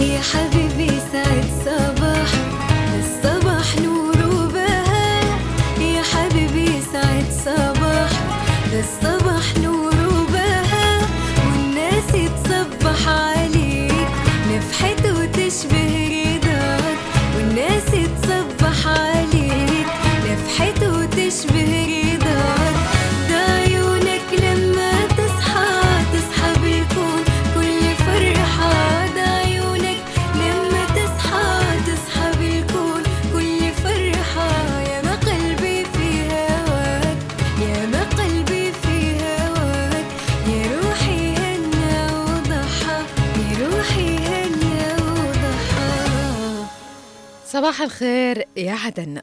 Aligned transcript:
يا 0.00 0.20
حبيبي. 0.20 0.97
صباح 47.68 47.82
الخير 47.82 48.44
يا 48.56 48.72
عدن. 48.72 49.20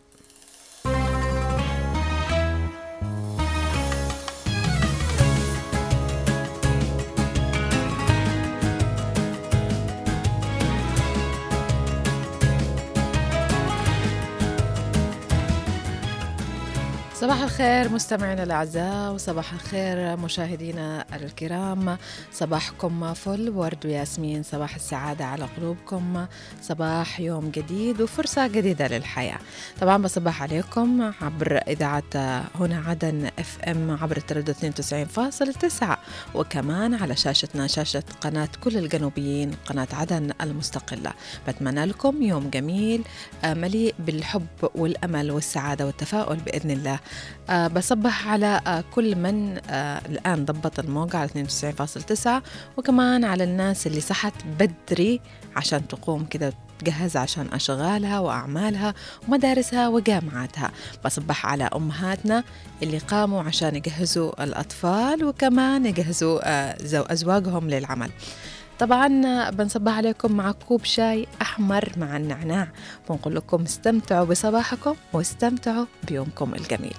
الخير 17.65 17.93
مستمعينا 17.93 18.43
الأعزاء 18.43 19.13
وصباح 19.13 19.53
الخير 19.53 20.17
مشاهدينا 20.17 21.05
الكرام. 21.13 21.97
صباحكم 22.31 23.13
فل 23.13 23.49
ورد 23.49 23.85
وياسمين 23.85 24.43
صباح 24.43 24.75
السعادة 24.75 25.25
على 25.25 25.45
قلوبكم. 25.57 26.25
صباح 26.61 27.19
يوم 27.19 27.49
جديد 27.49 28.01
وفرصة 28.01 28.47
جديدة 28.47 28.87
للحياة. 28.87 29.37
طبعا 29.81 29.97
بصبح 29.97 30.43
عليكم 30.43 31.11
عبر 31.21 31.57
إذاعة 31.67 32.03
هنا 32.55 32.83
عدن 32.87 33.29
إف 33.39 33.57
إم 33.67 33.97
عبر 34.01 34.17
التردد 34.17 34.49
92.9 34.49 35.97
وكمان 36.35 36.93
على 36.93 37.15
شاشتنا 37.15 37.67
شاشة 37.67 38.03
قناة 38.21 38.49
كل 38.63 38.77
الجنوبيين 38.77 39.51
قناة 39.65 39.87
عدن 39.93 40.31
المستقلة. 40.41 41.13
بتمنى 41.47 41.85
لكم 41.85 42.21
يوم 42.23 42.49
جميل 42.49 43.03
آه، 43.43 43.53
مليء 43.53 43.95
بالحب 43.99 44.47
والأمل 44.75 45.31
والسعادة 45.31 45.85
والتفاؤل 45.85 46.37
بإذن 46.37 46.71
الله. 46.71 46.99
آه 47.55 47.67
بصبح 47.67 48.27
على 48.27 48.61
آه 48.67 48.83
كل 48.95 49.15
من 49.15 49.57
آه 49.69 50.01
الآن 50.05 50.45
ضبط 50.45 50.79
الموقع 50.79 51.19
على 51.19 51.29
92.9 51.29 52.27
وكمان 52.77 53.23
على 53.23 53.43
الناس 53.43 53.87
اللي 53.87 54.01
صحت 54.01 54.33
بدري 54.59 55.21
عشان 55.55 55.87
تقوم 55.87 56.25
كده 56.25 56.53
تجهز 56.79 57.17
عشان 57.17 57.47
أشغالها 57.53 58.19
وأعمالها 58.19 58.93
ومدارسها 59.27 59.87
وجامعاتها. 59.87 60.71
بصبح 61.05 61.45
على 61.45 61.63
أمهاتنا 61.75 62.43
اللي 62.83 62.97
قاموا 62.97 63.43
عشان 63.43 63.75
يجهزوا 63.75 64.43
الأطفال 64.43 65.25
وكمان 65.25 65.85
يجهزوا 65.85 66.39
زو 66.85 67.01
أزواجهم 67.01 67.69
للعمل. 67.69 68.09
طبعا 68.79 69.07
بنصبح 69.49 69.91
عليكم 69.97 70.31
مع 70.31 70.51
كوب 70.51 70.83
شاي 70.83 71.27
أحمر 71.41 71.91
مع 71.97 72.17
النعناع. 72.17 72.67
ونقول 73.09 73.35
لكم 73.35 73.63
استمتعوا 73.63 74.25
بصباحكم 74.25 74.95
واستمتعوا 75.13 75.85
بيومكم 76.07 76.53
الجميل. 76.53 76.95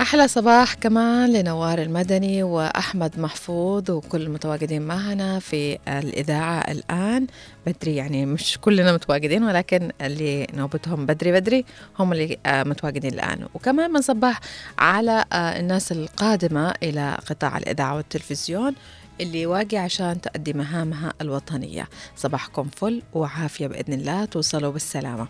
أحلى 0.00 0.28
صباح 0.28 0.74
كمان 0.74 1.32
لنوار 1.32 1.78
المدني 1.82 2.42
وأحمد 2.42 3.18
محفوظ 3.20 3.90
وكل 3.90 4.22
المتواجدين 4.22 4.82
معنا 4.82 5.38
في 5.38 5.78
الإذاعة 5.88 6.60
الآن. 6.60 7.26
بدري 7.66 7.96
يعني 7.96 8.26
مش 8.26 8.58
كلنا 8.60 8.92
متواجدين 8.92 9.44
ولكن 9.44 9.90
اللي 10.00 10.46
نوبتهم 10.54 11.06
بدري 11.06 11.32
بدري 11.32 11.64
هم 11.98 12.12
اللي 12.12 12.38
آه، 12.46 12.62
متواجدين 12.62 13.12
الآن. 13.12 13.46
وكمان 13.54 13.92
بنصبح 13.92 14.40
على 14.78 15.24
آه، 15.32 15.60
الناس 15.60 15.92
القادمة 15.92 16.74
إلى 16.82 17.18
قطاع 17.30 17.58
الإذاعة 17.58 17.96
والتلفزيون 17.96 18.74
اللي 19.20 19.46
واقع 19.46 19.78
عشان 19.80 20.20
تؤدي 20.20 20.52
مهامها 20.52 21.12
الوطنية. 21.20 21.88
صباحكم 22.16 22.68
فل 22.76 23.02
وعافية 23.12 23.66
بإذن 23.66 23.92
الله. 23.92 24.24
توصلوا 24.24 24.72
بالسلامة. 24.72 25.28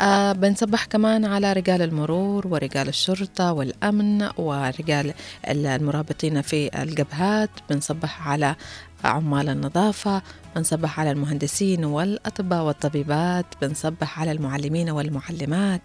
آه 0.00 0.32
بنصبح 0.32 0.84
كمان 0.84 1.24
على 1.24 1.52
رجال 1.52 1.82
المرور 1.82 2.46
ورجال 2.46 2.88
الشرطة 2.88 3.52
والأمن 3.52 4.28
ورجال 4.36 5.14
المرابطين 5.48 6.42
في 6.42 6.82
الجبهات. 6.82 7.50
بنصبح 7.70 8.28
على 8.28 8.56
عمال 9.04 9.48
النظافة 9.48 10.22
بنصبح 10.56 11.00
على 11.00 11.10
المهندسين 11.10 11.84
والأطباء 11.84 12.62
والطبيبات 12.64 13.46
بنصبح 13.62 14.20
على 14.20 14.32
المعلمين 14.32 14.90
والمعلمات 14.90 15.82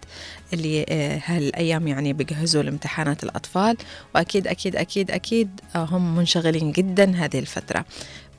اللي 0.52 0.86
آه، 0.88 1.20
هالأيام 1.24 1.88
يعني 1.88 2.12
بيجهزوا 2.12 2.62
لامتحانات 2.62 3.24
الأطفال. 3.24 3.76
وأكيد 4.14 4.46
أكيد 4.46 4.76
أكيد 4.76 5.10
أكيد 5.10 5.60
آه، 5.76 5.84
هم 5.84 6.16
منشغلين 6.16 6.72
جدا 6.72 7.16
هذه 7.16 7.38
الفترة. 7.38 7.84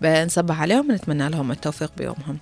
بنصبح 0.01 0.61
عليهم 0.61 0.89
ونتمنى 0.89 1.29
لهم 1.29 1.51
التوفيق 1.51 1.91
بيومهم. 1.97 2.37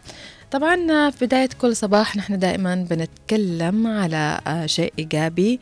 طبعا 0.52 1.10
في 1.10 1.26
بداية 1.26 1.50
كل 1.62 1.76
صباح 1.76 2.16
نحن 2.16 2.40
دائما 2.40 2.76
بنتكلم 2.76 3.88
على 3.88 4.40
آه، 4.48 4.66
شيء 4.66 4.94
إيجابي 5.00 5.60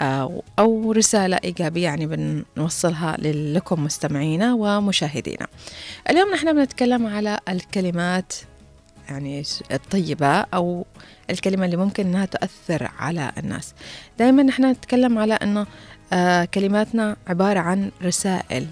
آه، 0.00 0.42
أو 0.58 0.92
رسالة 0.92 1.38
إيجابية 1.44 1.84
يعني 1.84 2.06
بنوصلها 2.56 3.16
لكم 3.20 3.84
مستمعينا 3.84 4.54
ومشاهدينا. 4.54 5.46
اليوم 6.10 6.30
نحن 6.34 6.52
بنتكلم 6.52 7.06
على 7.06 7.38
الكلمات 7.48 8.32
يعني 9.08 9.42
الطيبة 9.72 10.40
أو 10.40 10.86
الكلمة 11.30 11.64
اللي 11.64 11.76
ممكن 11.76 12.06
أنها 12.06 12.24
تؤثر 12.24 12.90
على 12.98 13.32
الناس. 13.38 13.74
دائما 14.18 14.42
نحن 14.42 14.64
نتكلم 14.64 15.18
على 15.18 15.34
أنه 15.34 15.66
آه، 16.12 16.44
كلماتنا 16.44 17.16
عبارة 17.26 17.60
عن 17.60 17.90
رسائل 18.02 18.66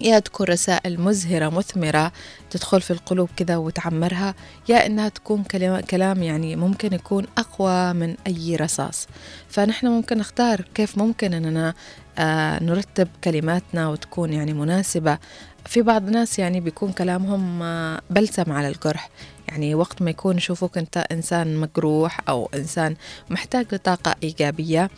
يا 0.00 0.18
تكون 0.18 0.46
رسائل 0.46 1.00
مزهرة 1.00 1.48
مثمرة 1.48 2.12
تدخل 2.50 2.80
في 2.80 2.90
القلوب 2.90 3.28
كذا 3.36 3.56
وتعمرها 3.56 4.34
يا 4.68 4.86
إنها 4.86 5.08
تكون 5.08 5.44
كلام, 5.90 6.22
يعني 6.22 6.56
ممكن 6.56 6.92
يكون 6.92 7.26
أقوى 7.38 7.92
من 7.92 8.16
أي 8.26 8.56
رصاص. 8.56 9.08
فنحن 9.48 9.86
ممكن 9.86 10.18
نختار 10.18 10.60
كيف 10.74 10.98
ممكن 10.98 11.34
أننا 11.34 11.74
آه 12.18 12.62
نرتب 12.62 13.08
كلماتنا 13.24 13.88
وتكون 13.88 14.32
يعني 14.32 14.52
مناسبة. 14.52 15.18
في 15.66 15.82
بعض 15.82 16.06
الناس 16.06 16.38
يعني 16.38 16.60
بيكون 16.60 16.92
كلامهم 16.92 17.62
آه 17.62 18.00
بلسم 18.10 18.52
على 18.52 18.68
الجرح. 18.68 19.10
يعني 19.48 19.74
وقت 19.74 20.02
ما 20.02 20.10
يكون 20.10 20.36
يشوفوك 20.36 20.78
أنت 20.78 20.96
إنسان 21.12 21.56
مجروح 21.56 22.20
أو 22.28 22.50
إنسان 22.54 22.96
محتاج 23.30 23.66
لطاقة 23.74 24.14
إيجابية 24.22 24.90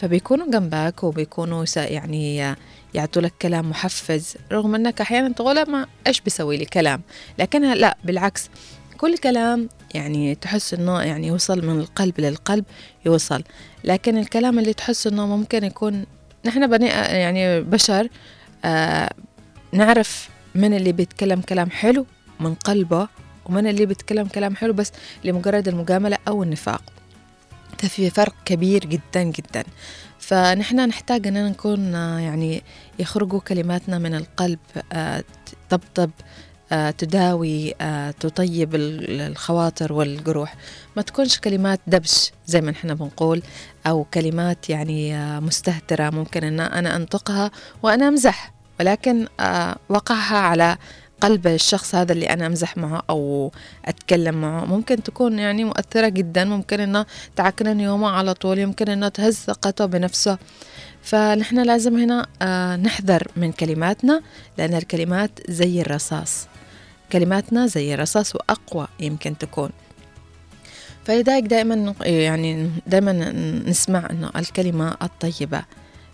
فبيكونوا 0.00 0.50
جنبك 0.50 1.04
وبيكونوا 1.04 1.64
يعني 1.76 2.44
آه، 2.44 2.56
يعطوا 2.94 3.22
لك 3.22 3.32
كلام 3.42 3.70
محفز 3.70 4.36
رغم 4.52 4.74
إنك 4.74 5.00
أحيانا 5.00 5.28
تقول 5.28 5.70
ما 5.70 5.86
إيش 6.06 6.20
بيسوي 6.20 6.56
لي 6.56 6.64
كلام؟ 6.64 7.02
لكنها 7.38 7.74
لا 7.74 7.96
بالعكس. 8.04 8.50
كل 8.98 9.18
كلام 9.18 9.68
يعني 9.94 10.34
تحس 10.34 10.74
إنه 10.74 11.02
يعني 11.02 11.26
يوصل 11.26 11.66
من 11.66 11.80
القلب 11.80 12.20
للقلب 12.20 12.64
يوصل. 13.06 13.42
لكن 13.84 14.18
الكلام 14.18 14.58
اللي 14.58 14.72
تحس 14.72 15.06
إنه 15.06 15.26
ممكن 15.26 15.64
يكون 15.64 16.06
نحن 16.44 16.66
بني 16.66 16.86
يعني 16.86 17.60
بشر 17.60 18.08
آه 18.64 19.10
نعرف 19.72 20.28
من 20.54 20.74
اللي 20.74 20.92
بيتكلم 20.92 21.40
كلام 21.40 21.70
حلو 21.70 22.06
من 22.40 22.54
قلبه 22.54 23.08
ومن 23.46 23.66
اللي 23.66 23.86
بيتكلم 23.86 24.26
كلام 24.26 24.56
حلو 24.56 24.72
بس 24.72 24.92
لمجرد 25.24 25.68
المجاملة 25.68 26.18
أو 26.28 26.42
النفاق. 26.42 26.82
ففي 27.78 28.10
فرق 28.10 28.34
كبير 28.44 28.84
جدا 28.84 29.22
جدا. 29.22 29.64
فنحن 30.34 30.76
نحتاج 30.88 31.26
أننا 31.26 31.48
نكون 31.48 31.92
يعني 31.94 32.62
يخرجوا 32.98 33.40
كلماتنا 33.40 33.98
من 33.98 34.14
القلب 34.14 34.58
آه، 34.92 35.24
تطبطب 35.68 36.10
آه، 36.72 36.90
تداوي 36.90 37.74
آه، 37.80 38.10
تطيب 38.10 38.74
ال- 38.74 39.20
الخواطر 39.20 39.92
والجروح. 39.92 40.54
ما 40.96 41.02
تكونش 41.02 41.38
كلمات 41.38 41.80
دبش 41.86 42.30
زي 42.46 42.60
ما 42.60 42.70
نحن 42.70 42.94
بنقول 42.94 43.42
أو 43.86 44.04
كلمات 44.04 44.70
يعني 44.70 45.16
مستهترة 45.40 46.10
ممكن 46.10 46.44
أن 46.44 46.60
أنا 46.60 46.96
أنطقها 46.96 47.50
وأنا 47.82 48.08
أمزح 48.08 48.52
ولكن 48.80 49.26
وقعها 49.88 50.36
على 50.38 50.76
قلب 51.20 51.46
الشخص 51.46 51.94
هذا 51.94 52.12
اللي 52.12 52.26
أنا 52.26 52.46
أمزح 52.46 52.76
معه 52.76 53.02
أو 53.10 53.52
أتكلم 53.84 54.40
معه. 54.40 54.64
ممكن 54.64 55.02
تكون 55.02 55.38
يعني 55.38 55.64
مؤثرة 55.64 56.08
جدا 56.08 56.44
ممكن 56.44 56.80
إنها 56.80 57.06
تعكنن 57.36 57.80
يومه 57.80 58.08
على 58.08 58.34
طول 58.34 58.58
يمكن 58.58 58.88
إنها 58.88 59.08
تهز 59.08 59.34
ثقته 59.34 59.86
بنفسه. 59.86 60.38
فنحن 61.02 61.62
لازم 61.62 61.96
هنا 61.98 62.26
آه، 62.42 62.76
نحذر 62.76 63.28
من 63.36 63.52
كلماتنا 63.52 64.22
لأن 64.58 64.74
الكلمات 64.74 65.30
زي 65.48 65.80
الرصاص. 65.80 66.46
كلماتنا 67.12 67.66
زي 67.66 67.94
الرصاص 67.94 68.36
وأقوى 68.36 68.88
يمكن 69.00 69.38
تكون. 69.38 69.70
فلذلك 71.04 71.42
دائما 71.42 71.94
يعني 72.00 72.70
دائما 72.86 73.12
نسمع 73.66 74.08
إنه 74.10 74.30
الكلمة 74.36 74.96
الطيبة. 75.02 75.62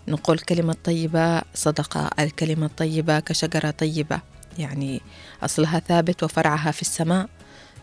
نقول 0.07 0.39
كلمة 0.39 0.75
طيبة 0.83 1.41
صدقة. 1.53 2.09
الكلمة 2.19 2.65
الطيبة 2.65 3.19
كشجرة 3.19 3.71
طيبة. 3.71 4.19
يعني 4.57 5.01
أصلها 5.43 5.79
ثابت 5.79 6.23
وفرعها 6.23 6.71
في 6.71 6.81
السماء 6.81 7.29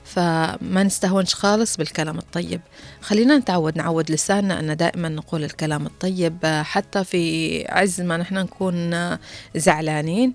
فما 0.05 0.83
نستهونش 0.83 1.35
خالص 1.35 1.77
بالكلام 1.77 2.19
الطيب. 2.19 2.61
خلينا 3.01 3.39
نتعود 3.39 3.79
نعود 3.79 4.11
لساننا 4.11 4.61
أن 4.61 4.77
دائما 4.77 5.09
نقول 5.09 5.45
الكلام 5.45 5.87
الطيب 5.87 6.63
حتى 6.63 7.05
في 7.05 7.65
عز 7.69 8.01
ما 8.01 8.17
نحن 8.17 8.35
نكون 8.35 9.17
زعلانين. 9.57 10.35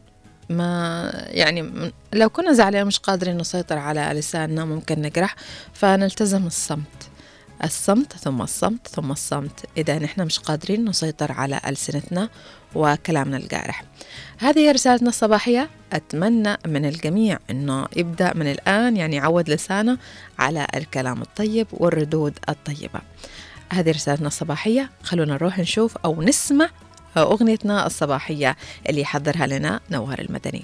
ما 0.50 1.12
يعني 1.28 1.92
لو 2.14 2.30
كنا 2.30 2.54
زعلانين 2.54 2.88
مش 2.88 3.00
قادرين 3.00 3.38
نسيطر 3.38 3.78
على 3.78 4.02
لساننا 4.14 4.66
ممكن 4.66 5.02
نجرح 5.02 5.36
فنلتزم 5.74 6.48
الصمت. 6.48 7.09
الصمت 7.64 8.14
ثم 8.14 8.42
الصمت 8.42 8.88
ثم 8.88 9.12
الصمت. 9.12 9.66
إذا 9.78 10.00
نحن 10.00 10.22
مش 10.22 10.40
قادرين 10.40 10.90
نسيطر 10.90 11.32
على 11.32 11.62
ألسنتنا 11.68 12.30
وكلامنا 12.76 13.38
الجارح. 13.38 13.84
هذه 14.38 14.72
رسالتنا 14.72 15.10
الصباحية. 15.10 15.70
أتمنى 15.94 16.58
من 16.66 16.86
الجميع 16.86 17.40
أنه 17.50 17.88
يبدأ 17.96 18.34
من 18.36 18.52
الآن 18.52 18.98
يعني 18.98 19.16
يعود 19.16 19.50
لسانه 19.50 19.98
على 20.40 20.68
الكلام 20.76 21.22
الطيب 21.22 21.68
والردود 21.72 22.40
الطيبة. 22.50 23.02
هذه 23.70 23.92
رسالتنا 23.92 24.28
الصباحية. 24.28 24.90
خلونا 25.04 25.34
نروح 25.34 25.60
نشوف 25.60 25.98
أو 25.98 26.22
نسمع 26.22 26.70
أغنيتنا 27.18 27.86
الصباحية 27.86 28.56
اللي 28.90 29.02
يحضرها 29.02 29.48
لنا 29.48 29.80
نوار 29.92 30.20
المدني. 30.20 30.64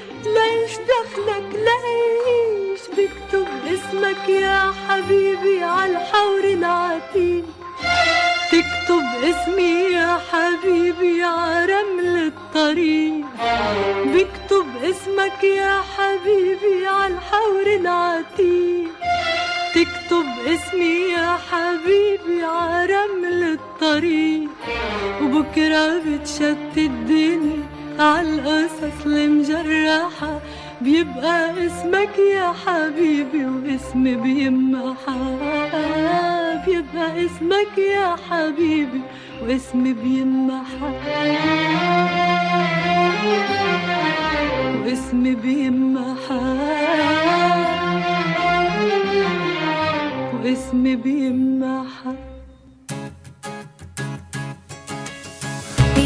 ليش 0.25 0.71
دخلك 0.91 1.49
ليش 1.53 2.81
بكتب 2.97 3.47
اسمك 3.65 4.29
يا 4.29 4.73
حبيبي 4.87 5.63
عالحور 5.63 6.43
العتيق. 6.43 7.45
تكتب 8.51 9.05
اسمي 9.23 9.93
يا 9.93 10.19
حبيبي 10.31 11.23
عرمل 11.23 12.31
الطريق. 12.31 13.25
بكتب 14.05 14.67
اسمك 14.83 15.43
يا 15.43 15.81
حبيبي 15.97 16.87
عالحور 16.87 17.65
العتيق. 17.65 18.91
تكتب 19.75 20.25
اسمي 20.47 20.95
يا 21.13 21.37
حبيبي 21.51 22.43
عرمل 22.43 23.57
الطريق. 23.57 24.49
وبكرة 25.21 25.97
بتشتت 26.05 26.77
الدنيا 26.77 27.80
عالقصص 27.99 29.05
المجرحة 29.05 30.39
بيبقى 30.81 31.65
اسمك 31.65 32.17
يا 32.35 32.53
حبيبي 32.65 33.45
واسمي 33.45 34.15
بيمحى. 34.15 35.37
بيبقى 36.65 37.25
اسمك 37.25 37.77
يا 37.77 38.15
حبيبي 38.29 39.01
واسمي 39.43 39.93
بيمحى. 39.93 40.91
واسمي 44.85 45.35
بيمحى. 45.35 46.57
واسمي 50.43 50.95
بيمحى. 50.95 52.30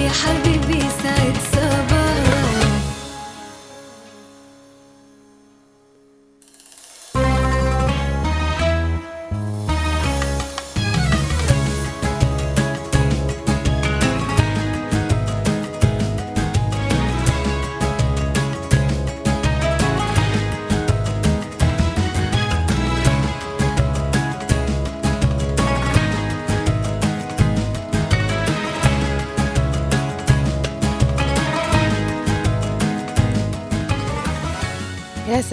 حبيبي 0.09 0.79
سعد 1.03 1.38
صباح 1.53 1.85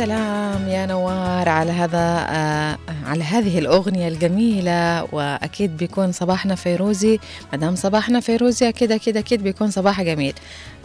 سلام 0.07 0.69
يا 0.69 0.87
نوار 0.87 1.49
على 1.49 1.73
هذا 1.73 2.27
آه 2.29 2.79
على 3.07 3.25
هذه 3.25 3.59
الأغنية 3.59 4.09
الجميلة 4.09 5.05
وأكيد 5.15 5.77
بيكون 5.77 6.13
صباحنا 6.13 6.55
فيروزي. 6.55 7.19
مدام 7.53 7.77
صباحنا 7.77 8.21
فيروزي 8.21 8.69
أكيد 8.69 8.93
أكيد 8.93 9.17
أكيد 9.17 9.43
بيكون 9.43 9.71
صباح 9.71 10.03
جميل. 10.03 10.35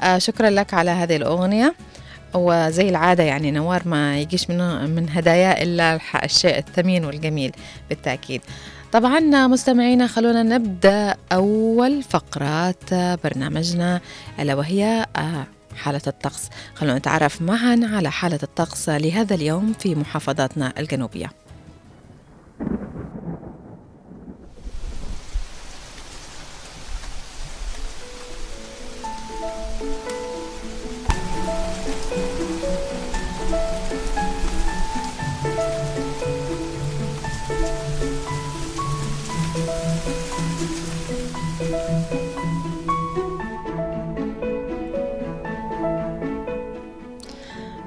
آه 0.01 0.17
شكرا 0.17 0.49
لك 0.49 0.73
على 0.73 0.91
هذه 0.91 1.15
الأغنية. 1.15 1.75
وزي 2.33 2.89
العادة 2.89 3.23
يعني 3.23 3.51
نوار 3.51 3.87
ما 3.87 4.19
يجيش 4.19 4.49
من 4.49 4.89
من 4.89 5.09
هدايا 5.09 5.63
إلا 5.63 5.99
الشيء 6.23 6.57
الثمين 6.57 7.05
والجميل 7.05 7.51
بالتأكيد. 7.89 8.41
طبعا 8.91 9.47
مستمعينا 9.47 10.07
خلونا 10.07 10.43
نبدأ 10.43 11.15
أول 11.31 12.03
فقرات 12.03 12.93
برنامجنا 12.93 14.01
ألا 14.39 14.55
وهي 14.55 15.05
آه، 15.15 15.47
حالة 15.77 16.01
الطقس. 16.07 16.49
خلونا 16.75 16.97
نتعرف 16.97 17.41
معا 17.41 17.79
على 17.83 18.11
حالة 18.11 18.39
الطقس 18.43 18.89
لهذا 18.89 19.35
اليوم 19.35 19.73
في 19.79 19.95
محافظاتنا 19.95 20.73
الجنوبية. 20.77 21.29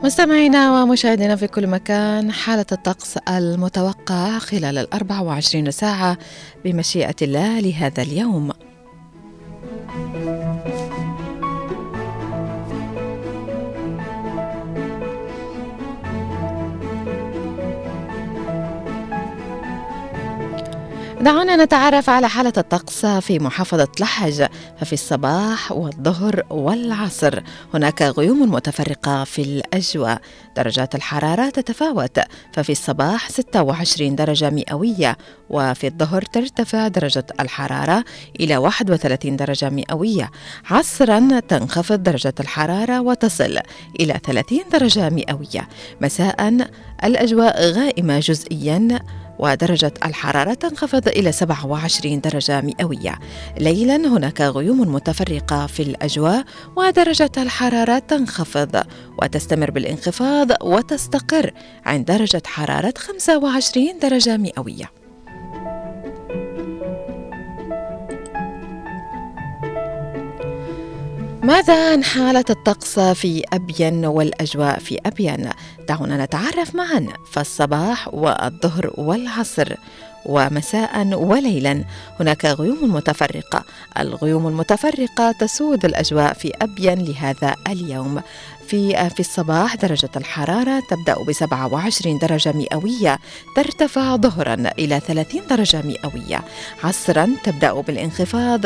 مستمعينا 0.05 0.83
ومشاهدينا 0.83 1.37
في 1.37 1.47
كل 1.47 1.67
مكان 1.67 2.33
حالة 2.33 2.67
الطقس 2.73 3.17
المتوقع 3.17 4.39
خلال 4.39 4.79
الأربع 4.79 5.21
وعشرين 5.21 5.71
ساعة 5.71 6.19
بمشيئة 6.65 7.15
الله 7.23 7.61
لهذا 7.61 8.03
اليوم. 8.03 8.51
دعونا 21.21 21.57
نتعرف 21.57 22.11
على 22.11 22.29
حالة 22.29 22.53
الطقس 22.57 23.07
في 23.07 23.39
محافظة 23.39 23.89
لحج 24.01 24.47
ففي 24.81 24.93
الصباح 24.93 25.73
والظهر 25.73 26.43
والعصر. 26.51 27.41
هناك 27.75 28.03
غيوم 28.03 28.55
متفرقة 28.55 29.25
في 29.25 29.43
الأجواء. 29.43 30.21
درجات 30.57 30.95
الحرارة 30.95 31.51
تتفاوت. 31.51 32.21
ففي 32.53 32.73
الصباح 32.73 33.31
26 33.31 34.17
درجة 34.17 34.51
مئوية 34.51 35.19
وفي 35.51 35.87
الظهر 35.87 36.23
ترتفع 36.23 36.89
درجة 36.89 37.27
الحرارة 37.41 38.05
إلى 38.41 38.57
31 38.57 39.37
درجة 39.37 39.71
مئوية. 39.71 40.31
عصرا 40.71 41.41
تنخفض 41.49 42.03
درجة 42.03 42.35
الحرارة 42.41 43.01
وتصل 43.01 43.59
إلى 44.01 44.21
30 44.25 44.61
درجة 44.73 45.11
مئوية. 45.11 45.69
مساء 46.01 46.67
الأجواء 47.05 47.71
غائمة 47.71 48.19
جزئيا 48.19 48.99
ودرجة 49.41 49.93
الحرارة 50.05 50.55
تنخفض 50.55 51.09
إلى 51.09 51.33
27 51.33 52.21
درجة 52.21 52.61
مئوية. 52.61 53.19
ليلا 53.59 53.97
هناك 53.97 54.41
غيوم 54.41 54.95
متفرقة 54.95 55.67
في 55.67 55.83
الأجواء 55.83 56.45
ودرجة 56.77 57.33
الحرارة 57.37 57.99
تنخفض 57.99 58.83
وتستمر 59.23 59.71
بالانخفاض 59.71 60.49
وتستقر 60.63 61.51
عند 61.85 62.05
درجة 62.05 62.43
حرارة 62.47 62.95
25 62.97 63.99
درجة 64.03 64.37
مئوية. 64.37 65.00
ماذا 71.43 71.93
عن 71.93 72.05
حالة 72.05 72.45
الطقس 72.51 72.99
في 72.99 73.45
أبين 73.53 74.05
والأجواء 74.07 74.79
في 74.79 74.99
أبين؟ 75.07 75.51
دعونا 75.89 76.25
نتعرف 76.25 76.75
معا 76.75 77.07
فالصباح 77.33 78.15
والظهر 78.15 78.91
والعصر 78.99 79.75
ومساء 80.27 81.07
وليلا. 81.07 81.85
هناك 82.21 82.45
غيوم 82.45 82.95
متفرقة. 82.95 83.65
الغيوم 83.99 84.49
المتفرقة 84.49 85.33
تسود 85.33 85.85
الأجواء 85.85 86.33
في 86.33 86.53
أبين 86.63 87.05
لهذا 87.05 87.55
اليوم. 87.69 88.21
في 88.71 89.11
في 89.11 89.21
الصباح 89.21 89.77
درجة 89.77 90.11
الحرارة 90.17 90.83
تبدأ 90.91 91.15
ب 91.15 91.33
27 91.33 92.19
درجة 92.19 92.53
مئوية 92.53 93.19
ترتفع 93.57 94.17
ظهرا 94.17 94.55
إلى 94.79 95.01
30 95.01 95.47
درجة 95.51 95.83
مئوية. 95.83 96.41
عصرا 96.85 97.37
تبدأ 97.45 97.73
بالانخفاض 97.73 98.61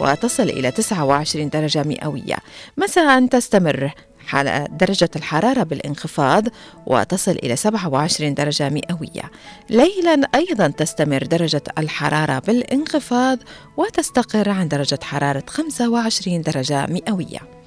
وتصل 0.00 0.42
إلى 0.42 0.70
29 0.70 1.48
درجة 1.48 1.82
مئوية. 1.82 2.36
مساء 2.76 3.26
تستمر 3.26 3.92
حال 4.26 4.76
درجة 4.76 5.10
الحرارة 5.16 5.62
بالانخفاض 5.62 6.44
وتصل 6.86 7.32
إلى 7.42 7.56
27 7.56 8.34
درجة 8.34 8.68
مئوية. 8.68 9.30
ليلا 9.70 10.28
أيضا 10.34 10.68
تستمر 10.68 11.22
درجة 11.22 11.62
الحرارة 11.78 12.38
بالانخفاض 12.38 13.38
وتستقر 13.76 14.48
عند 14.48 14.70
درجة 14.70 14.98
حرارة 15.02 15.44
25 15.46 16.42
درجة 16.42 16.86
مئوية. 16.86 17.59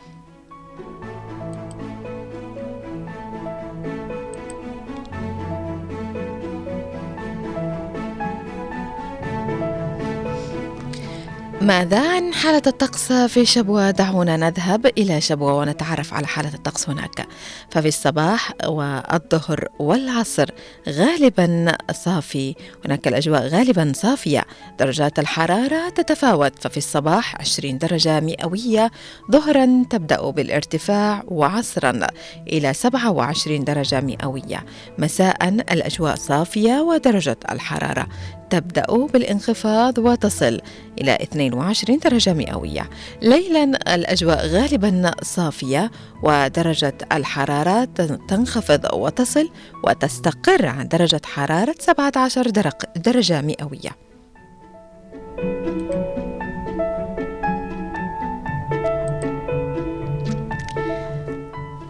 ماذا 11.64 12.16
عن 12.16 12.34
حالة 12.34 12.62
الطقس 12.68 13.12
في 13.12 13.46
شبوة؟ 13.46 13.92
دعونا 13.92 14.38
نذهب 14.38 14.86
إلى 14.86 15.22
شبوة 15.22 15.54
ونتعرف 15.54 16.14
على 16.14 16.28
حالة 16.28 16.54
الطقس 16.54 16.90
هناك. 16.90 17.28
ففي 17.70 17.88
الصباح 17.88 18.54
والظهر 18.68 19.68
والعصر 19.80 20.50
غالبا 20.90 21.78
صافي. 21.92 22.56
هناك 22.86 23.08
الأجواء 23.08 23.48
غالبا 23.48 23.92
صافية. 23.96 24.44
درجات 24.80 25.20
الحرارة 25.20 25.90
تتفاوت. 25.90 26.54
ففي 26.62 26.78
الصباح 26.78 27.36
20 27.42 27.78
درجة 27.78 28.20
مئوية. 28.20 28.92
ظهرا 29.32 29.86
تبدأ 29.90 30.30
بالارتفاع 30.30 31.24
وعصرا 31.28 32.08
إلى 32.48 32.74
27 32.74 33.64
درجة 33.64 34.02
مئوية. 34.02 34.66
مساء 34.98 35.50
الأجواء 35.50 36.16
صافية 36.16 36.82
ودرجة 36.82 37.38
الحرارة 37.52 38.08
تبدأ 38.54 38.86
بالانخفاض 39.14 39.98
وتصل 39.98 40.62
إلى 41.02 41.18
22 41.54 42.00
درجة 42.00 42.34
مئوية. 42.34 42.90
ليلا 43.22 43.64
الأجواء 43.96 44.48
غالبا 44.48 45.12
صافية 45.22 45.92
ودرجة 46.24 46.98
الحرارة 47.12 47.86
تنخفض 48.28 48.94
وتصل 48.94 49.50
وتستقر 49.84 50.66
عن 50.66 50.88
درجة 50.88 51.22
حرارة 51.26 51.76
17 51.80 52.50
درجة 52.96 53.42
مئوية. 53.42 54.04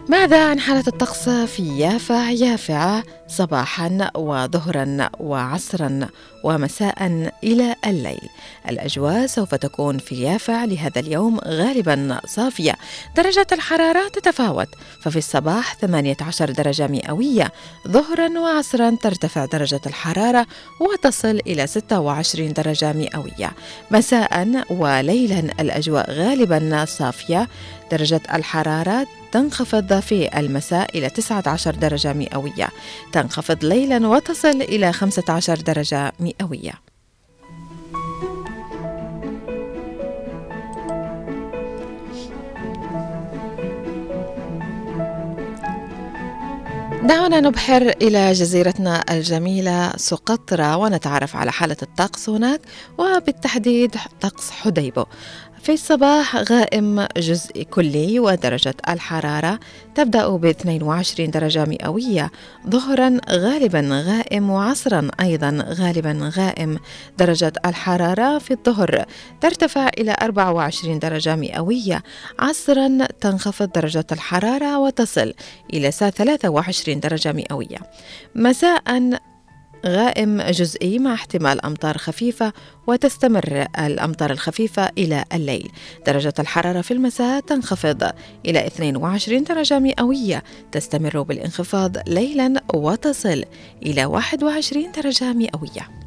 ماذا 0.08 0.44
عن 0.44 0.60
حالة 0.60 0.84
الطقس 0.86 1.28
في 1.28 1.78
يافع 1.78 2.30
يافعة 2.30 3.02
صباحا 3.28 4.10
وظهرا 4.14 5.10
وعصرا 5.20 6.08
ومساء 6.44 7.30
إلى 7.44 7.74
الليل. 7.86 8.28
الأجواء 8.68 9.26
سوف 9.26 9.54
تكون 9.54 9.98
في 9.98 10.22
يافع 10.22 10.64
لهذا 10.64 11.00
اليوم 11.00 11.38
غالبا 11.38 12.20
صافية. 12.26 12.74
درجة 13.16 13.46
الحرارة 13.52 14.08
تتفاوت. 14.08 14.68
ففي 15.00 15.16
الصباح 15.16 15.74
18 15.74 16.50
درجة 16.50 16.86
مئوية. 16.86 17.52
ظهرا 17.88 18.38
وعصرا 18.38 18.96
ترتفع 19.02 19.44
درجة 19.44 19.80
الحرارة 19.86 20.46
وتصل 20.80 21.40
إلى 21.46 21.66
26 21.66 22.52
درجة 22.52 22.92
مئوية. 22.92 23.52
مساء 23.90 24.64
وليلا 24.70 25.38
الأجواء 25.38 26.10
غالبا 26.10 26.84
صافية. 26.84 27.48
درجة 27.90 28.20
الحرارة 28.34 29.06
تنخفض 29.32 30.00
في 30.00 30.38
المساء 30.38 30.98
إلى 30.98 31.10
19 31.10 31.74
درجة 31.74 32.12
مئوية. 32.12 32.68
تنخفض 33.14 33.64
ليلا 33.64 34.08
وتصل 34.08 34.62
إلى 34.62 34.92
15 34.92 35.60
درجة 35.60 36.12
مئوية. 36.20 36.72
دعونا 47.02 47.40
نبحر 47.40 47.82
إلى 48.02 48.32
جزيرتنا 48.32 49.04
الجميلة 49.10 49.96
سقطرى 49.96 50.74
ونتعرف 50.74 51.36
على 51.36 51.52
حالة 51.52 51.76
الطقس 51.82 52.28
هناك 52.28 52.60
وبالتحديد 52.98 53.96
طقس 54.20 54.50
حديبو. 54.50 55.04
في 55.64 55.72
الصباح 55.72 56.36
غائم 56.36 57.06
جزء 57.16 57.62
كلي 57.62 58.20
ودرجة 58.20 58.74
الحرارة 58.88 59.60
تبدأ 59.94 60.28
ب 60.28 60.44
22 60.44 61.30
درجة 61.30 61.64
مئوية 61.64 62.30
ظهرا 62.68 63.20
غالبا 63.30 64.02
غائم 64.06 64.50
وعصرا 64.50 65.10
أيضا 65.20 65.64
غالبا 65.68 66.32
غائم. 66.36 66.78
درجة 67.18 67.52
الحرارة 67.66 68.38
في 68.38 68.50
الظهر 68.50 69.04
ترتفع 69.40 69.88
إلى 69.98 70.16
24 70.22 70.98
درجة 70.98 71.36
مئوية 71.36 72.02
عصرا 72.38 73.06
تنخفض 73.20 73.72
درجة 73.72 74.06
الحرارة 74.12 74.78
وتصل 74.78 75.34
إلى 75.72 75.90
23 75.90 77.00
درجة 77.00 77.32
مئوية. 77.32 77.78
مساء 78.34 78.82
غائم 79.86 80.42
جزئي 80.42 80.98
مع 80.98 81.14
احتمال 81.14 81.64
أمطار 81.64 81.98
خفيفة 81.98 82.52
وتستمر 82.86 83.66
الأمطار 83.78 84.30
الخفيفة 84.30 84.90
إلى 84.98 85.24
الليل. 85.32 85.70
درجة 86.06 86.34
الحرارة 86.38 86.80
في 86.80 86.90
المساء 86.90 87.40
تنخفض 87.40 88.10
إلى 88.46 88.66
22 88.66 89.44
درجة 89.44 89.78
مئوية. 89.78 90.42
تستمر 90.72 91.22
بالانخفاض 91.22 92.08
ليلا 92.08 92.62
وتصل 92.74 93.44
إلى 93.82 94.04
21 94.04 94.92
درجة 94.92 95.32
مئوية. 95.32 96.03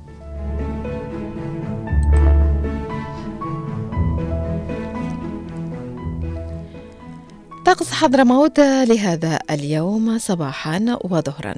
طقس 7.68 7.92
حضرموت 7.92 8.60
لهذا 8.60 9.40
اليوم 9.52 10.18
صباحا 10.18 10.98
وظهرا. 11.04 11.56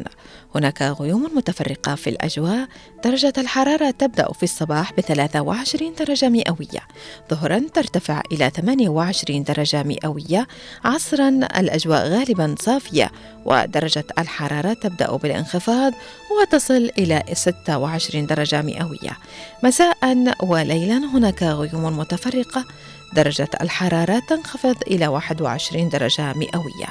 هناك 0.55 0.81
غيوم 0.81 1.29
متفرقة 1.35 1.95
في 1.95 2.09
الأجواء. 2.09 2.67
درجة 3.03 3.33
الحرارة 3.37 3.91
تبدأ 3.91 4.33
في 4.33 4.43
الصباح 4.43 4.93
ب 4.93 4.99
23 4.99 5.93
درجة 5.99 6.29
مئوية. 6.29 6.81
ظهرا 7.29 7.61
ترتفع 7.73 8.21
إلى 8.31 8.49
28 8.49 9.43
درجة 9.43 9.83
مئوية. 9.83 10.47
عصرا 10.85 11.29
الأجواء 11.29 12.07
غالبا 12.07 12.55
صافية 12.59 13.11
ودرجة 13.45 14.05
الحرارة 14.19 14.73
تبدأ 14.73 15.15
بالانخفاض 15.15 15.93
وتصل 16.41 16.89
إلى 16.97 17.23
26 17.33 18.25
درجة 18.25 18.61
مئوية. 18.61 19.17
مساء 19.63 19.97
وليلا 20.43 20.97
هناك 20.97 21.43
غيوم 21.43 21.97
متفرقة. 21.97 22.65
درجة 23.13 23.49
الحرارة 23.61 24.19
تنخفض 24.19 24.75
إلى 24.87 25.07
21 25.07 25.89
درجة 25.89 26.33
مئوية. 26.33 26.87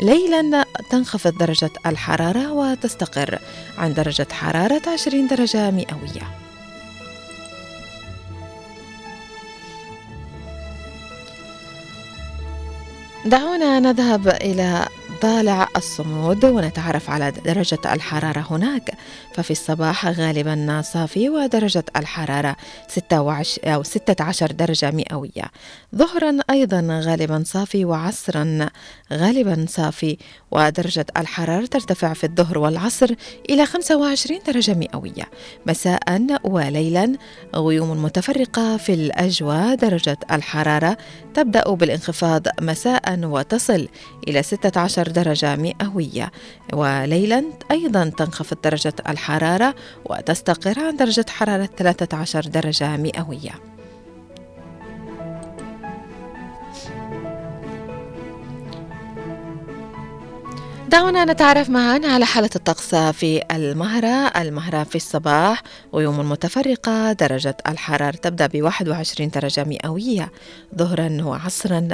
ليلا 0.00 0.64
تنخفض 0.90 1.38
درجة 1.38 1.70
الحرارة 1.86 2.52
وتستقر 2.52 3.38
عن 3.78 3.94
درجة 3.94 4.26
حرارة 4.32 4.82
20 4.88 5.26
درجة 5.26 5.70
مئوية. 5.70 6.40
دعونا 13.24 13.80
نذهب 13.80 14.28
إلى 14.28 14.88
طالع 15.20 15.68
الصمود 15.76 16.44
ونتعرف 16.44 17.10
على 17.10 17.30
درجة 17.30 17.78
الحرارة 17.92 18.46
هناك. 18.50 18.90
ففي 19.34 19.50
الصباح 19.50 20.06
غالبا 20.06 20.82
صافي 20.84 21.28
ودرجة 21.28 21.84
الحرارة 21.96 22.56
16 22.88 23.74
أو 23.74 23.82
16 23.82 24.52
درجة 24.52 24.90
مئوية. 24.90 25.44
ظهرا 25.96 26.38
أيضا 26.50 27.00
غالبا 27.04 27.42
صافي 27.46 27.84
وعصرا 27.84 28.68
غالبا 29.12 29.66
صافي 29.68 30.16
ودرجة 30.50 31.06
الحرارة 31.16 31.66
ترتفع 31.66 32.12
في 32.12 32.24
الظهر 32.24 32.58
والعصر 32.58 33.14
إلى 33.50 33.66
25 33.66 34.40
درجة 34.46 34.74
مئوية 34.74 35.24
مساء 35.66 36.36
وليلا. 36.44 37.16
غيوم 37.56 38.02
متفرقة 38.02 38.76
في 38.76 38.94
الأجواء 38.94 39.74
درجة 39.74 40.18
الحرارة 40.32 40.96
تبدأ 41.34 41.70
بالانخفاض 41.74 42.46
مساء 42.60 43.20
وتصل 43.24 43.88
إلى 44.28 44.42
16 44.42 45.08
درجة 45.08 45.56
مئوية 45.56 46.32
وليلا 46.72 47.44
أيضا 47.70 48.12
تنخفض 48.18 48.56
درجة 48.64 48.94
الحرارة 49.08 49.74
وتستقر 50.04 50.80
عن 50.80 50.96
درجة 50.96 51.26
حرارة 51.28 51.68
13 51.76 52.40
درجة 52.40 52.96
مئوية. 52.96 53.69
دعونا 60.90 61.24
نتعرف 61.24 61.70
معا 61.70 62.00
على 62.04 62.26
حالة 62.26 62.50
الطقس 62.56 62.94
في 62.94 63.42
المهرة 63.50 64.26
المهرة 64.40 64.82
في 64.82 64.96
الصباح 64.96 65.62
غيوم 65.94 66.30
متفرقة 66.30 67.12
درجة 67.12 67.56
الحرارة 67.68 68.16
تبدأ 68.16 68.46
ب 68.46 68.62
21 68.62 69.28
درجة 69.30 69.64
مئوية 69.64 70.32
ظهرا 70.78 71.18
وعصرا. 71.22 71.88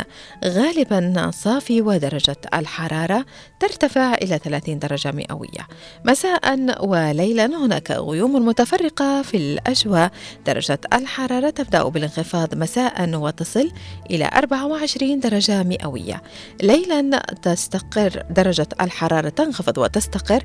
غالبا 0.44 1.30
صافي 1.35 1.82
ودرجة 1.82 2.37
الحرارة 2.54 3.24
ترتفع 3.61 4.14
إلى 4.14 4.38
30 4.38 4.78
درجة 4.78 5.12
مئوية. 5.12 5.66
مساء 6.04 6.59
وليلا 6.87 7.46
هناك 7.46 7.90
غيوم 7.90 8.46
متفرقة 8.46 9.22
في 9.22 9.37
الأجواء. 9.37 10.11
درجة 10.46 10.80
الحرارة 10.92 11.50
تبدأ 11.50 11.82
بالانخفاض 11.88 12.54
مساء 12.54 13.14
وتصل 13.14 13.70
إلى 14.11 14.30
24 14.35 15.20
درجة 15.20 15.62
مئوية. 15.62 16.22
ليلا 16.62 17.22
تستقر 17.42 18.22
درجة 18.30 18.68
الحرارة 18.87 19.29
تنخفض 19.29 19.79
وتستقر 19.79 20.44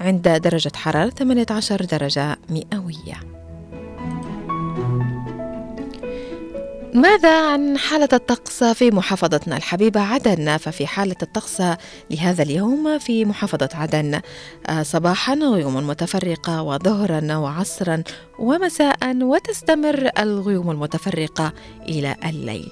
عند 0.00 0.28
درجة 0.28 0.72
حرارة 0.74 1.10
18 1.10 1.84
درجة 1.84 2.38
مئوية. 2.50 3.41
ماذا 6.94 7.52
عن 7.52 7.78
حالة 7.78 8.08
الطقس 8.12 8.64
في 8.64 8.90
محافظتنا؟ 8.90 9.56
الحبيبة 9.56 10.00
عدن 10.00 10.56
ففي 10.56 10.86
حالة 10.86 11.16
الطقس 11.22 11.62
لهذا 12.10 12.42
اليوم 12.42 12.98
في 12.98 13.24
محافظة 13.24 13.68
عدن 13.74 14.20
آه، 14.66 14.82
صباحا 14.82 15.34
غيوم 15.34 15.86
متفرقة 15.86 16.62
وظهرا 16.62 17.36
وعصرا 17.36 18.02
ومساء 18.38 19.16
وتستمر 19.22 20.10
الغيوم 20.18 20.70
المتفرقة 20.70 21.52
إلى 21.88 22.16
الليل. 22.24 22.70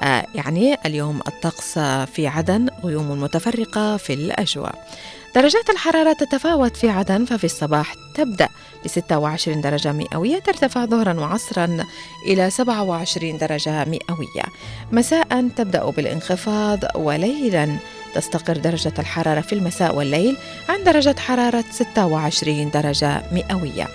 آه، 0.00 0.26
يعني 0.34 0.76
اليوم 0.86 1.20
الطقس 1.26 1.78
في 2.14 2.26
عدن 2.26 2.68
غيوم 2.84 3.22
متفرقة 3.22 3.96
في 3.96 4.14
الأجواء. 4.14 4.88
درجات 5.34 5.70
الحرارة 5.70 6.12
تتفاوت 6.12 6.76
في 6.76 6.88
عدن 6.88 7.24
ففي 7.24 7.44
الصباح 7.44 7.94
تبدأ 8.14 8.48
ب 8.84 8.88
26 8.88 9.60
درجة 9.60 9.92
مئوية 9.92 10.38
ترتفع 10.38 10.84
ظهرا 10.84 11.20
وعصرا 11.20 11.86
إلى 12.26 12.50
27 12.50 13.38
درجة 13.38 13.84
مئوية. 13.84 14.44
مساء 14.92 15.48
تبدأ 15.56 15.90
بالانخفاض 15.90 16.78
وليلا 16.94 17.76
تستقر 18.14 18.56
درجة 18.56 18.92
الحرارة 18.98 19.40
في 19.40 19.52
المساء 19.52 19.94
والليل 19.96 20.36
عند 20.68 20.84
درجة 20.84 21.14
حرارة 21.18 21.64
26 21.70 22.70
درجة 22.70 23.22
مئوية. 23.32 23.88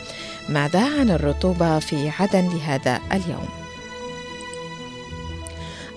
ماذا 0.50 1.00
عن 1.00 1.10
الرطوبة 1.10 1.80
في 1.80 2.10
عدن 2.20 2.50
لهذا 2.50 3.00
اليوم؟ 3.12 3.48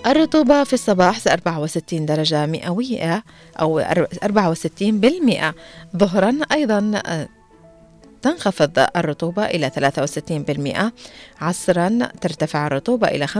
الرطوبة 0.05 0.63
في 0.63 0.73
الصباح 0.73 1.27
64 1.27 2.05
درجة 2.05 2.45
مئوية 2.45 3.23
أو 3.59 3.79
64 3.79 4.99
بالمئة. 4.99 5.53
ظهرا 5.97 6.39
أيضا 6.51 7.01
آه، 7.05 7.27
تنخفض 8.21 8.79
الرطوبة 8.95 9.45
إلى 9.45 9.71
63% 11.39 11.43
عصرا 11.43 11.99
ترتفع 12.21 12.67
الرطوبة 12.67 13.07
إلى 13.07 13.27
65% 13.27 13.31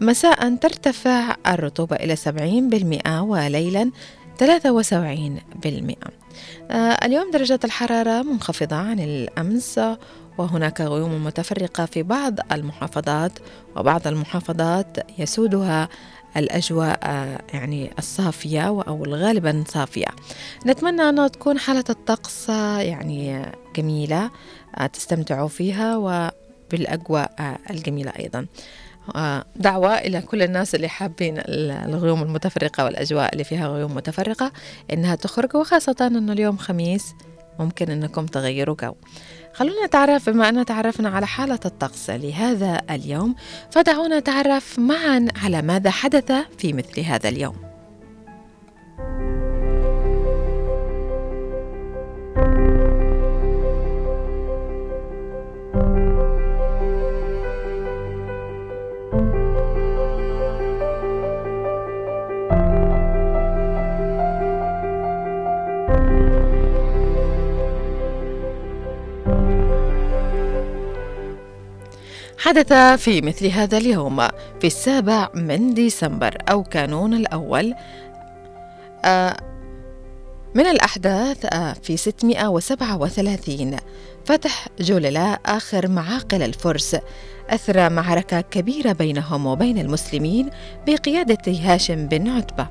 مساء 0.00 0.54
ترتفع 0.54 1.36
الرطوبة 1.46 1.96
إلى 1.96 2.16
70% 2.16 3.08
وليلا 3.08 3.90
73% 4.38 4.44
آه، 6.70 6.74
اليوم 6.76 7.30
درجة 7.30 7.60
الحرارة 7.64 8.22
منخفضة 8.22 8.76
عن 8.76 9.00
الأمس 9.00 9.80
وهناك 10.38 10.80
غيوم 10.80 11.24
متفرقة 11.24 11.86
في 11.86 12.02
بعض 12.02 12.52
المحافظات 12.52 13.32
وبعض 13.76 14.06
المحافظات 14.06 14.96
يسودها 15.18 15.88
الأجواء 16.36 16.98
يعني 17.54 17.90
الصافية 17.98 18.62
أو 18.66 19.04
غالبا 19.04 19.64
صافية. 19.68 20.06
نتمنى 20.66 21.02
أن 21.02 21.30
تكون 21.30 21.58
حالة 21.58 21.84
الطقس 21.90 22.48
يعني 22.78 23.46
جميلة 23.76 24.30
تستمتعوا 24.92 25.48
فيها 25.48 25.96
وبالأجواء 25.96 27.58
الجميلة 27.70 28.12
أيضا. 28.18 28.46
دعوة 29.56 29.98
إلى 29.98 30.20
كل 30.20 30.42
الناس 30.42 30.74
اللي 30.74 30.88
حابين 30.88 31.34
الغيوم 31.48 32.22
المتفرقة 32.22 32.84
والأجواء 32.84 33.32
اللي 33.32 33.44
فيها 33.44 33.68
غيوم 33.68 33.94
متفرقة 33.94 34.52
إنها 34.92 35.14
تخرج 35.14 35.56
وخاصة 35.56 35.96
أنه 36.00 36.32
اليوم 36.32 36.56
خميس 36.56 37.14
ممكن 37.58 37.90
أنكم 37.90 38.26
تغيروا 38.26 38.76
جو. 38.82 38.94
خلونا 39.54 39.86
نتعرف 39.86 40.30
بما 40.30 40.48
أننا 40.48 40.62
تعرفنا 40.62 41.08
على 41.08 41.26
حالة 41.26 41.58
الطقس 41.64 42.10
لهذا 42.10 42.80
اليوم 42.90 43.34
فدعونا 43.70 44.18
نتعرف 44.18 44.78
معا 44.78 45.28
على 45.42 45.62
ماذا 45.62 45.90
حدث 45.90 46.32
في 46.58 46.72
مثل 46.72 47.00
هذا 47.00 47.28
اليوم. 47.28 47.56
حدث 72.38 72.72
في 72.72 73.20
مثل 73.20 73.46
هذا 73.46 73.78
اليوم 73.78 74.28
في 74.60 74.66
السابع 74.66 75.28
من 75.34 75.74
ديسمبر 75.74 76.38
أو 76.50 76.62
كانون 76.62 77.14
الأول 77.14 77.74
آه، 79.04 79.36
من 80.54 80.66
الأحداث 80.66 81.44
آه، 81.44 81.72
في 81.72 81.96
637 81.96 83.76
فتح 84.24 84.68
جوللا 84.80 85.38
آخر 85.46 85.88
معاقل 85.88 86.42
الفرس 86.42 86.96
أثرى 87.50 87.88
معركة 87.88 88.40
كبيرة 88.40 88.92
بينهم 88.92 89.46
وبين 89.46 89.78
المسلمين 89.78 90.50
بقيادة 90.86 91.52
هاشم 91.52 92.06
بن 92.06 92.28
عتبة. 92.28 92.66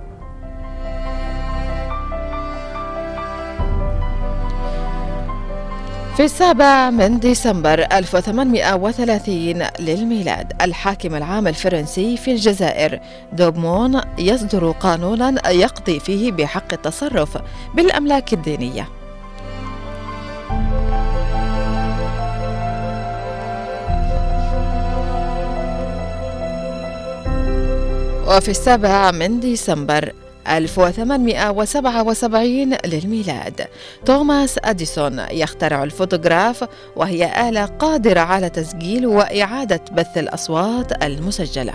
في 6.17 6.24
السابع 6.24 6.89
من 6.89 7.19
ديسمبر 7.19 7.80
1830 7.80 9.63
للميلاد 9.80 10.54
الحاكم 10.62 11.15
العام 11.15 11.47
الفرنسي 11.47 12.17
في 12.17 12.32
الجزائر 12.32 13.00
دوبمون 13.34 14.02
يصدر 14.17 14.71
قانونا 14.71 15.50
يقضي 15.50 16.00
فيه 16.00 16.32
بحق 16.32 16.74
التصرف 16.74 17.38
بالأملاك 17.76 18.34
الدينية. 18.34 18.88
وفي 28.28 28.52
السابع 28.52 29.12
من 29.12 29.39
ديسمبر 29.39 30.13
1877 30.47 32.77
للميلاد. 32.86 33.67
توماس 34.06 34.60
أديسون 34.63 35.19
يخترع 35.32 35.84
الفونوغراف 35.84 36.63
وهي 36.95 37.49
آلة 37.49 37.65
قادرة 37.65 38.19
على 38.19 38.49
تسجيل 38.49 39.08
وإعادة 39.08 39.82
بث 39.91 40.17
الأصوات 40.17 41.04
المسجلة. 41.04 41.73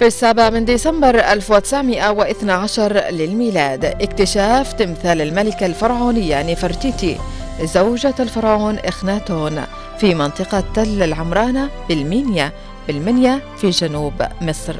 في 0.00 0.06
السابع 0.06 0.50
من 0.50 0.64
ديسمبر 0.64 1.18
1912 1.18 3.10
للميلاد 3.10 3.84
اكتشاف 3.84 4.72
تمثال 4.72 5.20
الملكة 5.20 5.66
الفرعونية 5.66 6.52
نفرتيتي 6.52 7.16
زوجة 7.62 8.14
الفرعون 8.20 8.78
إخناتون 8.78 9.62
في 9.98 10.14
منطقة 10.14 10.64
تل 10.74 11.02
العمارنة 11.02 11.68
بالمنيا 11.88 12.52
بالمنيا 12.90 13.40
في 13.56 13.70
جنوب 13.70 14.12
مصر. 14.40 14.76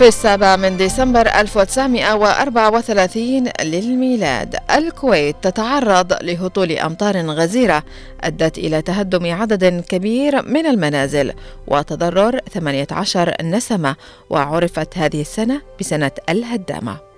في 0.00 0.08
السابع 0.08 0.56
من 0.56 0.76
ديسمبر 0.76 1.28
1934 1.28 3.48
للميلاد 3.62 4.56
الكويت 4.76 5.36
تتعرض 5.42 6.12
لهطول 6.22 6.72
أمطار 6.72 7.30
غزيرة 7.30 7.82
أدت 8.20 8.58
إلى 8.58 8.82
تهدم 8.82 9.34
عدد 9.34 9.84
كبير 9.88 10.42
من 10.42 10.66
المنازل 10.66 11.32
وتضرر 11.66 12.40
18 12.52 13.34
نسمة 13.42 13.96
وعرفت 14.30 14.98
هذه 14.98 15.20
السنة 15.20 15.60
بسنة 15.80 16.12
الهدامة. 16.28 17.09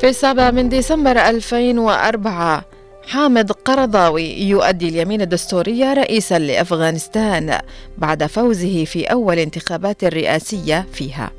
في 0.00 0.08
السابع 0.08 0.50
من 0.50 0.68
ديسمبر 0.68 1.10
2004 1.10 2.64
حامد 3.08 3.52
قرضاوي 3.52 4.48
يؤدي 4.48 4.88
اليمين 4.88 5.20
الدستورية 5.20 5.94
رئيسا 5.94 6.38
لأفغانستان 6.38 7.58
بعد 7.98 8.26
فوزه 8.26 8.84
في 8.84 9.04
أول 9.04 9.38
انتخابات 9.38 10.04
رئاسية 10.04 10.86
فيها. 10.92 11.30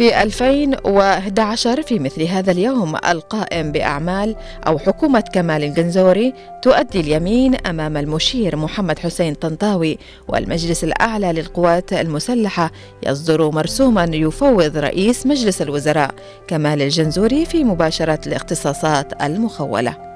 في 0.00 0.22
2011 0.22 1.82
في 1.82 1.98
مثل 1.98 2.22
هذا 2.22 2.52
اليوم 2.52 2.96
القائم 2.96 3.72
بأعمال 3.72 4.36
أو 4.66 4.78
حكومة 4.78 5.20
كمال 5.20 5.64
الجنزوري 5.64 6.34
تؤدي 6.62 7.00
اليمين 7.00 7.54
أمام 7.54 7.96
المشير 7.96 8.56
محمد 8.56 8.98
حسين 8.98 9.34
طنطاوي 9.34 9.98
والمجلس 10.28 10.84
الأعلى 10.84 11.32
للقوات 11.32 11.92
المسلحة 11.92 12.70
يصدر 13.06 13.50
مرسوما 13.50 14.04
يفوض 14.12 14.76
رئيس 14.76 15.26
مجلس 15.26 15.62
الوزراء 15.62 16.14
كمال 16.48 16.82
الجنزوري 16.82 17.46
في 17.46 17.64
مباشرة 17.64 18.20
الاختصاصات 18.26 19.22
المخولة. 19.22 20.09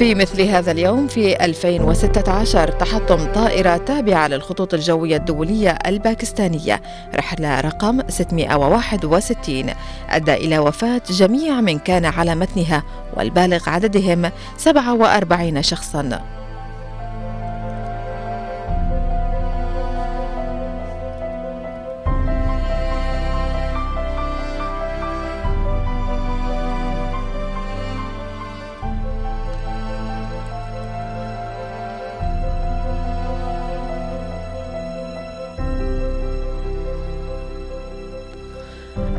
في 0.00 0.14
مثل 0.14 0.42
هذا 0.42 0.72
اليوم 0.72 1.06
في 1.06 1.44
2016 1.44 2.68
تحطم 2.68 3.32
طائرة 3.32 3.76
تابعة 3.76 4.28
للخطوط 4.28 4.74
الجوية 4.74 5.16
الدولية 5.16 5.70
الباكستانية. 5.86 6.82
رحلة 7.14 7.60
رقم 7.60 8.00
661 8.08 9.70
أدى 10.10 10.34
إلى 10.34 10.58
وفاة 10.58 11.02
جميع 11.10 11.60
من 11.60 11.78
كان 11.78 12.04
على 12.04 12.34
متنها 12.34 12.82
والبالغ 13.16 13.70
عددهم 13.70 14.30
47 14.56 15.62
شخصاً. 15.62 16.39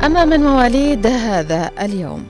أما 0.04 0.24
من 0.24 0.40
مواليد 0.40 1.06
هذا 1.06 1.70
اليوم. 1.80 2.26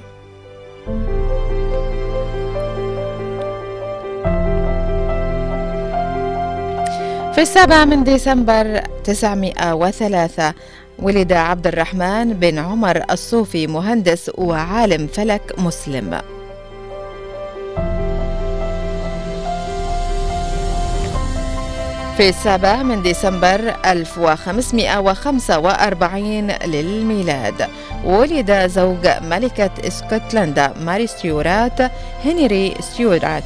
في 7.33 7.39
السابع 7.39 7.85
من 7.85 8.05
ديسمبر 8.05 8.81
903 9.05 10.55
ولد 10.99 11.33
عبد 11.33 11.67
الرحمن 11.67 12.33
بن 12.33 12.59
عمر 12.59 13.03
الصوفي 13.11 13.67
مهندس 13.67 14.31
وعالم 14.35 15.07
فلك 15.07 15.55
مسلم. 15.59 16.21
في 22.17 22.29
السابع 22.29 22.83
من 22.83 23.03
ديسمبر 23.03 23.75
1545 23.87 26.51
للميلاد. 26.51 27.69
ولد 28.05 28.67
زوج 28.67 29.09
ملكة 29.23 29.71
إسكتلندا 29.87 30.75
ماري 30.81 31.07
ستيورات 31.07 31.81
هنري 32.25 32.75
ستيورات. 32.81 33.45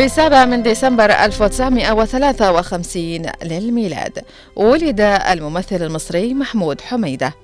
في 0.00 0.06
السابع 0.06 0.44
من 0.44 0.62
ديسمبر 0.62 1.10
1953 1.10 3.22
للميلاد. 3.42 4.24
ولد 4.56 5.00
الممثل 5.00 5.82
المصري 5.82 6.34
محمود 6.34 6.80
حميدة. 6.80 7.34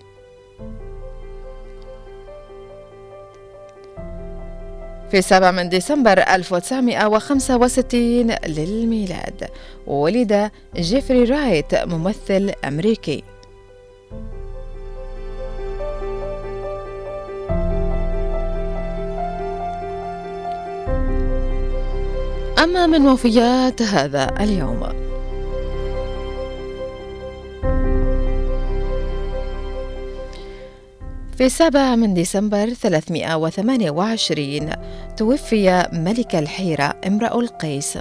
في 5.11 5.19
السابع 5.19 5.51
من 5.51 5.69
ديسمبر 5.69 6.19
1965 6.19 8.35
للميلاد 8.47 9.49
ولد 9.87 10.51
جيفري 10.77 11.25
رايت 11.25 11.75
ممثل 11.75 12.53
أمريكي. 12.65 13.23
أما 22.67 22.87
من 22.87 23.09
وفيات 23.09 23.83
هذا 23.83 24.35
اليوم. 24.41 24.81
في 31.37 31.47
السابع 31.47 31.97
من 31.97 32.15
ديسمبر 32.15 32.69
328 32.69 34.71
توفي 35.17 35.89
ملك 35.93 36.35
الحيرة 36.35 36.95
امرأ 37.07 37.41
القيس. 37.41 37.99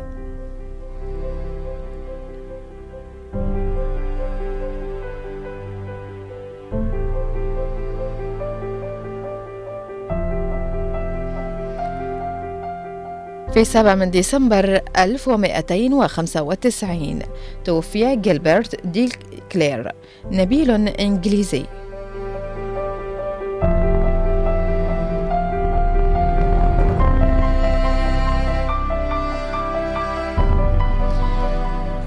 في 13.55 13.63
7 13.63 13.95
من 13.95 14.11
ديسمبر 14.11 14.81
1295 14.97 17.19
توفي 17.65 18.15
جيلبرت 18.15 18.85
دي 18.85 19.09
كلير 19.51 19.91
نبيل 20.31 20.87
إنجليزي. 20.87 21.65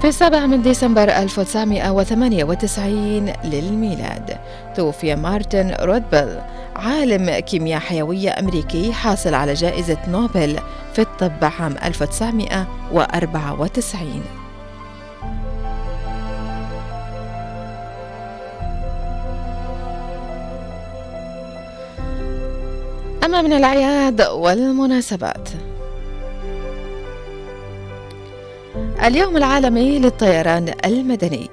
في 0.01 0.07
السابع 0.07 0.45
من 0.45 0.61
ديسمبر 0.61 1.03
1998 1.03 3.33
للميلاد 3.43 4.37
توفي 4.75 5.15
مارتن 5.15 5.75
رودبل 5.81 6.39
عالم 6.79 7.39
كيمياء 7.39 7.79
حيوية 7.79 8.39
أمريكي 8.39 8.93
حاصل 8.93 9.33
على 9.33 9.53
جائزة 9.53 9.97
نوبل 10.07 10.59
في 10.93 11.01
الطب 11.01 11.51
عام 11.59 11.75
1994 11.83 14.23
أما 23.23 23.41
من 23.41 23.53
الأعياد 23.53 24.21
والمناسبات. 24.21 25.49
اليوم 29.03 29.37
العالمي 29.37 29.99
للطيران 29.99 30.73
المدني. 30.85 31.49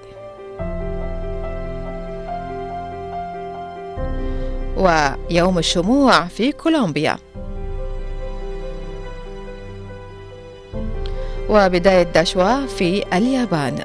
ويوم 4.76 5.58
الشموع 5.58 6.26
في 6.26 6.52
كولومبيا. 6.52 7.16
وبداية 11.48 12.02
داشوا 12.02 12.66
في 12.66 13.16
اليابان. 13.16 13.84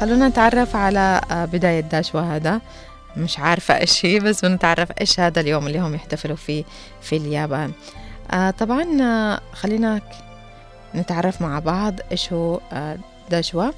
خلونا 0.00 0.28
نتعرف 0.28 0.76
على 0.76 1.20
بداية 1.30 1.80
داشوا 1.80 2.20
هذا. 2.20 2.60
مش 3.16 3.38
عارفة 3.38 3.80
إيش 3.80 4.06
هي 4.06 4.20
بس 4.20 4.44
بنتعرف 4.44 4.88
إيش 5.00 5.20
هذا 5.20 5.40
اليوم 5.40 5.66
اللي 5.66 5.78
هم 5.78 5.94
يحتفلوا 5.94 6.36
فيه 6.36 6.64
في 7.00 7.16
اليابان. 7.16 7.72
آه 8.30 8.50
طبعا 8.50 8.84
خلينا 9.52 10.00
نتعرف 10.94 11.42
مع 11.42 11.58
بعض 11.58 11.94
إيش 12.12 12.32
هو 12.32 12.60
آه 12.72 12.98
داشوا 13.30 13.70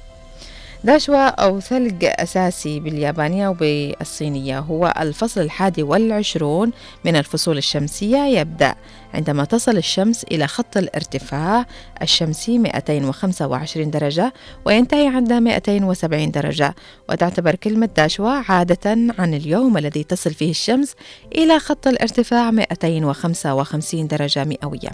داشوا 0.83 1.27
أو 1.27 1.59
ثلج 1.59 2.05
أساسي 2.05 2.79
باليابانية 2.79 3.47
وبالصينية 3.47 4.59
هو 4.59 4.93
الفصل 4.99 5.41
الحادي 5.41 5.83
والعشرون 5.83 6.71
من 7.05 7.15
الفصول 7.15 7.57
الشمسية 7.57 8.17
يبدأ 8.39 8.75
عندما 9.13 9.45
تصل 9.45 9.77
الشمس 9.77 10.23
إلى 10.23 10.47
خط 10.47 10.77
الارتفاع 10.77 11.65
الشمسي 12.01 12.57
225 12.57 13.91
درجة 13.91 14.33
وينتهي 14.65 15.07
عند 15.07 15.33
270 15.33 16.31
درجة. 16.31 16.75
وتعتبر 17.09 17.55
كلمة 17.55 17.89
داشوا 17.97 18.29
عادة 18.29 18.89
عن 19.19 19.33
اليوم 19.33 19.77
الذي 19.77 20.03
تصل 20.03 20.33
فيه 20.33 20.51
الشمس 20.51 20.95
إلى 21.35 21.59
خط 21.59 21.87
الارتفاع 21.87 22.51
255 22.51 24.07
درجة 24.07 24.43
مئوية. 24.43 24.89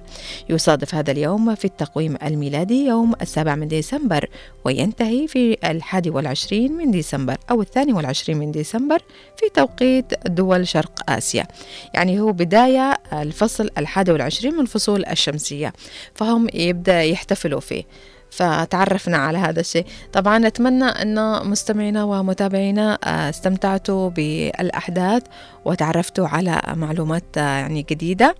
يصادف 0.50 0.96
هذا 0.96 1.12
اليوم 1.12 1.56
في 1.56 1.66
التقويم 1.66 2.18
الميلادي 2.24 2.86
يوم 2.86 3.14
السابع 3.22 3.56
من 3.56 3.68
ديسمبر 3.68 4.30
وينتهي 4.66 5.28
في 5.28 5.58
الحادي 5.76 6.10
والعشرين 6.10 6.72
من 6.72 6.92
ديسمبر 6.92 7.38
أو 7.52 7.62
الثاني 7.62 7.94
والعشرين 7.94 8.38
من 8.38 8.52
ديسمبر 8.52 9.00
في 9.38 9.50
توقيت 9.54 10.28
دول 10.28 10.68
شرق 10.68 11.12
آسيا. 11.12 11.48
يعني 11.94 12.20
هو 12.20 12.32
بداية 12.32 12.98
الفصل 13.14 13.70
الحادي 13.78 14.12
والعشرين 14.12 14.54
من 14.54 14.60
الفصول 14.60 15.06
الشمسية 15.06 15.74
فهم 16.14 16.48
يبدأ 16.54 17.04
يحتفلوا 17.04 17.60
فيه. 17.60 17.84
فتعرفنا 18.32 19.18
على 19.18 19.38
هذا 19.38 19.60
الشيء. 19.60 19.86
طبعا 20.14 20.38
نتمنى 20.38 20.86
أن 20.86 21.48
مستمعينا 21.48 22.04
ومتابعينا 22.04 23.00
استمتعتوا 23.30 24.10
بالأحداث 24.10 25.24
وتعرفتوا 25.66 26.28
على 26.28 26.62
معلومات 26.76 27.38
يعني 27.38 27.86
جديدة. 27.90 28.36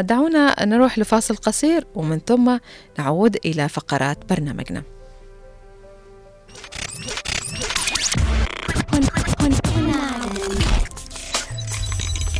دعونا 0.00 0.64
نروح 0.64 0.98
لفاصل 0.98 1.36
قصير 1.36 1.86
ومن 1.94 2.18
ثم 2.18 2.58
نعود 2.98 3.36
إلى 3.44 3.68
فقرات 3.68 4.18
برنامجنا. 4.30 4.95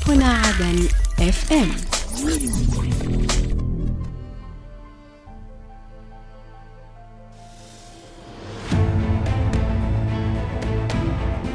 هنا 0.09 0.27
عدن 0.27 0.88
اف 1.21 1.53
ام 1.53 1.71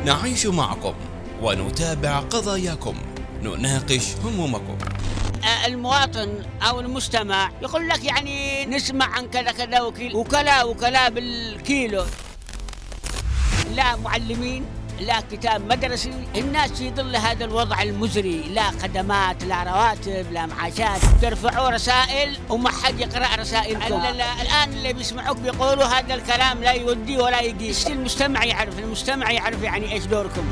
نعيش 0.06 0.46
معكم 0.46 0.94
ونتابع 1.42 2.20
قضاياكم. 2.20 2.96
نناقش 3.42 4.16
همومكم. 4.24 4.78
المواطن 5.66 6.30
أو 6.62 6.80
المجتمع 6.80 7.52
يقول 7.62 7.90
لك 7.90 8.04
يعني 8.04 8.66
نسمع 8.66 9.06
عن 9.06 9.30
كذا 9.30 9.52
كذا 9.52 9.82
وكلا 10.14 10.64
وكلا 10.64 11.10
بالكيلو. 11.10 12.06
لا 13.76 13.96
معلمين 13.96 14.66
لا 15.02 15.24
كتاب 15.32 15.68
مدرسي 15.70 16.12
الناس 16.36 16.72
في 16.72 16.92
ظل 16.92 17.16
هذا 17.16 17.46
الوضع 17.46 17.82
المزري. 17.82 18.42
لا 18.54 18.72
خدمات 18.72 19.44
لا 19.44 19.64
رواتب 19.64 20.32
لا 20.32 20.46
معاشات. 20.46 21.02
ترفعوا 21.22 21.70
رسائل 21.70 22.38
وما 22.50 22.70
حد 22.70 23.00
يقرأ 23.00 23.36
رسائلكم. 23.36 24.02
الآن 24.42 24.74
اللي 24.74 24.94
بيسمعوك 24.94 25.38
بيقولوا 25.38 25.84
هذا 25.84 26.14
الكلام 26.14 26.64
لا 26.64 26.72
يودي 26.72 27.18
ولا 27.18 27.42
يقيس 27.42 27.88
المجتمع 27.88 28.44
يعرف؟ 28.44 28.80
المجتمع 28.80 29.32
يعرف 29.32 29.64
يعني 29.64 29.94
إيش 29.94 30.06
دوركم. 30.06 30.44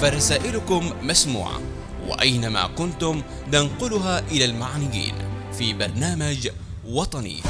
فرسائلكم 0.00 0.92
مسموعة 1.02 1.60
وأينما 2.08 2.66
كنتم 2.66 3.22
ننقلها 3.52 4.18
إلى 4.18 4.44
المعنيين 4.44 5.14
في 5.58 5.72
برنامج 5.72 6.48
وطني. 6.88 7.42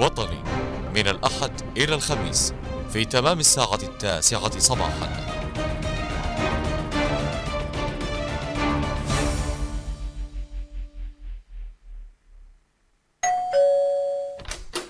وطني 0.00 0.38
من 0.94 1.08
الأحد 1.08 1.50
إلى 1.76 1.94
الخميس 1.94 2.54
في 2.92 3.04
تمام 3.04 3.38
الساعة 3.38 3.78
التاسعة 3.82 4.58
صباحاً. 4.58 5.45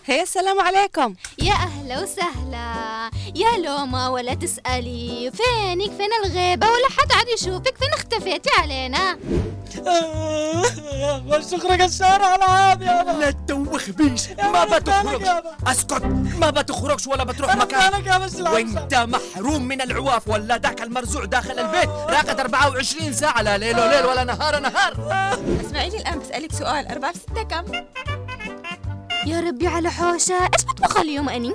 هي 0.08 0.22
السلام 0.22 0.60
عليكم. 0.60 1.14
يا 1.42 1.52
أهلا 1.52 2.02
وسهلا. 2.02 3.10
يا 3.34 3.58
لوما 3.64 4.08
ولا 4.08 4.34
تسألي. 4.34 5.30
فينك؟ 5.30 5.90
فين 5.90 6.10
الغيبة؟ 6.24 6.66
ولا 6.66 6.88
حد 6.98 7.12
عاد 7.12 7.28
يشوفك. 7.28 7.78
فين 7.78 7.92
اختفيتي 7.92 8.50
علينا؟ 8.58 9.18
بس 11.28 11.50
تخرج 11.50 11.80
الشارع 11.80 12.34
العام 12.34 12.82
يا 12.82 13.02
لا 13.02 13.30
تدوخ 13.30 13.90
بيش. 13.90 14.28
ما 14.28 14.64
بتخرجش. 14.64 15.28
أسكت. 15.66 16.04
ما 16.38 16.50
بتخرجش 16.50 17.06
ولا 17.06 17.24
بتروح 17.24 17.56
مكان. 17.56 17.92
وأنت 18.40 18.94
محروم 18.94 19.62
من 19.62 19.80
العواف. 19.80 20.28
ولا 20.28 20.56
ذاك 20.56 20.82
المرزوع 20.82 21.24
داخل 21.24 21.58
البيت. 21.58 21.88
راقد 21.88 22.40
24 22.40 23.12
ساعة. 23.12 23.42
لا 23.42 23.58
ليل 23.58 23.80
وليل 23.80 24.06
ولا 24.06 24.24
نهار 24.24 24.60
نهار. 24.60 24.92
اسمعي 25.66 25.90
لي 25.90 25.96
الآن 25.98 26.18
بسألك 26.18 26.52
سؤال. 26.52 26.88
4 26.88 27.12
في 27.12 27.18
6 27.18 27.42
كم؟ 27.42 27.64
يا 29.26 29.40
ربي 29.40 29.66
على 29.66 29.90
حوشة. 29.90 30.34
إيش 30.34 30.64
بطبخ 30.68 30.96
اليوم 31.00 31.28
أني؟ 31.28 31.54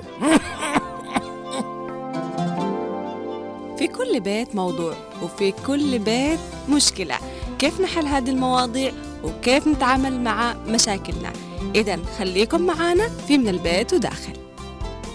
في 3.78 3.86
كل 3.86 4.20
بيت 4.20 4.54
موضوع 4.54 4.94
وفي 5.22 5.52
كل 5.66 5.98
بيت 5.98 6.38
مشكلة. 6.68 7.18
كيف 7.58 7.80
نحل 7.80 8.06
هذه 8.06 8.30
المواضيع 8.30 8.92
وكيف 9.24 9.66
نتعامل 9.66 10.20
مع 10.20 10.54
مشاكلنا؟ 10.66 11.32
إذا 11.74 11.98
خليكم 12.18 12.60
معنا 12.60 13.08
في 13.08 13.38
من 13.38 13.48
البيت 13.48 13.92
وداخل. 13.92 14.36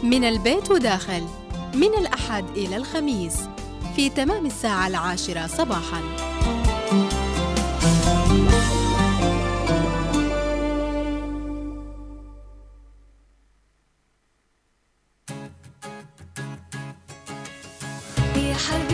من 0.04 0.24
البيت 0.24 0.72
وداخل. 0.72 1.24
من 1.74 1.94
الأحد 1.98 2.46
إلى 2.56 2.78
الخميس 2.78 3.38
في 3.96 4.10
تمام 4.10 4.46
الساعة 4.46 4.88
العاشرة 4.88 5.48
صباحاً. 5.48 6.37
يا 18.58 18.87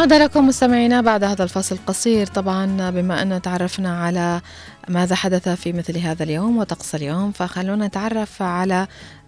عاد 0.00 0.12
لكم 0.12 0.46
مستمعينا 0.48 1.00
بعد 1.00 1.24
هذا 1.24 1.44
الفصل 1.44 1.74
القصير. 1.74 2.26
طبعا 2.26 2.90
بما 2.90 3.22
أن 3.22 3.42
تعرفنا 3.42 4.02
على 4.04 4.40
ماذا 4.88 5.14
حدث 5.14 5.48
في 5.48 5.72
مثل 5.72 5.98
هذا 5.98 6.22
اليوم 6.22 6.58
وطقس 6.58 6.94
اليوم 6.94 7.32
فخلونا 7.32 7.86
نتعرف 7.86 8.42
على 8.42 8.86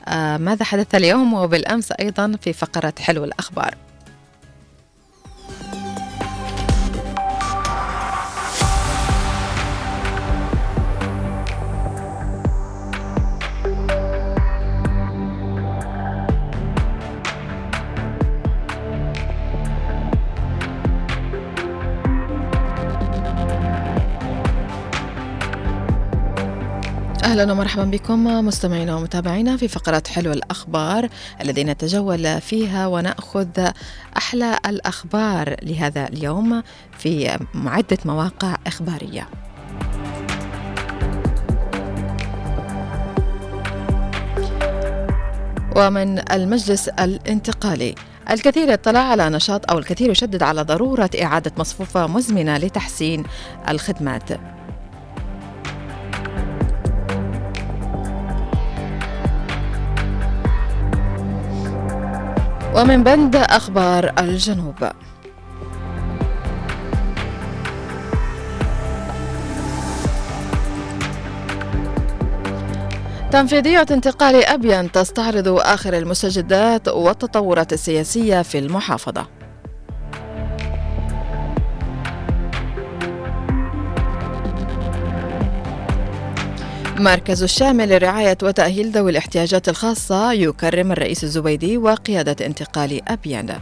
آه، 0.08 0.36
ماذا 0.36 0.64
حدث 0.64 0.94
اليوم 0.94 1.34
وبالأمس 1.34 1.92
أيضا 1.92 2.32
في 2.42 2.52
فقرة 2.52 2.92
حلو 3.00 3.24
الأخبار. 3.24 3.74
أهلا 27.32 27.52
ومرحبا 27.52 27.84
بكم 27.84 28.24
مستمعينا 28.24 28.96
ومتابعينا 28.96 29.56
في 29.56 29.68
فقرة 29.68 30.02
حلو 30.08 30.32
الأخبار 30.32 31.08
الذي 31.40 31.64
نتجول 31.64 32.40
فيها 32.40 32.86
ونأخذ 32.86 33.68
أحلى 34.16 34.58
الأخبار 34.66 35.56
لهذا 35.62 36.08
اليوم 36.08 36.62
في 36.98 37.38
عده 37.54 37.98
مواقع 38.04 38.56
إخبارية. 38.66 39.28
ومن 45.76 46.32
المجلس 46.32 46.88
الانتقالي 46.88 47.94
الكثير 48.30 48.74
اطلع 48.74 49.00
على 49.00 49.30
نشاط 49.30 49.70
أو 49.70 49.78
الكثير 49.78 50.10
يشدد 50.10 50.42
على 50.42 50.62
ضرورة 50.62 51.10
إعادة 51.22 51.52
مصفوفة 51.56 52.06
مزمنة 52.06 52.56
لتحسين 52.58 53.24
الخدمات. 53.68 54.30
ومن 62.74 63.02
بند 63.02 63.36
أخبار 63.36 64.12
الجنوب. 64.18 64.74
تنفيذية 73.30 73.86
انتقال 73.90 74.44
أبين 74.44 74.92
تستعرض 74.92 75.48
آخر 75.48 75.98
المستجدات 75.98 76.88
والتطورات 76.88 77.72
السياسية 77.72 78.42
في 78.42 78.58
المحافظة. 78.58 79.41
مركز 86.98 87.42
الشامل 87.42 87.88
لرعاية 87.88 88.38
وتأهيل 88.42 88.90
ذوي 88.90 89.10
الاحتياجات 89.10 89.68
الخاصة 89.68 90.32
يكرم 90.32 90.92
الرئيس 90.92 91.24
الزبيدي 91.24 91.78
وقيادة 91.78 92.46
انتقال 92.46 93.08
أبيان. 93.08 93.58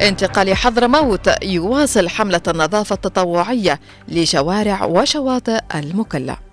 انتقال 0.00 0.56
حضرموت 0.56 1.30
يواصل 1.42 2.08
حملة 2.08 2.40
النظافة 2.48 2.94
التطوعية 2.94 3.80
لشوارع 4.08 4.84
وشواطئ 4.84 5.60
المكلا. 5.74 6.49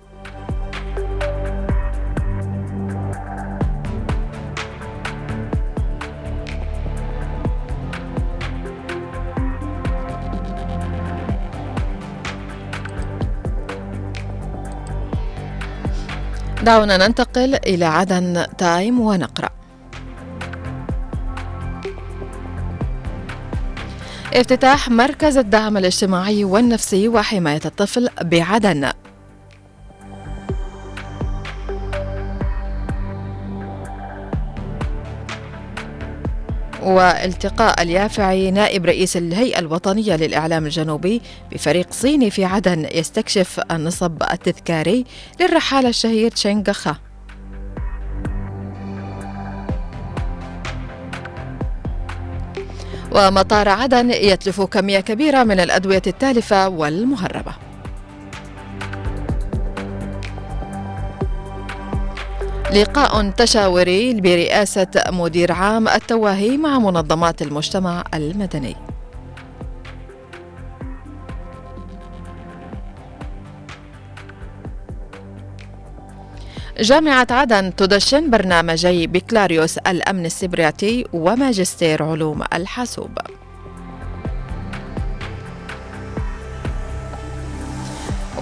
دعونا 16.68 16.96
ننتقل 17.06 17.54
إلى 17.54 17.84
عدن 17.84 18.46
تايم 18.58 19.00
ونقرأ. 19.00 19.48
افتتاح 24.34 24.88
مركز 24.88 25.36
الدعم 25.36 25.76
الاجتماعي 25.76 26.44
والنفسي 26.44 27.08
وحماية 27.08 27.60
الطفل 27.64 28.08
بعدن. 28.22 28.92
والتقاء 36.82 37.82
اليافعي 37.82 38.50
نائب 38.50 38.86
رئيس 38.86 39.16
الهيئة 39.16 39.58
الوطنية 39.58 40.16
للإعلام 40.16 40.64
الجنوبي 40.66 41.22
بفريق 41.52 41.86
صيني 41.90 42.30
في 42.30 42.44
عدن 42.44 42.86
يستكشف 42.94 43.60
النصب 43.70 44.22
التذكاري 44.22 45.04
للرحالة 45.40 45.88
الشهير 45.88 46.30
تشينغخا. 46.30 46.96
ومطار 53.12 53.68
عدن 53.68 54.10
يتلف 54.10 54.60
كمية 54.60 55.00
كبيرة 55.00 55.44
من 55.44 55.60
الأدوية 55.60 56.02
التالفة 56.06 56.68
والمهربة. 56.68 57.67
لقاء 62.72 63.30
تشاوري 63.30 64.20
برئاسة 64.20 64.86
مدير 65.08 65.52
عام 65.52 65.88
التواهي 65.88 66.56
مع 66.56 66.78
منظمات 66.78 67.42
المجتمع 67.42 68.04
المدني. 68.14 68.76
جامعة 76.80 77.26
عدن 77.30 77.76
تدشن 77.76 78.30
برنامجي 78.30 79.06
بكلاريوس 79.06 79.78
الأمن 79.78 80.26
السبرياتي 80.26 81.04
وماجستير 81.12 82.02
علوم 82.02 82.42
الحاسوب. 82.52 83.18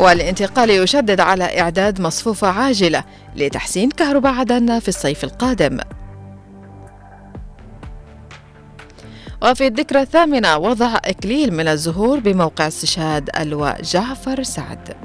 والانتقال 0.00 0.70
يشدد 0.70 1.20
على 1.20 1.60
إعداد 1.60 2.00
مصفوفة 2.00 2.48
عاجلة 2.48 3.04
لتحسين 3.36 3.90
كهرباء 3.90 4.32
عدن 4.32 4.78
في 4.78 4.88
الصيف 4.88 5.24
القادم. 5.24 5.78
وفي 9.42 9.66
الذكرى 9.66 10.00
الثامنة 10.00 10.56
وضع 10.56 10.96
إكليل 11.04 11.52
من 11.54 11.68
الزهور 11.68 12.18
بموقع 12.20 12.66
استشهاد 12.66 13.30
اللواء 13.36 13.82
جعفر 13.82 14.42
سعد. 14.42 14.96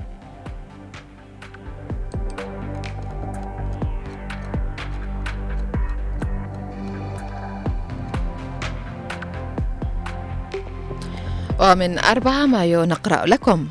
ومن 11.60 12.00
4 12.00 12.46
مايو 12.46 12.84
نقرأ 12.84 13.26
لكم. 13.26 13.68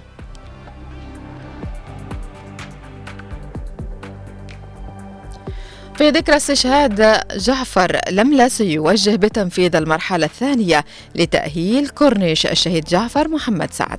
في 6.00 6.10
ذكرى 6.10 6.36
استشهاد 6.36 7.20
جعفر 7.36 8.00
لملس 8.10 8.60
يوجه 8.60 9.16
بتنفيذ 9.16 9.76
المرحلة 9.76 10.26
الثانية 10.26 10.84
لتأهيل 11.14 11.88
كورنيش 11.88 12.46
الشهيد 12.46 12.84
جعفر 12.84 13.28
محمد 13.28 13.72
سعد. 13.72 13.98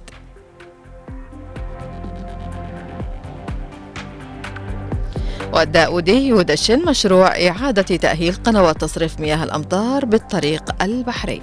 والداودي 5.53 6.27
يدشن 6.27 6.85
مشروع 6.85 7.27
إعادة 7.27 7.81
تأهيل 7.81 8.33
قنوات 8.33 8.81
تصريف 8.81 9.19
مياه 9.19 9.43
الأمطار 9.43 10.05
بالطريق 10.05 10.83
البحري. 10.83 11.41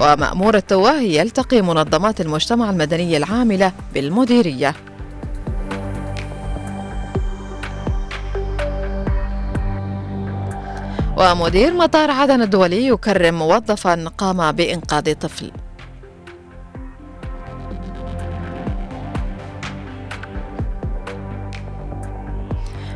ومأمور 0.00 0.56
التواهي 0.56 1.16
يلتقي 1.16 1.62
منظمات 1.62 2.20
المجتمع 2.20 2.70
المدني 2.70 3.16
العاملة 3.16 3.72
بالمديرية. 3.94 4.74
ومدير 11.16 11.74
مطار 11.74 12.10
عدن 12.10 12.42
الدولي 12.42 12.86
يكرم 12.86 13.34
موظفا 13.38 14.04
قام 14.18 14.52
بإنقاذ 14.52 15.14
طفل. 15.14 15.52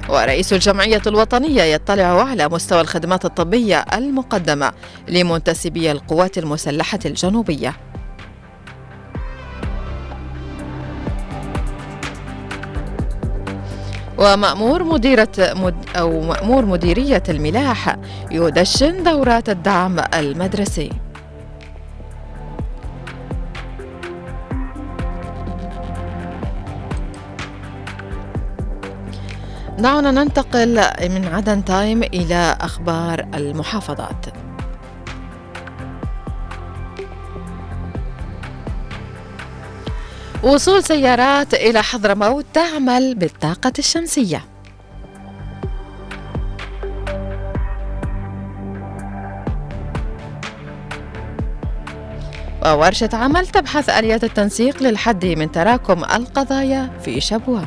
ورئيس 0.09 0.53
الجمعية 0.53 1.03
الوطنية 1.07 1.63
يطلع 1.63 2.23
على 2.29 2.49
مستوى 2.49 2.81
الخدمات 2.81 3.25
الطبية 3.25 3.85
المقدمة 3.95 4.73
لمنتسبي 5.09 5.93
القوات 5.93 6.39
المسلحة 6.39 6.99
الجنوبية. 7.05 7.77
ومأمور 14.21 14.85
مديرة 14.85 15.29
مد 15.39 15.75
أو 15.97 16.21
مأمور 16.21 16.67
مديرية 16.67 17.23
الملاح 17.29 17.97
يدشن 18.31 19.03
دورات 19.03 19.49
الدعم 19.49 19.97
المدرسي. 20.15 20.93
دعونا 29.79 30.11
ننتقل 30.11 30.81
من 31.11 31.29
عدن 31.33 31.65
تايم 31.65 32.03
إلى 32.03 32.57
أخبار 32.61 33.27
المحافظات. 33.35 34.50
وصول 40.43 40.85
سيارات 40.85 41.55
إلى 41.55 41.83
حضرموت 41.83 42.45
تعمل 42.55 43.15
بالطاقة 43.15 43.73
الشمسية. 43.79 44.45
وورشة 52.67 53.09
عمل 53.13 53.47
تبحث 53.47 53.89
آليات 53.89 54.25
التنسيق 54.25 54.83
للحد 54.83 55.27
من 55.27 55.53
تراكم 55.53 56.05
القضايا 56.05 56.91
في 57.05 57.21
شبوة. 57.21 57.65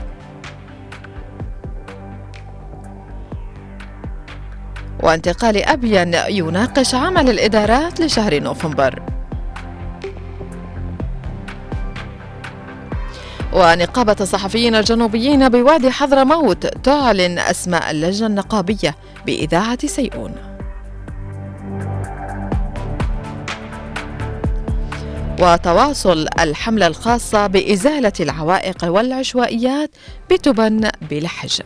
وانتقال 5.03 5.63
أبين 5.63 6.13
يناقش 6.13 6.95
عمل 6.95 7.29
الإدارات 7.29 8.01
لشهر 8.01 8.39
نوفمبر. 8.39 9.22
ونقابة 13.55 14.15
الصحفيين 14.21 14.75
الجنوبيين 14.75 15.49
بوادي 15.49 15.91
حضرموت 15.91 16.65
تعلن 16.65 17.39
أسماء 17.39 17.91
اللجنة 17.91 18.27
النقابية 18.27 18.95
بإذاعة 19.25 19.87
سيئون. 19.87 20.35
وتواصل 25.39 26.27
الحملة 26.39 26.87
الخاصة 26.87 27.47
بإزالة 27.47 28.13
العوائق 28.19 28.85
والعشوائيات 28.85 29.89
بتبن 30.31 30.89
بلحج. 31.09 31.61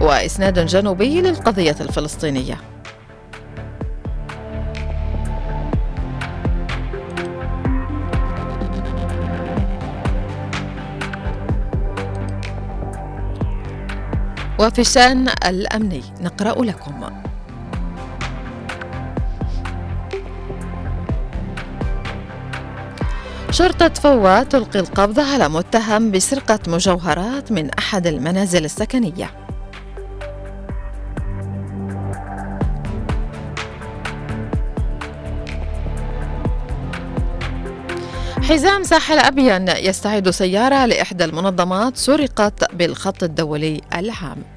وإسناد 0.00 0.66
جنوبي 0.66 1.20
للقضية 1.20 1.76
الفلسطينية. 1.80 2.73
وفي 14.64 14.80
الشأن 14.80 15.28
الأمني. 15.28 16.02
نقرأ 16.20 16.64
لكم. 16.64 17.10
شرطة 23.50 23.88
فوا 23.88 24.42
تلقي 24.42 24.80
القبض 24.80 25.20
على 25.20 25.48
متهم 25.48 26.10
بسرقة 26.10 26.58
مجوهرات 26.68 27.52
من 27.52 27.70
أحد 27.70 28.06
المنازل 28.06 28.64
السكنية. 28.64 29.30
حزام 38.42 38.82
ساحل 38.82 39.18
أبين 39.18 39.68
يستعيد 39.68 40.30
سيارة 40.30 40.86
لإحدى 40.86 41.24
المنظمات 41.24 41.96
سرقت 41.96 42.74
بالخط 42.74 43.22
الدولي 43.22 43.80
العام. 43.94 44.53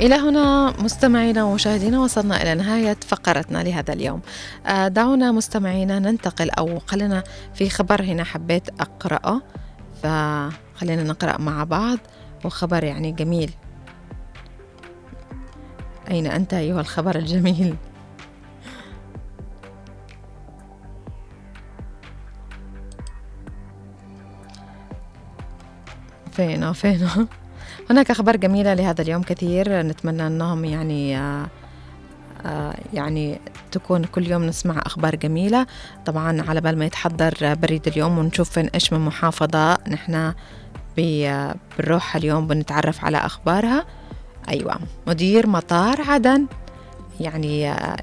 إلى 0.00 0.14
هنا 0.14 0.74
مستمعينا 0.82 1.44
ومشاهدينا 1.44 2.00
وصلنا 2.00 2.42
إلى 2.42 2.54
نهاية 2.54 2.96
فقرتنا 3.06 3.58
لهذا 3.58 3.92
اليوم. 3.92 4.20
آه، 4.66 4.88
دعونا 4.88 5.32
مستمعينا 5.32 5.98
ننتقل 5.98 6.50
أو 6.50 6.78
خلينا 6.78 7.24
في 7.54 7.70
خبر 7.70 8.02
هنا 8.02 8.24
حبيت 8.24 8.68
أقرأه. 8.80 9.42
فخلينا 10.02 11.02
نقرأ 11.02 11.40
مع 11.40 11.64
بعض 11.64 11.98
وخبر 12.44 12.84
يعني 12.84 13.12
جميل. 13.12 13.50
أين 16.10 16.26
أنت 16.26 16.54
أيها 16.54 16.80
الخبر 16.80 17.16
الجميل؟ 17.16 17.76
فين 26.32 26.72
فين 26.72 27.08
هناك 27.90 28.10
أخبار 28.10 28.36
جميلة 28.36 28.74
لهذا 28.74 29.02
اليوم 29.02 29.22
كثير. 29.22 29.82
نتمنى 29.82 30.26
أنهم 30.26 30.64
يعني 30.64 31.18
آه، 31.18 31.46
آه، 32.46 32.74
يعني 32.92 33.40
تكون 33.72 34.04
كل 34.04 34.26
يوم 34.30 34.44
نسمع 34.44 34.82
أخبار 34.86 35.16
جميلة. 35.16 35.66
طبعا 36.06 36.42
على 36.48 36.60
بال 36.60 36.78
ما 36.78 36.84
يتحضر 36.84 37.54
بريد 37.54 37.86
اليوم 37.88 38.18
ونشوف 38.18 38.50
فين 38.50 38.66
إيش 38.74 38.92
من 38.92 39.00
محافظة 39.00 39.78
نحن 39.88 40.32
بي- 40.96 41.52
بنروح 41.78 42.16
اليوم 42.16 42.46
بنتعرف 42.46 43.04
على 43.04 43.16
أخبارها. 43.18 43.84
أيوة 44.48 44.78
مدير 45.06 45.46
مطار 45.46 46.00
عدن. 46.08 46.46
يعني 47.20 47.70
آه، 47.70 47.96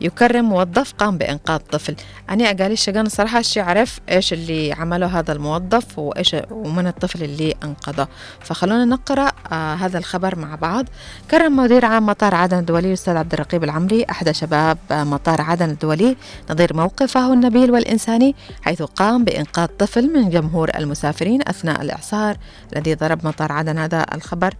يكرم 0.00 0.44
موظف 0.44 0.92
قام 0.92 1.18
بإنقاذ 1.18 1.58
طفل. 1.58 1.94
أنا 2.30 2.44
أقالي 2.44 2.72
الشقان 2.72 3.06
الصراحة 3.06 3.38
الشي 3.38 3.60
عرف 3.60 4.00
إيش 4.10 4.32
اللي 4.32 4.72
عمله 4.72 5.06
هذا 5.18 5.32
الموظف 5.32 5.98
وإيش 5.98 6.36
ومن 6.50 6.86
الطفل 6.86 7.22
اللي 7.22 7.54
أنقذه. 7.64 8.08
فخلونا 8.40 8.84
نقرأ 8.84 9.32
آه 9.52 9.74
هذا 9.74 9.98
الخبر 9.98 10.38
مع 10.38 10.54
بعض. 10.54 10.86
كرم 11.30 11.56
مدير 11.56 11.84
عام 11.84 12.06
مطار 12.06 12.34
عدن 12.34 12.58
الدولي 12.58 12.88
الأستاذ 12.88 13.16
عبد 13.16 13.32
الرقيب 13.32 13.64
العمري 13.64 14.04
أحد 14.10 14.30
شباب 14.30 14.78
آه، 14.90 15.04
مطار 15.04 15.40
عدن 15.40 15.70
الدولي. 15.70 16.16
نظير 16.50 16.76
موقفه 16.76 17.32
النبيل 17.32 17.70
والإنساني 17.70 18.34
حيث 18.62 18.82
قام 18.82 19.24
بإنقاذ 19.24 19.66
طفل 19.66 20.12
من 20.12 20.30
جمهور 20.30 20.70
المسافرين 20.76 21.40
أثناء 21.48 21.82
الإعصار. 21.82 22.36
الذي 22.76 22.94
ضرب 22.94 23.26
مطار 23.26 23.52
عدن 23.52 23.78
هذا 23.78 24.06
الخبر. 24.14 24.54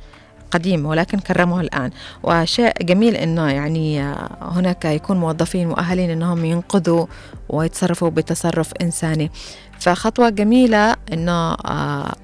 قديم 0.51 0.87
ولكن 0.87 1.19
كرمه 1.19 1.61
الآن. 1.61 1.91
وشيء 2.23 2.73
جميل 2.83 3.17
أنه 3.17 3.51
يعني 3.51 4.03
هناك 4.43 4.85
يكون 4.85 5.17
موظفين 5.17 5.69
مؤهلين 5.69 6.11
أنهم 6.11 6.45
ينقذوا 6.45 7.07
ويتصرفوا 7.49 8.11
بتصرف 8.11 8.73
إنساني. 8.81 9.31
فخطوة 9.79 10.29
جميلة 10.29 10.97
أنه 11.13 11.53
آه، 11.53 12.15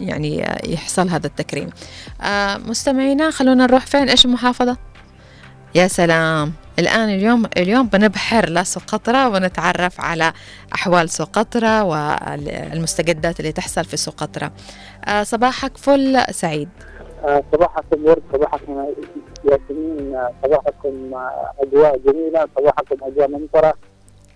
يعني 0.00 0.46
يحصل 0.64 1.08
هذا 1.08 1.26
التكريم. 1.26 1.70
آه، 2.22 2.56
مستمعينا 2.56 3.30
خلونا 3.30 3.66
نروح 3.66 3.86
فين؟ 3.86 4.08
إيش 4.08 4.24
المحافظة؟ 4.24 4.76
يا 5.74 5.88
سلام. 5.88 6.52
الآن 6.78 7.08
اليوم 7.08 7.46
اليوم 7.56 7.86
بنبحر 7.86 8.48
لسقطرى 8.48 9.26
ونتعرف 9.26 10.00
على 10.00 10.32
أحوال 10.74 11.10
سقطرى 11.10 11.80
والمستجدات 11.80 13.40
اللي 13.40 13.52
تحصل 13.52 13.84
في 13.84 13.96
سقطرى 13.96 14.50
آه، 15.04 15.22
صباحك 15.22 15.76
فل 15.76 16.24
سعيد. 16.30 16.68
صباحكم 17.52 18.04
ورد 18.06 18.22
صباحكم 18.32 18.86
ياسمين 19.44 20.18
صباحكم 20.44 21.14
أجواء 21.60 21.98
جميلة 21.98 22.48
صباحكم 22.58 22.96
أجواء 23.02 23.28
ممطرة 23.28 23.74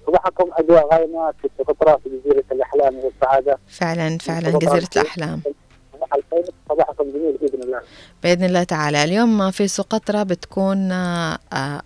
صباحكم 0.06 0.50
أجواء 0.52 0.88
غايمة 0.94 1.32
في 1.42 1.48
سقطرى 1.58 1.98
في 2.04 2.08
جزيره 2.08 2.44
الأحلام 2.52 2.94
والسعادة. 2.96 3.58
فعلا 3.68 4.18
فعلا 4.18 4.50
صباح 4.50 6.14
الخير 6.14 6.44
صباحكم 6.68 7.04
جميل 7.10 7.36
بإذن 7.40 7.62
الله. 7.62 7.80
بإذن 8.22 8.44
الله 8.44 8.62
تعالى. 8.62 9.04
اليوم 9.04 9.50
في 9.50 9.68
سقطرى 9.68 10.24
بتكون 10.24 10.92
آه، 10.92 11.38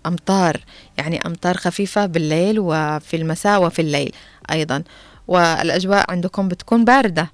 أمطار 0.05 0.57
يعني 0.97 1.19
أمطار 1.25 1.53
خفيفة 1.57 2.05
بالليل 2.05 2.59
وفي 2.59 3.15
المساء 3.15 3.63
وفي 3.63 3.79
الليل 3.81 4.11
أيضا. 4.51 4.83
والأجواء 5.27 6.11
عندكم 6.11 6.47
بتكون 6.47 6.85
باردة 6.85 7.31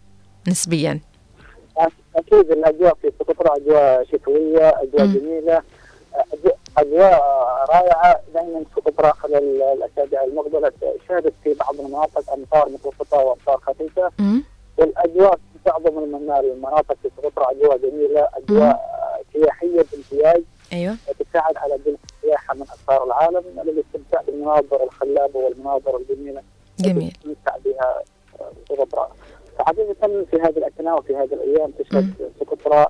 نسبيا. 0.47 0.99
أكيد 2.27 2.51
الاجواء 2.51 2.93
في 3.01 3.11
سقطرى 3.19 3.55
أجواء 3.61 4.03
شتوية 4.03 4.69
أجواء 4.69 5.05
مم. 5.05 5.13
جميلة 5.13 5.61
اجواء 6.77 7.21
رائعة. 7.73 8.19
دائما 8.33 8.63
سقطرى 8.75 9.11
خلال 9.11 9.61
الاسابيع 9.61 10.23
المقبلة. 10.23 10.71
شهدت 11.09 11.33
في 11.43 11.53
بعض 11.53 11.79
المناطق 11.79 12.31
أمطار 12.33 12.69
متوسطه 12.69 13.17
وأمطار 13.17 13.57
خفيفة. 13.57 14.11
والاجواء 14.77 15.35
في 15.35 15.69
معظم 15.69 16.03
المنا- 16.03 16.39
المناطق 16.39 16.95
في 17.03 17.09
سقطرى 17.17 17.45
أجواء 17.51 17.77
جميلة 17.77 18.27
أجواء 18.33 18.79
سياحية 19.33 19.85
بامتياز. 19.91 20.43
أيوة. 20.73 20.95
تساعد 21.19 21.57
على 21.57 21.77
جلب 21.85 21.97
السياحه 22.15 22.53
من 22.55 22.61
اقطار 22.61 23.03
العالم. 23.03 23.43
للاستمتاع 23.63 24.21
بالمناظر 24.21 24.83
الخلابة 24.83 25.39
والمناظر 25.39 25.97
الجميلة. 25.97 26.41
جميل. 26.79 27.13
نستمتع 27.17 27.57
بها 27.65 28.03
سقطرى 28.69 29.07
فحقيقه 29.59 30.25
في 30.31 30.37
هذه 30.41 30.57
الأثناء 30.57 30.99
وفي 30.99 31.15
هذه 31.15 31.33
الأيام 31.33 31.71
تشهد 31.71 32.31
سقطرى 32.39 32.85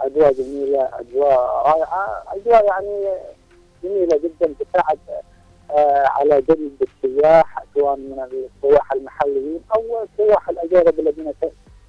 أجواء 0.00 0.32
جميلة 0.32 0.88
أجواء 0.92 1.38
رائعة 1.66 2.22
أجواء 2.28 2.66
يعني 2.66 3.08
جميلة 3.84 4.16
جدا 4.16 4.54
تساعد 4.60 4.98
آه، 5.70 6.06
على 6.06 6.42
جلب 6.42 6.72
السياح 6.82 7.64
سواء 7.74 7.96
من 7.96 8.46
السياح 8.64 8.92
المحليين 8.92 9.60
أو 9.74 9.82
السياح 10.02 10.48
الأجانب 10.48 11.00
الذين 11.00 11.32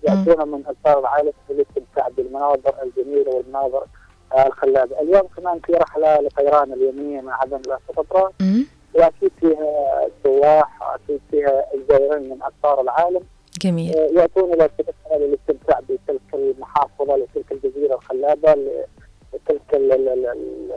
يأتون 0.04 0.48
من 0.48 0.64
اقطار 0.66 1.00
العالم 1.00 1.34
للاستمتاع 1.50 2.08
بالمناظر 2.18 2.74
الجميلة 2.84 3.32
والمناظر 3.36 3.86
آه، 4.34 4.48
الخلابة، 4.48 5.00
اليوم 5.02 5.28
كمان 5.38 5.60
في 5.60 5.74
رحلة 5.74 6.22
لطيران 6.22 6.74
اليوميه 6.74 7.22
من 7.22 7.30
عدن 7.30 7.62
إلى 7.68 7.78
سقطرى 7.88 8.30
مم. 8.40 8.66
وأكيد 8.94 9.32
فيها 9.40 10.08
سواح 10.24 10.82
وأكيد 10.82 11.22
فيها 11.32 11.66
الزائرين 11.74 12.30
من 12.30 12.42
اقطار 12.42 12.82
العالم. 12.82 13.22
جميل 13.62 13.96
ياتون 13.96 14.54
إلى 14.54 14.70
سقطرى 14.78 15.20
للاستمتاع 15.28 15.80
بتلك 15.80 16.22
المحافظة 16.34 17.16
لتلك 17.18 17.52
الجزيرة 17.52 17.96
الخلابة 17.96 18.54
ل- 18.54 18.86
لتلك 19.34 19.74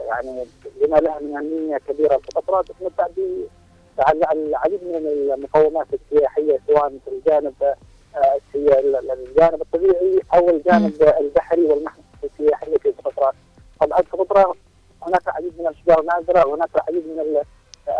يعني 0.07 0.45
لما 0.81 0.97
لها 0.97 1.19
من 1.19 1.35
اهميه 1.37 1.77
كبيره 1.77 2.21
سقطرى 2.33 2.63
تتمتع 2.63 3.07
ب 3.07 3.45
على- 4.01 4.25
على 4.27 4.43
العديد 4.45 4.83
من 4.83 4.95
المقومات 4.95 5.87
السياحية 5.93 6.59
سواء 6.67 6.89
في 6.89 7.11
الجانب 7.11 7.53
آه، 8.15 8.39
ال- 8.55 9.11
الجانب 9.11 9.61
الطبيعي 9.61 10.19
أو 10.33 10.49
الجانب 10.49 11.03
البحري 11.19 11.61
والمحمية 11.65 12.03
السياحيه 12.23 12.77
في 12.77 12.93
سقطرى. 13.03 13.31
طبعا 13.81 14.01
سقطرى 14.01 14.53
هناك 15.01 15.21
العديد 15.27 15.53
من 15.59 15.67
الأشجار 15.67 15.99
النادرة 16.01 16.47
وهناك 16.47 16.69
العديد 16.75 17.03
من 17.07 17.19
ال- 17.19 17.43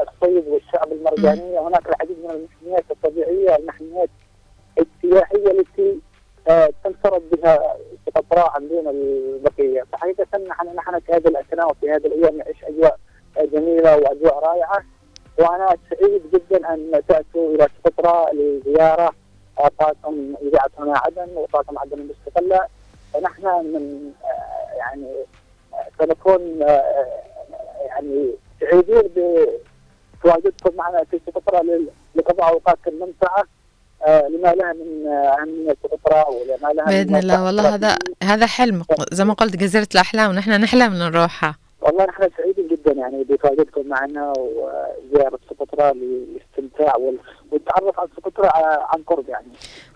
الصيد 0.07 0.47
والشعب 0.47 0.91
المرجانية 0.91 1.59
وهناك 1.59 1.88
العديد 1.89 2.17
من 2.23 2.29
المحميات 2.31 2.83
الطبيعية 2.91 3.55
المحميات 3.55 4.09
السياحية 4.78 5.51
التي 5.51 5.99
آه، 6.47 6.69
تنفرد 6.84 7.21
بها 7.30 7.78
سقطرى 8.05 8.51
عن 8.55 8.67
دون 8.67 8.88
البقيه، 8.88 9.84
فحقيقه 9.91 10.38
نحن 10.38 10.76
نحن 10.76 10.99
في 10.99 11.11
هذه 11.11 11.28
الأثناء 11.28 11.71
وفي 11.71 11.91
هذه 11.91 12.05
الأيام 12.07 12.38
نعيش 12.38 12.63
أجواء 12.63 12.99
جميلة 13.38 13.97
وأجواء 13.97 14.39
رائعة؟ 14.39 14.84
وأنا 15.39 15.78
سعيد 15.89 16.21
جدا 16.34 16.73
أن 16.73 17.01
تأتوا 17.07 17.55
إلى 17.55 17.67
سقطرى 17.84 18.26
لزيارة 18.34 19.11
طاقم 19.80 20.34
اذاعه 20.41 20.69
هنا 20.80 20.97
عدن 20.97 21.38
وطاقم 21.38 21.80
عدن 21.80 21.99
المستقله 21.99 22.67
فنحن 23.13 23.45
من 23.45 24.11
آه، 24.23 24.78
يعني 24.78 25.13
آه، 25.73 25.88
سنكون 25.99 26.61
يعني 27.86 28.32
سعيدين 28.59 29.01
بتواجدكم 30.21 30.76
معنا 30.76 31.03
في 31.03 31.19
سقطرى 31.28 31.86
لقضاء 32.15 32.49
أوقات 32.49 32.78
ممتعه 32.88 33.39
آه، 33.39 33.45
لما 34.08 34.53
لها 34.53 34.74
من 34.74 35.08
اهميه 35.08 35.76
سقطرى 35.84 36.26
ولما 36.36 36.74
لها 36.74 36.86
من 36.86 36.91
بإذن 37.03 37.16
الله. 37.16 37.43
والله 37.43 37.76
هذا. 37.76 37.97
هذا 38.24 38.45
حلم. 38.45 38.84
زي 39.12 39.26
ما 39.26 39.34
قلت 39.34 39.56
جزيرة 39.56 39.88
الأحلام 39.95 40.30
ونحن 40.30 40.51
نحلم 40.51 40.93
نروحها 40.93 41.56
والله 41.82 42.06
نحن 42.06 42.30
سعيدين 42.38 42.68
جدا 42.68 42.91
يعني 42.93 43.24
بتواجدكم 43.24 43.88
معنا 43.88 44.34
وزيارة 44.38 45.39
سقطرى 45.49 45.93
للاستمتاع 45.93 46.95
وال- 46.95 47.20
والتعرف 47.51 47.99
على 47.99 48.10
سقطرى 48.18 48.49
عن 48.93 49.03
قرب 49.08 49.30
يعني. 49.30 49.47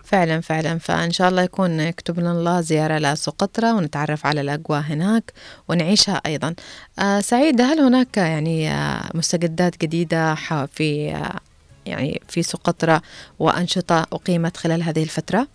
فعلا 0.04 0.40
فعلا. 0.40 0.78
فإن 0.78 1.10
شاء 1.10 1.28
الله 1.28 1.42
يكون 1.42 1.80
يكتب 1.80 2.20
لنا 2.20 2.32
الله 2.32 2.60
زيارة 2.60 2.98
لسقطرى 2.98 3.72
ونتعرف 3.72 4.26
على 4.26 4.40
الأجواء 4.40 4.80
هناك 4.80 5.32
ونعيشها 5.68 6.20
أيضا. 6.26 6.54
آه 6.98 7.20
سعيد 7.20 7.60
هل 7.60 7.80
هناك 7.80 8.16
يعني 8.16 8.70
آه 8.70 9.00
مستجدات 9.14 9.76
جديدة 9.80 10.34
ح- 10.34 10.64
في 10.64 11.10
آه 11.14 11.40
يعني 11.86 12.20
في 12.28 12.42
سقطرى 12.42 13.00
وأنشطة 13.38 14.06
أقيمت 14.12 14.56
خلال 14.56 14.82
هذه 14.82 15.02
الفترة؟ 15.02 15.46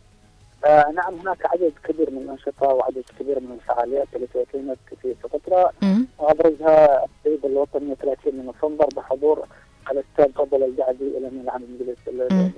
آه 0.65 0.91
نعم 0.95 1.19
هناك 1.19 1.45
عدد 1.45 1.71
كبير 1.83 2.11
من 2.11 2.17
الأنشطة 2.17 2.67
وعدد 2.67 3.03
كبير 3.19 3.39
من 3.39 3.51
الفعاليات 3.61 4.07
التي 4.15 4.41
أقيمت 4.49 4.77
في 5.01 5.15
سقطرى 5.23 5.69
مم. 5.81 6.07
وابرزها 6.19 7.05
العيد 7.25 7.45
الوطني 7.45 7.95
30 7.95 8.35
من 8.35 8.45
نوفمبر 8.45 8.85
بحضور 8.95 9.47
الأستاذ 9.91 10.33
فضل 10.33 10.63
الجعدي 10.63 11.03
الامين 11.17 11.41
العام 11.41 11.61
لمجلس 11.63 11.97
ال- 12.07 12.21
ال- 12.21 12.33
مم. 12.33 12.51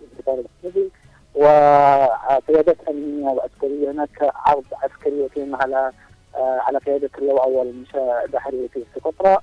الانتقال 0.00 0.44
السعودي 0.64 0.90
وقيادات 1.34 2.76
امنيه 2.88 3.24
وعسكريه 3.28 3.90
هناك 3.90 4.30
عرض 4.34 4.64
عسكري 4.82 5.24
يتم 5.24 5.56
على 5.56 5.92
على 6.36 6.78
قيادة 6.78 7.10
اللواء 7.18 7.44
أول 7.44 7.72
منشاه 7.74 8.24
بحري 8.32 8.68
في 8.68 8.84
سقطرى. 8.94 9.38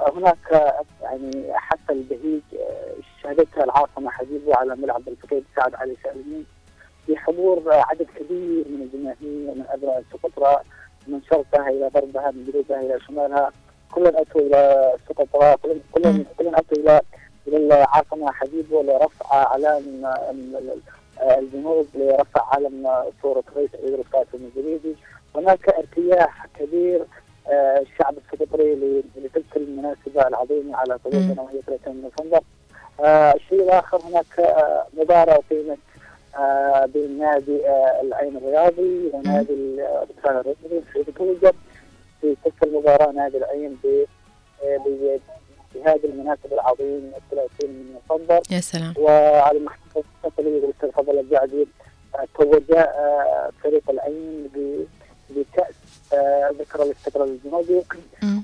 آه، 0.00 0.12
هناك 0.16 0.52
آه، 0.52 0.84
يعني 1.02 1.52
حتى 1.54 1.92
البهيج 1.92 2.40
آه، 2.54 2.94
شهدتها 3.22 3.64
العاصمة 3.64 4.10
حبيبه 4.10 4.56
على 4.56 4.76
ملعب 4.76 5.08
الفقيد 5.08 5.44
سعد 5.56 5.74
علي 5.74 5.96
سالمين 6.04 6.46
بحضور 7.08 7.72
آه، 7.72 7.84
عدد 7.88 8.06
كبير 8.16 8.64
من 8.68 8.82
الجماهير 8.82 9.54
من 9.54 9.64
ابناء 9.68 10.02
سقطرى 10.12 10.60
من 11.06 11.20
شرقها 11.30 11.68
إلى 11.68 11.90
غربها 11.94 12.30
من 12.30 12.50
جنوبها 12.52 12.80
إلى 12.80 13.00
شمالها. 13.00 13.52
كلهم 13.92 14.16
أتوا 14.16 14.40
إلى 14.40 14.92
سقطرى 15.08 15.56
كلهم 15.92 16.24
كلهم 16.38 16.54
أتوا 16.56 16.78
إلى 16.78 17.00
إلى 17.48 17.56
العاصمة 17.56 18.32
حبيبه 18.32 18.82
لرفع 18.82 19.42
آه، 19.42 19.56
آه، 21.20 21.38
الجنوب 21.38 21.86
لرفع 21.94 22.54
علم 22.54 22.86
آه، 22.86 23.06
صورة 23.22 23.44
رئيس 23.56 23.70
عيد 23.74 23.92
القاسم 23.94 24.44
الجليدي 24.44 24.96
هناك 25.36 25.68
ارتياح 25.68 26.46
كبير 26.60 27.04
آه، 27.48 27.78
الشعب 27.80 28.14
السقطري 28.18 28.74
لتلك 29.16 29.56
المناسبة 29.56 30.28
العظيمة 30.28 30.76
على 30.76 30.94
قلوبنا 31.04 31.42
وهي 31.42 31.60
30 31.66 32.02
نوفمبر. 32.02 32.40
الشيء 33.34 33.62
الآخر 33.62 34.00
هناك 34.04 34.40
آه، 34.40 34.86
مباراة 34.98 35.34
أقيمت 35.50 35.78
آه، 36.38 36.86
بين 36.86 37.18
نادي 37.18 37.60
العين 38.00 38.36
الرياضي 38.36 39.10
ونادي 39.12 39.52
البستان 39.52 40.36
الرسمي 40.36 40.80
في 41.04 41.12
توجد 41.12 41.54
في 42.20 42.36
تلك 42.44 42.62
المباراة 42.62 43.12
نادي 43.12 43.36
العين 43.38 43.78
ب- 43.84 44.04
بهذه 45.74 46.04
المناسبه 46.04 46.52
العظيمه 46.54 47.10
30 47.30 47.48
من 47.70 47.92
نوفمبر 47.94 48.40
يا 48.50 48.60
سلام. 48.60 48.94
وعلى 48.98 49.58
المحطة 49.58 50.02
التقنية 50.24 50.60
والاستاذ 50.62 50.90
فضل 50.92 51.18
الجعدي 51.18 51.66
توج 52.38 52.62
فريق 53.62 53.90
العين 53.90 54.50
ب- 54.54 54.84
بكأس 55.36 55.74
آه، 56.14 56.50
ذكرى 56.60 56.82
الاستقلال 56.82 57.28
الجنوبي 57.28 57.82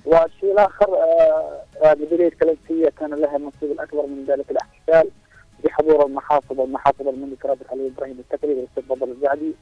والشيء 0.07 0.53
الآخر 0.53 0.95
آه، 0.97 1.62
آه، 1.84 1.95
كلمسية 2.41 2.88
كان 2.99 3.14
لها 3.14 3.36
النصيب 3.36 3.70
الأكبر 3.72 4.07
من 4.07 4.24
ذلك 4.28 4.51
الأحتفال 4.51 5.11
بحضور 5.64 6.07
المحافظ 6.07 6.61
والمحافظ 6.61 7.09
الملك 7.09 7.45
رابط 7.47 7.70
علي 7.70 7.86
إبراهيم 7.86 8.18
التكري 8.18 8.55
والأستاذ 8.55 8.82
فضل 8.82 9.11
الجعدي 9.11 9.53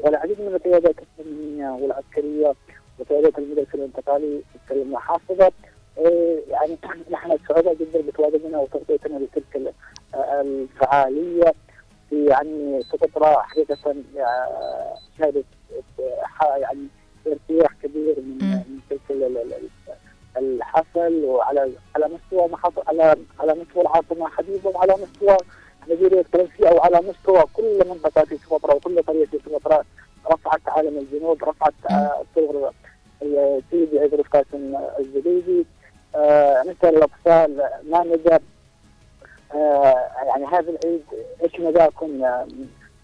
والعديد 0.00 0.40
من 0.40 0.54
القيادات 0.54 0.94
الأمنية 1.20 1.70
والعسكرية 1.82 2.54
وقيادات 2.98 3.38
المدرسة 3.38 3.68
الانتقالي 3.74 4.40
في 4.68 4.74
المحافظة 4.74 5.52
إيه، 5.98 6.40
يعني 6.50 6.78
نحن 7.10 7.38
سعداء 7.48 7.74
جدا 7.74 8.00
بتواجدنا 8.00 8.58
وتغطيتنا 8.58 9.18
لتلك 9.18 9.56
ال- 9.56 9.72
آه، 10.14 10.40
الفعالية. 10.40 11.54
في 12.10 12.24
يعني 12.26 12.82
سقطرى 12.82 13.36
حقيقة 13.42 13.76
آه، 14.18 14.94
شهدت 15.18 15.36
آه، 15.36 15.53
يعني 16.56 16.86
ارتياح 17.26 17.72
كبير 17.82 18.14
من 18.18 18.38
من 18.40 18.80
ال- 19.38 19.68
الحفل 20.36 21.24
وعلى 21.24 21.72
على 21.96 22.08
مستوى 22.08 22.48
على 22.88 23.16
على 23.40 23.54
مستوى 23.54 23.82
العاصمة 23.82 24.28
حبيبة 24.28 24.70
وعلى 24.70 24.94
مستوى 25.02 25.36
مديرية 25.88 26.24
كلمسية 26.32 26.68
أو 26.68 26.80
على 26.80 27.00
مستوى 27.00 27.44
كل 27.54 27.88
منطقة 27.88 28.24
في 28.24 28.36
سقطرى 28.38 28.74
وكل 28.76 29.02
قرية 29.02 29.26
في 29.26 29.38
سقطرى 29.46 29.82
رفعت 30.32 30.60
عالم 30.66 30.98
الجنوب 30.98 31.44
رفعت 31.44 31.74
آه، 31.90 32.24
صور 32.34 32.70
سيدي 33.70 33.98
عيد 33.98 34.14
القاسم 34.14 34.76
الزبيدي 34.98 35.66
آه، 36.14 36.62
مثل 36.62 36.88
الاطفال 36.94 37.56
ما 37.90 38.04
آه، 39.54 39.94
يعني 40.26 40.44
هذا 40.46 40.70
العيد 40.70 41.02
إيش 41.44 41.60
مداكم 41.60 42.24
آه، 42.24 42.46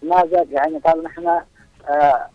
ماذا 0.03 0.45
يعني 0.51 0.77
قال 0.77 1.03
نحن 1.03 1.27
آه، 1.27 1.45
آه، 1.89 2.29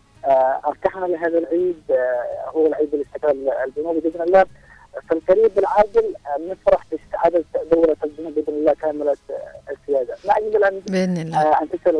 ارتحنا 0.67 1.05
لهذا 1.05 1.37
العيد 1.37 1.81
آه، 1.91 2.49
هو 2.49 2.67
العيد 2.67 2.93
الاستقلال 2.93 3.49
الجنوبي 3.49 3.99
بإذن 3.99 4.21
الله. 4.21 4.45
في 5.07 5.13
القريب 5.13 5.59
العاجل 5.59 6.15
آه، 6.27 6.51
نفرح 6.51 6.81
باستعادة 6.91 7.43
دوله 7.71 7.95
الجنوب 8.03 8.35
بإذن 8.35 8.53
الله 8.53 8.73
كاملة 8.73 9.11
آه، 9.29 9.71
السيادة. 9.71 10.15
ما 10.27 10.37
أجل 10.37 10.63
ان 10.63 10.79
بإذن 10.79 11.17
الله. 11.17 11.41
آه، 11.41 11.61
ان 11.61 11.69
تسال 11.69 11.95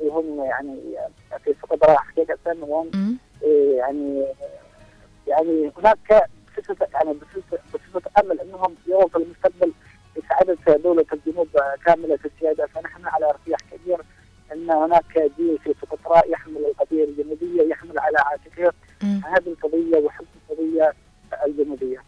اللي 0.00 0.12
هم 0.12 0.44
يعني 0.44 0.98
آه، 1.32 1.36
في 1.36 1.54
سقطرى 1.62 1.96
حقيقة 1.96 2.38
وهم 2.60 3.18
إيه، 3.42 3.76
يعني 3.78 4.26
يعني 5.26 5.72
هناك 5.78 6.28
صفة 6.68 6.86
يعني 6.94 7.12
بصفة 7.12 7.58
بصفة 7.74 8.10
أمل 8.24 8.40
إنهم 8.40 8.74
يروا 8.86 9.08
في 9.08 9.16
المستقبل 9.16 9.72
سعادة 10.28 10.76
دولة 10.76 11.04
الجنوب 11.12 11.48
كاملة 11.86 12.18
السيادة. 12.24 12.66
فنحن 12.66 13.06
على 13.06 13.26
ارتياح 13.30 13.58
كبير. 13.72 13.98
أن 14.52 14.70
هناك 14.70 15.32
جيل 15.38 15.58
في 15.64 15.74
سقطرى 15.82 16.22
يحمل 16.32 16.56
القضية 16.56 17.04
الجنوبية 17.04 17.70
يحمل 17.70 17.98
على 17.98 18.18
عاتقه. 18.18 18.72
هذه 19.02 19.48
القضية 19.48 19.96
وحب 19.96 20.26
القضية 20.50 20.92
الجنوبية. 21.46 22.02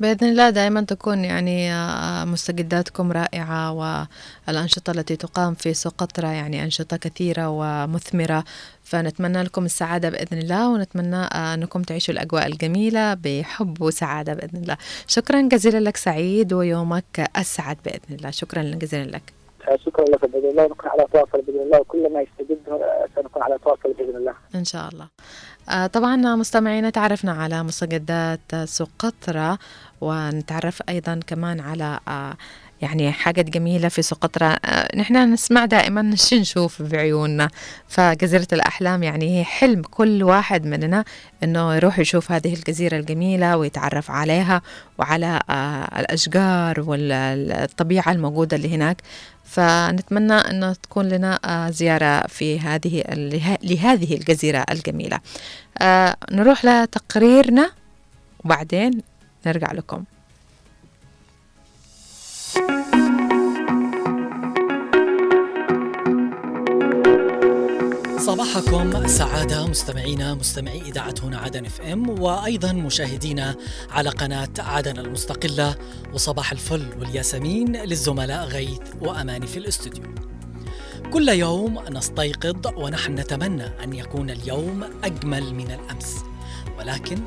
بإذن 0.00 0.28
الله 0.28 0.50
دائما 0.50 0.80
تكون 0.80 1.24
يعني 1.24 1.72
آه، 1.72 2.24
مستجداتكم 2.24 3.12
رائعة 3.12 3.72
والأنشطة 4.48 4.90
التي 4.90 5.16
تقام 5.16 5.54
في 5.54 5.74
سقطرى 5.74 6.26
يعني 6.26 6.64
أنشطة 6.64 6.96
كثيرة 6.96 7.48
ومثمرة. 7.48 8.44
فنتمنى 8.82 9.42
لكم 9.42 9.64
السعادة 9.64 10.10
بإذن 10.10 10.38
الله 10.38 10.68
ونتمنى 10.68 11.16
آه، 11.16 11.54
أنكم 11.54 11.82
تعيشوا 11.82 12.14
الأجواء 12.14 12.46
الجميلة 12.46 13.14
بحب 13.14 13.82
وسعادة 13.82 14.34
بإذن 14.34 14.62
الله. 14.62 14.76
شكرا 15.06 15.40
جزيلا 15.40 15.78
لك 15.78 15.96
سعيد 15.96 16.52
ويومك 16.52 17.30
أسعد 17.36 17.76
بإذن 17.84 18.16
الله. 18.16 18.30
شكرا 18.30 18.62
جزيلا 18.62 19.10
لك. 19.10 19.43
شكرا 19.86 20.04
لك 20.04 20.30
بإذن 20.30 20.50
الله 20.50 20.64
ونكون 20.64 20.90
على 20.90 21.06
تواصل 21.12 21.42
بإذن 21.42 21.60
الله 21.60 21.80
وكل 21.80 22.12
ما 22.12 22.20
يستجد 22.20 22.58
آه، 22.68 23.06
سنكون 23.16 23.42
على 23.42 23.58
تواصل 23.58 23.92
بإذن 23.92 24.16
الله. 24.16 24.34
إن 24.54 24.64
شاء 24.64 24.88
الله 24.88 25.08
آه، 25.68 25.86
طبعا 25.86 26.16
مستمعينا 26.16 26.90
تعرفنا 26.90 27.32
على 27.32 27.62
مستجدات 27.62 28.54
سقطرى 28.64 29.58
ونتعرف 30.00 30.82
أيضا 30.88 31.20
كمان 31.26 31.60
على 31.60 32.00
آه، 32.08 32.34
يعني 32.84 33.12
حاجات 33.12 33.50
جميلة 33.50 33.88
في 33.88 34.02
سقطرى 34.02 34.56
آه، 34.64 34.96
نحن 34.96 35.32
نسمع 35.32 35.64
دائما 35.64 36.16
شو 36.16 36.36
نشوف 36.36 36.82
بعيوننا. 36.82 37.48
فجزيرة 37.88 38.46
الأحلام 38.52 39.02
يعني 39.02 39.38
هي 39.40 39.44
حلم 39.44 39.82
كل 39.82 40.22
واحد 40.22 40.66
مننا 40.66 41.04
أنه 41.44 41.74
يروح 41.74 41.98
يشوف 41.98 42.32
هذه 42.32 42.54
الجزيرة 42.54 42.96
الجميلة 42.96 43.56
ويتعرف 43.56 44.10
عليها 44.10 44.62
وعلى 44.98 45.40
آه، 45.50 46.00
الأشجار 46.00 46.80
والطبيعة 46.80 48.12
الموجودة 48.12 48.56
اللي 48.56 48.74
هناك. 48.74 48.96
فنتمنى 49.44 50.32
أن 50.34 50.74
تكون 50.82 51.08
لنا 51.08 51.38
آه، 51.44 51.70
زيارة 51.70 52.26
في 52.26 52.60
هذه 52.60 53.04
له- 53.12 53.58
لهذه 53.62 54.14
الجزيرة 54.14 54.64
الجميلة. 54.70 55.20
نروح 56.32 56.64
لتقريرنا 56.64 57.70
وبعدين 58.44 59.00
نرجع 59.46 59.72
لكم. 59.72 60.04
صباحكم. 68.26 69.06
سعادة 69.06 69.66
مستمعينا 69.66 70.34
مستمعي 70.34 70.80
إذاعة 70.80 71.14
هنا 71.22 71.38
عدن 71.38 71.66
اف 71.66 71.80
ام 71.80 72.20
وأيضا 72.20 72.72
مشاهدينا 72.72 73.56
على 73.90 74.10
قناة 74.10 74.48
عدن 74.58 74.98
المستقلة. 74.98 75.76
وصباح 76.12 76.52
الفل 76.52 76.86
والياسمين 76.98 77.76
للزملاء 77.76 78.44
غيث 78.44 78.80
وأماني 79.00 79.46
في 79.46 79.58
الاستوديو. 79.58 80.04
كل 81.12 81.28
يوم 81.28 81.78
نستيقظ 81.90 82.66
ونحن 82.76 83.14
نتمنى 83.14 83.66
أن 83.84 83.92
يكون 83.92 84.30
اليوم 84.30 84.84
أجمل 85.04 85.54
من 85.54 85.70
الأمس. 85.70 86.16
ولكن 86.78 87.18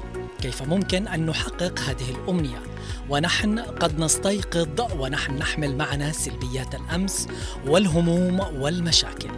كيف 0.41 0.61
ممكن 0.63 1.07
أن 1.07 1.25
نحقق 1.25 1.79
هذه 1.79 2.09
الأمنية؟ 2.09 2.63
ونحن 3.09 3.59
قد 3.59 3.99
نستيقظ 3.99 4.99
ونحن 4.99 5.37
نحمل 5.37 5.77
معنا 5.77 6.11
سلبيات 6.11 6.75
الأمس 6.75 7.27
والهموم 7.67 8.39
والمشاكل. 8.39 9.29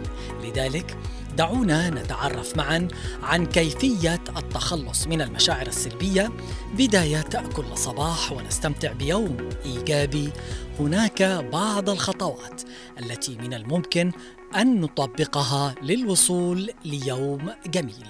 لذلك 0.44 0.96
دعونا 1.36 1.90
نتعرف 1.90 2.56
معا 2.56 2.88
عن 3.22 3.46
كيفية 3.46 4.24
التخلص 4.36 5.06
من 5.06 5.22
المشاعر 5.22 5.66
السلبية 5.66 6.30
بداية 6.74 7.48
كل 7.56 7.64
صباح 7.78 8.32
ونستمتع 8.32 8.92
بيوم 8.92 9.36
إيجابي. 9.64 10.30
هناك 10.80 11.22
بعض 11.52 11.90
الخطوات 11.90 12.62
التي 12.98 13.36
من 13.36 13.54
الممكن 13.54 14.12
أن 14.56 14.80
نطبقها 14.80 15.74
للوصول 15.82 16.70
ليوم 16.84 17.50
جميل. 17.66 18.06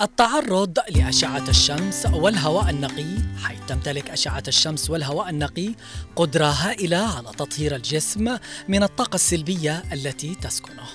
التعرض 0.00 0.78
لأشعة 0.90 1.48
الشمس 1.48 2.06
والهواء 2.12 2.70
النقي. 2.70 3.16
حيث 3.42 3.58
تمتلك 3.68 4.10
أشعة 4.10 4.42
الشمس 4.48 4.90
والهواء 4.90 5.30
النقي 5.30 5.74
قدرة 6.16 6.46
هائلة 6.46 7.16
على 7.16 7.28
تطهير 7.38 7.76
الجسم 7.76 8.38
من 8.68 8.82
الطاقة 8.82 9.14
السلبية 9.14 9.82
التي 9.92 10.34
تسكنه. 10.34 10.86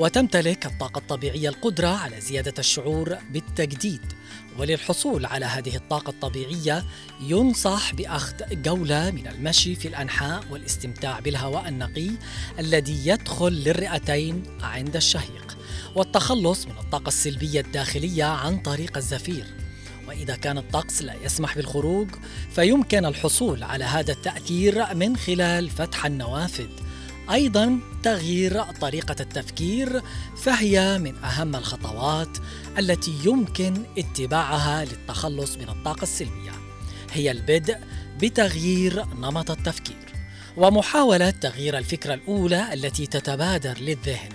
وتمتلك 0.00 0.66
الطاقة 0.66 0.98
الطبيعية 0.98 1.48
القدرة 1.48 1.88
على 1.88 2.20
زيادة 2.20 2.54
الشعور 2.58 3.16
بالتجديد. 3.30 4.00
وللحصول 4.58 5.26
على 5.26 5.46
هذه 5.46 5.76
الطاقة 5.76 6.10
الطبيعية 6.10 6.84
ينصح 7.20 7.94
بأخذ 7.94 8.34
جولة 8.52 9.10
من 9.10 9.26
المشي 9.26 9.74
في 9.74 9.88
الأنحاء 9.88 10.44
والاستمتاع 10.50 11.20
بالهواء 11.20 11.68
النقي 11.68 12.10
الذي 12.58 13.08
يدخل 13.08 13.52
للرئتين 13.52 14.42
عند 14.60 14.96
الشهيق 14.96 15.58
والتخلص 15.94 16.66
من 16.66 16.78
الطاقة 16.78 17.08
السلبية 17.08 17.60
الداخلية 17.60 18.24
عن 18.24 18.58
طريق 18.58 18.96
الزفير. 18.96 19.46
وإذا 20.08 20.36
كان 20.36 20.58
الطقس 20.58 21.02
لا 21.02 21.14
يسمح 21.24 21.56
بالخروج 21.56 22.08
فيمكن 22.50 23.04
الحصول 23.04 23.62
على 23.62 23.84
هذا 23.84 24.12
التأثير 24.12 24.94
من 24.94 25.16
خلال 25.16 25.70
فتح 25.70 26.06
النوافذ. 26.06 26.89
أيضا 27.32 27.78
تغيير 28.02 28.62
طريقة 28.62 29.16
التفكير 29.20 30.02
فهي 30.36 30.98
من 30.98 31.16
أهم 31.16 31.56
الخطوات 31.56 32.38
التي 32.78 33.14
يمكن 33.24 33.82
اتباعها 33.98 34.84
للتخلص 34.84 35.56
من 35.56 35.68
الطاقة 35.68 36.02
السلبيه 36.02 36.52
هي 37.12 37.30
البدء 37.30 37.78
بتغيير 38.22 39.04
نمط 39.04 39.50
التفكير 39.50 39.96
ومحاولة 40.56 41.30
تغيير 41.30 41.78
الفكرة 41.78 42.14
الأولى 42.14 42.74
التي 42.74 43.06
تتبادر 43.06 43.78
للذهن 43.78 44.32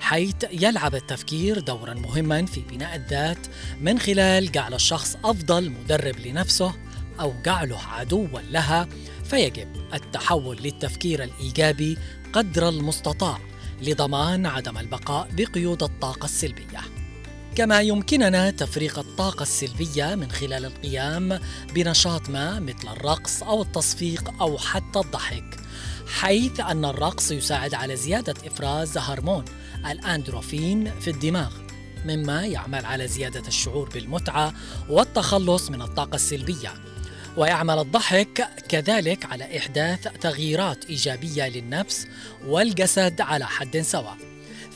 حيث 0.00 0.34
يلعب 0.52 0.94
التفكير 0.94 1.58
دورا 1.58 1.94
مهما 1.94 2.46
في 2.46 2.60
بناء 2.60 2.96
الذات 2.96 3.46
من 3.80 3.98
خلال 3.98 4.52
جعل 4.52 4.74
الشخص 4.74 5.16
أفضل 5.24 5.70
مدرب 5.70 6.18
لنفسه 6.18 6.74
أو 7.20 7.34
جعله 7.44 7.78
عدوا 7.78 8.40
لها 8.50 8.88
فيجب 9.24 9.68
التحول 9.94 10.56
للتفكير 10.56 11.22
الإيجابي 11.22 11.98
قدر 12.32 12.68
المستطاع 12.68 13.38
لضمان 13.82 14.46
عدم 14.46 14.78
البقاء 14.78 15.28
بقيود 15.32 15.82
الطاقة 15.82 16.24
السلبية. 16.24 16.80
كما 17.54 17.80
يمكننا 17.80 18.50
تفريغ 18.50 19.00
الطاقة 19.00 19.42
السلبية 19.42 20.14
من 20.14 20.30
خلال 20.30 20.64
القيام 20.64 21.40
بنشاط 21.74 22.28
ما 22.30 22.60
مثل 22.60 22.88
الرقص 22.88 23.42
أو 23.42 23.62
التصفيق 23.62 24.42
أو 24.42 24.58
حتى 24.58 24.98
الضحك 24.98 25.56
حيث 26.06 26.60
أن 26.60 26.84
الرقص 26.84 27.30
يساعد 27.30 27.74
على 27.74 27.96
زيادة 27.96 28.34
إفراز 28.46 28.98
هرمون 28.98 29.44
الأندروفين 29.90 30.90
في 31.00 31.10
الدماغ 31.10 31.52
مما 32.04 32.46
يعمل 32.46 32.84
على 32.84 33.08
زيادة 33.08 33.48
الشعور 33.48 33.88
بالمتعة 33.88 34.54
والتخلص 34.88 35.70
من 35.70 35.82
الطاقة 35.82 36.14
السلبية. 36.14 36.72
ويعمل 37.36 37.78
الضحك 37.78 38.48
كذلك 38.68 39.24
على 39.24 39.58
إحداث 39.58 40.08
تغييرات 40.20 40.84
إيجابية 40.84 41.48
للنفس 41.48 42.06
والجسد 42.46 43.20
على 43.20 43.46
حد 43.46 43.80
سواء. 43.80 44.16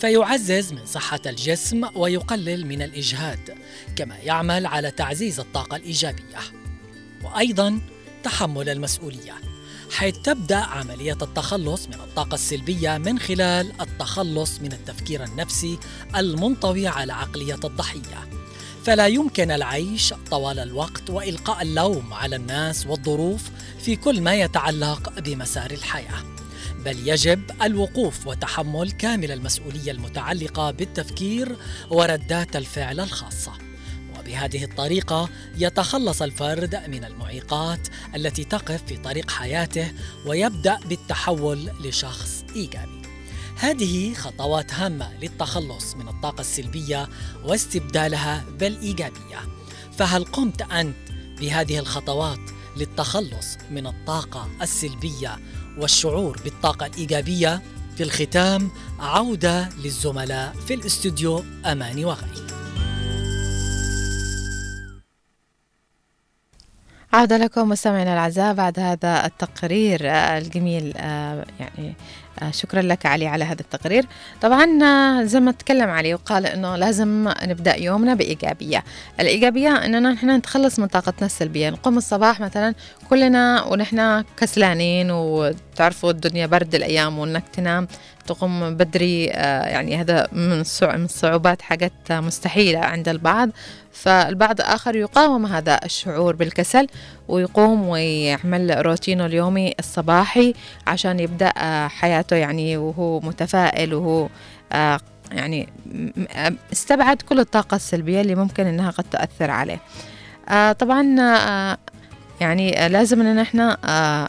فيعزز 0.00 0.72
من 0.72 0.86
صحة 0.86 1.20
الجسم 1.26 1.88
ويقلل 1.94 2.66
من 2.66 2.82
الإجهاد 2.82 3.54
كما 3.96 4.16
يعمل 4.16 4.66
على 4.66 4.90
تعزيز 4.90 5.40
الطاقة 5.40 5.76
الإيجابية. 5.76 6.38
وأيضا 7.22 7.80
تحمل 8.22 8.68
المسؤولية 8.68 9.34
حيث 9.90 10.18
تبدأ 10.18 10.56
عملية 10.56 11.18
التخلص 11.22 11.86
من 11.88 11.94
الطاقة 11.94 12.34
السلبية 12.34 12.98
من 12.98 13.18
خلال 13.18 13.72
التخلص 13.80 14.60
من 14.60 14.72
التفكير 14.72 15.24
النفسي 15.24 15.78
المنطوي 16.16 16.86
على 16.86 17.12
عقلية 17.12 17.60
الضحية. 17.64 18.39
فلا 18.84 19.06
يمكن 19.06 19.50
العيش 19.50 20.14
طوال 20.30 20.58
الوقت 20.58 21.10
وإلقاء 21.10 21.62
اللوم 21.62 22.14
على 22.14 22.36
الناس 22.36 22.86
والظروف 22.86 23.50
في 23.78 23.96
كل 23.96 24.20
ما 24.20 24.34
يتعلق 24.34 25.18
بمسار 25.18 25.70
الحياة 25.70 26.30
بل 26.84 27.08
يجب 27.08 27.50
الوقوف 27.62 28.26
وتحمل 28.26 28.90
كامل 28.90 29.32
المسؤولية 29.32 29.90
المتعلقة 29.90 30.70
بالتفكير 30.70 31.56
وردات 31.90 32.56
الفعل 32.56 33.00
الخاصة. 33.00 33.52
وبهذه 34.18 34.64
الطريقة 34.64 35.28
يتخلص 35.58 36.22
الفرد 36.22 36.82
من 36.88 37.04
المعيقات 37.04 37.88
التي 38.14 38.44
تقف 38.44 38.82
في 38.86 38.96
طريق 38.96 39.30
حياته 39.30 39.92
ويبدأ 40.26 40.78
بالتحول 40.88 41.70
لشخص 41.84 42.44
إيجابي. 42.56 42.99
هذه 43.60 44.14
خطوات 44.14 44.74
هامة 44.74 45.18
للتخلص 45.22 45.94
من 45.94 46.08
الطاقة 46.08 46.40
السلبية 46.40 47.08
واستبدالها 47.44 48.44
بالإيجابية. 48.58 49.38
فهل 49.98 50.24
قمت 50.24 50.62
أنت 50.62 50.96
بهذه 51.40 51.78
الخطوات 51.78 52.40
للتخلص 52.76 53.58
من 53.70 53.86
الطاقة 53.86 54.48
السلبية 54.62 55.38
والشعور 55.78 56.40
بالطاقة 56.44 56.86
الإيجابية؟ 56.86 57.62
في 57.96 58.02
الختام 58.02 58.70
عودة 58.98 59.68
للزملاء 59.84 60.52
في 60.52 60.74
الاستوديو 60.74 61.44
أماني 61.66 62.04
وغيث 62.04 62.50
عودة 67.12 67.36
لكم 67.36 67.68
مستمعينا 67.68 68.12
الأعزاء 68.12 68.54
بعد 68.54 68.78
هذا 68.78 69.26
التقرير 69.26 70.00
آه، 70.10 70.38
الجميل 70.38 70.92
آه، 70.96 71.46
يعني 71.60 71.94
شكرا 72.50 72.82
لك 72.82 73.06
علي 73.06 73.26
على 73.26 73.44
هذا 73.44 73.60
التقرير. 73.60 74.06
طبعا 74.40 74.82
آه، 74.82 75.22
زي 75.24 75.40
ما 75.40 75.52
تكلم 75.52 75.90
علي 75.90 76.14
وقال 76.14 76.46
إنه 76.46 76.76
لازم 76.76 77.32
نبدأ 77.42 77.76
يومنا 77.76 78.14
بإيجابية. 78.14 78.84
الإيجابية 79.20 79.68
إننا 79.68 80.12
نحن 80.12 80.30
نتخلص 80.30 80.78
من 80.78 80.86
طاقتنا 80.86 81.26
السلبية. 81.26 81.70
نقوم 81.70 81.98
الصباح 81.98 82.40
مثلا 82.40 82.74
كلنا 83.10 83.62
ونحن 83.64 84.24
كسلانين 84.36 85.10
وتعرفوا 85.10 86.10
الدنيا 86.10 86.46
برد 86.46 86.74
الأيام 86.74 87.18
وإنك 87.18 87.44
تنام 87.52 87.88
تقوم 88.26 88.74
بدري 88.76 89.30
آه، 89.30 89.64
يعني 89.66 89.96
هذا 90.00 90.28
من 90.32 90.60
الصع- 90.64 90.96
من 90.96 91.04
الصعوبات 91.04 91.62
حاجات 91.62 91.92
مستحيلة 92.10 92.78
عند 92.78 93.08
البعض. 93.08 93.50
فالبعض 93.92 94.60
آخر 94.60 94.96
يقاوم 94.96 95.46
هذا 95.46 95.80
الشعور 95.84 96.36
بالكسل 96.36 96.86
ويقوم 97.28 97.88
ويعمل 97.88 98.86
روتينه 98.86 99.26
اليومي 99.26 99.74
الصباحي 99.78 100.54
عشان 100.86 101.20
يبدأ 101.20 101.52
آه، 101.58 101.88
حياته 101.88 102.36
يعني 102.36 102.76
وهو 102.76 103.20
متفائل 103.20 103.94
وهو 103.94 104.28
آه، 104.72 105.00
يعني 105.32 105.68
م- 105.86 106.54
استبعد 106.72 107.22
كل 107.22 107.40
الطاقة 107.40 107.74
السلبية 107.74 108.20
اللي 108.20 108.34
ممكن 108.34 108.66
إنها 108.66 108.90
قد 108.90 109.04
تؤثر 109.04 109.50
عليه. 109.50 109.80
آه، 110.48 110.72
طبعا 110.72 111.16
آه، 111.20 111.78
يعني 112.40 112.84
آه، 112.84 112.88
لازم 112.88 113.20
إن 113.20 113.38
إحنا 113.38 113.76
آه، 113.84 114.28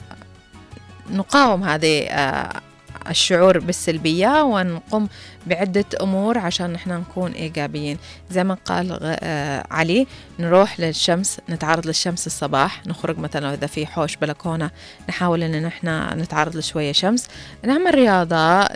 نقاوم 1.12 1.64
هذه 1.64 2.04
آه، 2.04 2.62
الشعور 3.10 3.60
بالسلبية 3.60 4.44
ونقوم 4.44 5.08
بعدة 5.48 5.86
أمور 6.02 6.38
عشان 6.38 6.74
نحن 6.74 6.92
نكون 6.92 7.32
إيجابيين. 7.32 7.98
زي 8.32 8.44
ما 8.44 8.58
قال 8.66 9.00
آه، 9.02 9.66
علي 9.72 10.08
نروح 10.42 10.80
للشمس 10.80 11.38
نتعرض 11.50 11.88
للشمس 11.88 12.28
الصباح 12.28 12.88
نخرج 12.88 13.18
مثلا 13.18 13.54
إذا 13.54 13.68
في 13.68 13.88
حوش 13.88 14.16
بلكونة 14.16 14.72
نحاول 15.10 15.44
إن 15.44 15.64
نحن 15.64 16.20
نتعرض 16.20 16.56
لشوية 16.56 16.92
شمس. 16.92 17.28
نعمل 17.64 17.96
رياضة 17.96 18.68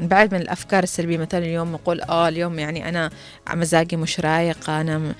نبعد 0.00 0.34
من 0.34 0.40
الأفكار 0.40 0.82
السلبية. 0.82 1.18
مثلا 1.18 1.40
اليوم 1.40 1.72
نقول 1.72 2.00
آه 2.00 2.28
اليوم 2.28 2.58
يعني 2.58 2.88
أنا 2.88 3.10
مزاجي 3.54 3.96
مش 3.96 4.20
رايق 4.20 4.70
أنا 4.70 5.14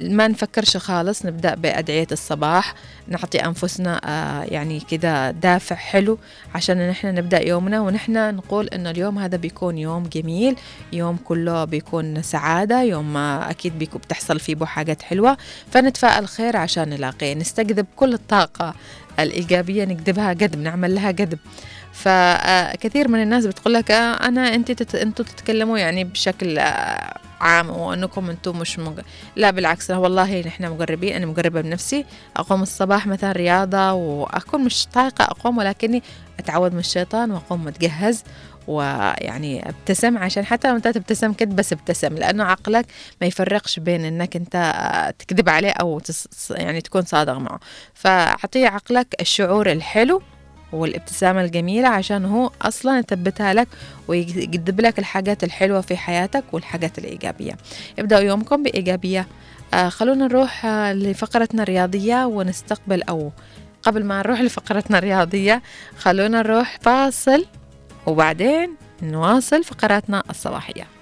ما 0.00 0.28
نفكرش 0.28 0.76
خالص 0.76 1.26
نبدأ 1.26 1.54
بأدعية 1.54 2.06
الصباح 2.12 2.74
نعطي 3.08 3.38
أنفسنا 3.38 4.00
آه 4.04 4.42
يعني 4.44 4.80
كذا 4.80 5.30
دافع 5.30 5.76
حلو 5.76 6.18
عشان 6.54 6.88
نحن 6.88 7.14
نبدأ 7.14 7.46
يومنا. 7.48 7.80
ونحن 7.80 8.34
نقول 8.36 8.68
إنه 8.68 8.90
اليوم 8.90 9.18
هذا 9.18 9.36
بيكون 9.36 9.78
يوم 9.78 10.02
جميل 10.02 10.56
يوم 10.92 11.16
كله 11.16 11.64
بيكون 11.64 12.22
سعادة 12.22 12.82
يوم 12.82 13.16
أكيد 13.16 13.78
بيكون 13.78 14.00
بتحصل 14.00 14.40
فيه 14.40 14.54
بو 14.54 14.66
حاجات 14.96 15.02
حلوة 15.02 15.36
فنتفائل 15.70 16.28
خير 16.28 16.56
عشان 16.56 16.88
نلاقيه. 16.88 17.34
نستجذب 17.34 17.86
كل 17.96 18.14
الطاقة 18.14 18.74
الإيجابية 19.18 19.84
نجذبها 19.84 20.30
قدم 20.30 20.62
نعمل 20.62 20.94
لها 20.94 21.08
قدم 21.08 21.38
فكثير 21.92 23.08
من 23.08 23.22
الناس 23.22 23.46
بتقول 23.46 23.74
لك 23.74 23.90
آه، 23.90 24.28
أنا 24.28 24.54
أنت 24.54 24.72
تت... 24.72 24.94
أنتوا 24.94 25.24
تتكلموا 25.24 25.78
يعني 25.78 26.04
بشكل 26.04 26.58
آه، 26.58 27.18
عام 27.40 27.70
وأنكم 27.70 28.30
أنتم 28.30 28.58
مش 28.58 28.78
مج... 28.78 29.00
لا 29.36 29.50
بالعكس 29.50 29.90
لا 29.90 29.96
والله 29.96 30.40
نحن 30.40 30.70
مقربين 30.70 31.16
أنا 31.16 31.26
مقربة 31.26 31.60
بنفسي 31.60 32.04
أقوم 32.36 32.62
الصباح 32.62 33.06
مثلا 33.06 33.32
رياضة 33.32 33.92
وأكون 33.92 34.64
مش 34.64 34.86
طايقة 34.86 35.24
أقوم 35.24 35.58
ولكني 35.58 36.02
أتعود 36.38 36.72
من 36.72 36.78
الشيطان 36.78 37.30
وأقوم 37.30 37.64
متجهز 37.64 38.24
ويعني 38.68 39.68
ابتسم 39.68 40.18
عشان 40.18 40.44
حتى 40.46 40.68
لو 40.70 40.76
انت 40.76 40.88
تبتسم 40.88 41.32
كده 41.32 41.54
بس 41.54 41.72
ابتسم 41.72 42.14
لأنه 42.14 42.44
عقلك 42.44 42.86
ما 43.20 43.26
يفرقش 43.26 43.78
بين 43.78 44.04
إنك 44.04 44.36
انت 44.36 44.72
تكذب 45.18 45.48
عليه 45.48 45.70
أو 45.70 45.98
تس 45.98 46.50
يعني 46.56 46.80
تكون 46.80 47.02
صادق 47.02 47.32
معه. 47.32 47.60
فأعطيه 47.94 48.68
عقلك 48.68 49.14
الشعور 49.20 49.72
الحلو 49.72 50.22
والابتسامة 50.72 51.40
الجميلة 51.40 51.88
عشان 51.88 52.24
هو 52.24 52.50
أصلا 52.62 52.98
يثبتها 52.98 53.54
لك 53.54 53.68
ويجذب 54.08 54.80
لك 54.80 54.98
الحاجات 54.98 55.44
الحلوة 55.44 55.80
في 55.80 55.96
حياتك 55.96 56.44
والحاجات 56.52 56.98
الإيجابية. 56.98 57.56
ابدأوا 57.98 58.20
يومكم 58.20 58.62
بإيجابية. 58.62 59.26
آه 59.74 59.88
خلونا 59.88 60.26
نروح 60.26 60.66
آه 60.66 60.92
لفقرتنا 60.92 61.62
الرياضية 61.62 62.24
ونستقبل 62.24 63.02
أو 63.02 63.32
قبل 63.82 64.04
ما 64.04 64.18
نروح 64.18 64.40
لفقرتنا 64.40 64.98
الرياضية 64.98 65.62
خلونا 65.98 66.42
نروح 66.42 66.78
فاصل 66.82 67.46
وبعدين 68.06 68.76
نواصل 69.02 69.64
فقراتنا 69.64 70.22
الصباحية. 70.30 70.95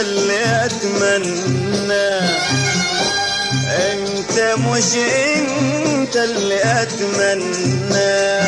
اللي 0.00 0.64
أتمنى. 0.64 2.10
أنت 3.70 4.56
مش 4.58 4.94
أنت 5.36 6.16
اللي 6.16 6.60
أتمنى. 6.64 8.40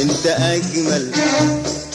أنت 0.00 0.26
أجمل 0.26 1.10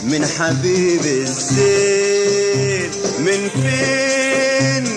من 0.03 0.25
حبيب 0.25 1.05
الزين 1.05 2.91
من 3.19 3.49
فين 3.49 4.96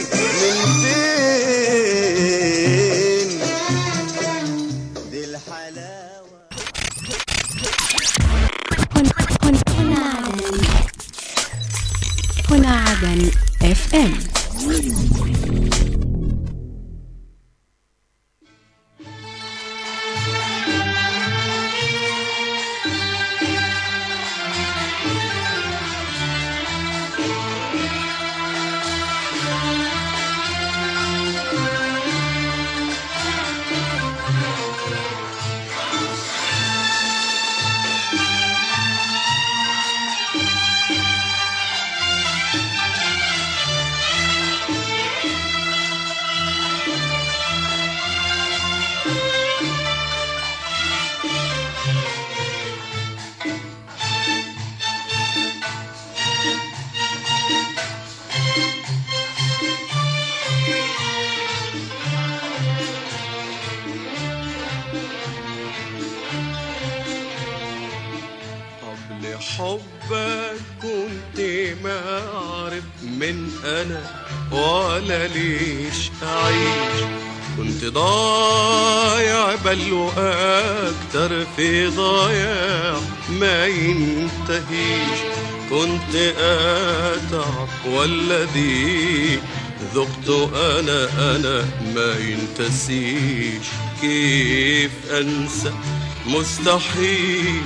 مستحيل 96.81 97.62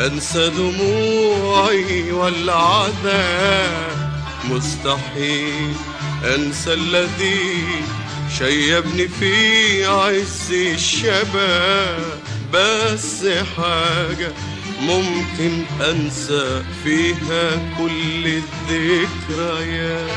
أنسى 0.00 0.50
دموعي 0.50 2.12
والعذاب 2.12 4.12
مستحيل 4.50 5.74
أنسى 6.24 6.72
الذي 6.72 7.64
شيبني 8.38 9.08
في 9.08 9.84
عز 9.84 10.52
الشباب 10.52 12.04
بس 12.54 13.26
حاجة 13.56 14.32
ممكن 14.80 15.64
أنسى 15.80 16.62
فيها 16.84 17.74
كل 17.78 18.26
الذكريات. 18.26 20.10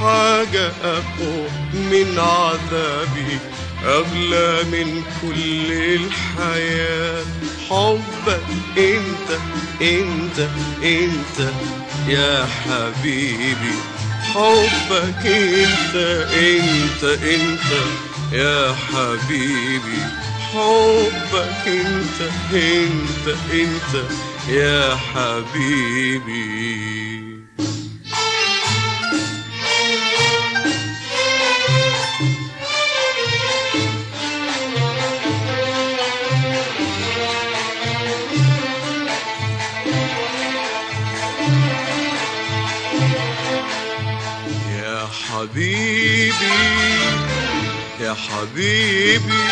حاجة 0.00 0.72
أقوى 0.84 1.48
من 1.74 2.18
عذابي 2.18 3.38
أغلى 3.84 4.64
من 4.64 5.02
كل 5.22 5.72
الحياة. 5.72 7.24
حبك 7.70 8.42
أنت 8.78 9.38
أنت 9.82 10.48
أنت 10.82 11.52
يا 12.08 12.46
حبيبي. 12.46 13.74
حبك 14.34 15.26
أنت 15.26 15.96
أنت 16.34 17.04
أنت 17.04 17.72
يا 18.32 18.74
حبيبي. 18.74 20.02
حبك 20.52 21.66
أنت 21.66 22.20
أنت 22.52 23.36
أنت 23.52 24.04
يا 24.48 24.96
حبيبي. 25.14 27.07
حبيبي 45.58 46.32
يا 48.00 48.14
حبيبي 48.14 49.44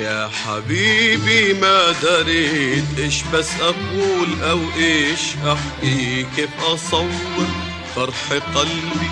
يا 0.00 0.30
حبيبي 0.44 1.52
ما 1.52 1.92
دريت 2.02 2.84
إيش 2.98 3.22
بس 3.32 3.50
أقول 3.60 4.42
أو 4.50 4.60
إيش 4.76 5.20
أحكي 5.46 6.26
كيف 6.36 6.50
أصور 6.66 7.46
فرح 7.96 8.32
قلبي 8.54 9.10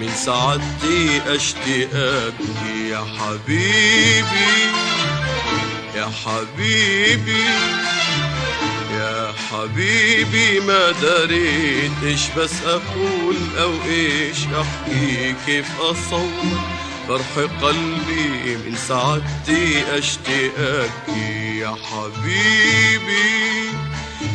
من 0.00 0.10
سعادتي 0.16 1.20
اشتاق 1.26 2.34
يا 2.90 3.06
حبيبي 3.18 4.50
يا 5.94 6.10
حبيبي 6.24 7.44
حبيبي 9.52 10.60
ما 10.60 10.90
دريت 10.90 11.92
إيش 12.04 12.20
بس 12.36 12.52
أقول 12.64 13.36
أو 13.60 13.72
إيش؟ 13.88 14.36
أحكي 14.46 15.34
كيف 15.46 15.80
أصور؟ 15.80 16.58
فرح 17.08 17.46
قلبي 17.62 18.56
من 18.66 18.76
سعادتي 18.88 19.84
اشتاق 19.98 20.90
يا 21.60 21.74
حبيبي. 21.90 23.70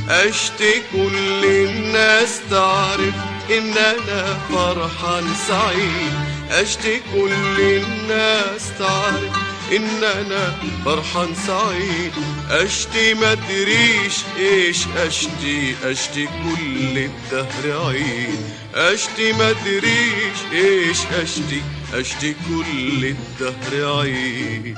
أشتي 0.09 0.81
كل 0.93 1.45
الناس 1.45 2.39
تعرف 2.49 3.15
ان 3.51 3.77
أنا 3.77 4.39
فرحان 4.49 5.23
سعيد. 5.47 6.13
أشتي 6.51 7.01
كل 7.13 7.61
الناس 7.61 8.71
تعرف 8.79 9.42
ان 9.71 10.03
أنا 10.03 10.55
فرحان 10.85 11.35
سعيد. 11.47 12.11
أشتي 12.49 13.13
ما 13.13 13.31
ادريش 13.31 14.13
إيش 14.39 14.77
أشتي؟ 14.97 15.75
أشتي 15.83 16.25
كل 16.25 16.97
الدهر 16.97 17.87
عيد. 17.87 18.39
أشتي 18.75 19.33
ما 19.33 19.49
ادريش 19.49 20.37
إيش 20.51 20.97
أشتي؟ 21.21 21.61
أشتي 21.93 22.35
كل 22.47 23.05
الدهر 23.05 23.99
عيد. 24.01 24.77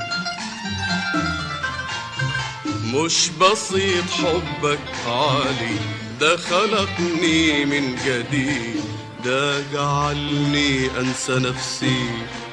مش 2.94 3.30
بسيط 3.42 4.10
حبك 4.12 4.80
عالي 5.08 5.78
ده 6.20 6.38
خلقني 6.38 7.66
من 7.66 7.96
جديد. 8.06 8.84
ده 9.26 9.62
جعلني 9.74 10.90
أنسى 11.00 11.34
نفسي. 11.34 12.08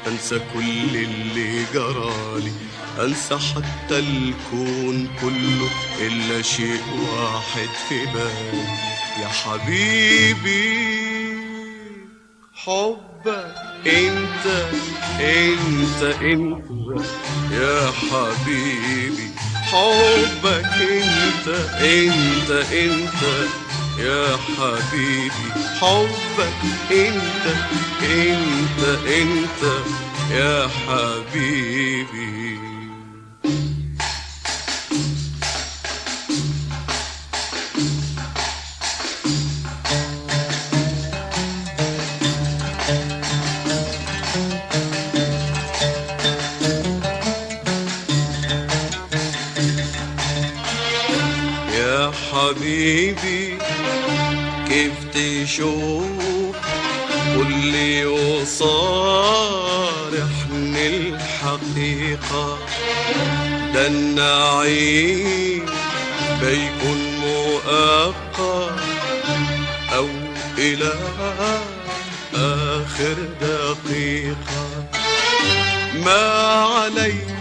أنسى 0.07 0.39
كل 0.55 0.97
اللي 0.97 1.65
جرالي 1.75 2.53
أنسى 3.01 3.37
حتى 3.37 3.99
الكون 3.99 5.09
كله 5.21 5.71
إلا 6.01 6.43
شيء 6.43 6.83
واحد 6.99 7.69
في 7.89 8.07
بالي. 8.07 8.65
يا 9.23 9.29
حبيبي 9.29 10.93
حبك 12.55 13.55
إنت 13.87 14.47
إنت 15.21 16.03
إنت. 16.23 16.65
يا 17.53 17.91
حبيبي 17.91 19.31
حبك 19.55 20.73
إنت 20.81 21.49
إنت 21.81 22.51
إنت. 22.73 23.23
يا 24.03 24.37
حبيبي 24.37 25.53
حبك 25.81 26.61
إنت 26.93 27.45
إنت 28.03 28.81
إنت 29.07 29.63
يا 30.31 30.69
حبيبي. 30.69 32.43
حبيبي 52.33 53.42
كيف 54.73 54.99
تشوف 55.15 56.57
قولي 57.35 58.07
وصارحني 58.07 58.87
الحقيقة. 60.87 62.59
ده 63.75 63.87
النعيم 63.87 65.67
بيكون 66.41 67.01
مؤقت 67.21 68.81
أو 69.95 70.09
إلى 70.59 70.95
آخر 72.35 73.17
دقيقة. 73.41 74.65
ما 76.05 76.25
عليش 76.65 77.33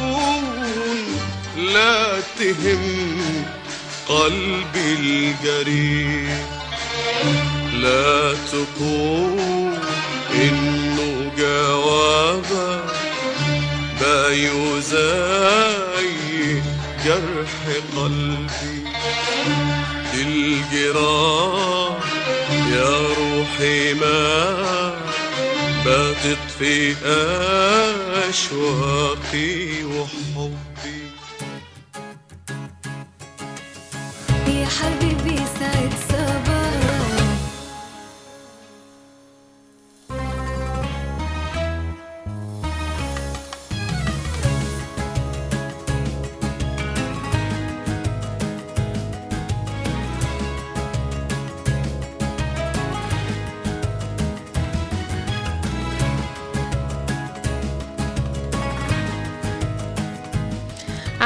لا 1.58 2.20
تهم 2.40 3.46
قلبي 4.10 4.94
الجريح. 5.00 6.40
لا 7.74 8.34
تقول 8.34 9.74
إنه 10.36 11.32
جوابك 11.38 12.84
بايو 14.02 14.80
زي 14.80 16.10
جرح 17.06 17.54
قلبي. 17.96 18.80
الجراح 20.14 21.69
ما 23.94 24.94
باتت 25.86 26.52
في 26.60 26.96
أشواقي 28.30 29.84
وحبي 29.84 30.69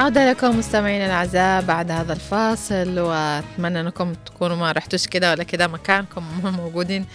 عودة 0.03 0.31
لكم 0.31 0.59
مستمعينا 0.59 1.05
الأعزاء 1.05 1.61
بعد 1.61 1.91
هذا 1.91 2.13
الفاصل 2.13 2.99
وأتمنى 2.99 3.79
أنكم 3.79 4.13
تكونوا 4.13 4.55
ما 4.55 4.71
رحتوش 4.71 5.07
كده 5.07 5.31
ولا 5.31 5.43
كده 5.43 5.67
مكانكم 5.67 6.23
موجودين 6.43 7.05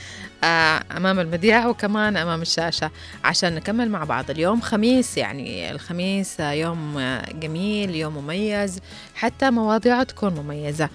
آه، 0.44 0.82
أمام 0.96 1.20
المذياع 1.20 1.66
وكمان 1.66 2.16
أمام 2.16 2.42
الشاشة 2.42 2.90
عشان 3.24 3.54
نكمل 3.54 3.90
مع 3.90 4.04
بعض. 4.04 4.30
اليوم 4.30 4.60
خميس 4.60 5.16
يعني 5.16 5.70
الخميس 5.70 6.40
يوم 6.40 7.00
جميل 7.32 7.94
يوم 7.94 8.18
مميز 8.18 8.80
حتى 9.14 9.50
مواضيعه 9.50 10.02
تكون 10.02 10.34
مميزة. 10.34 10.88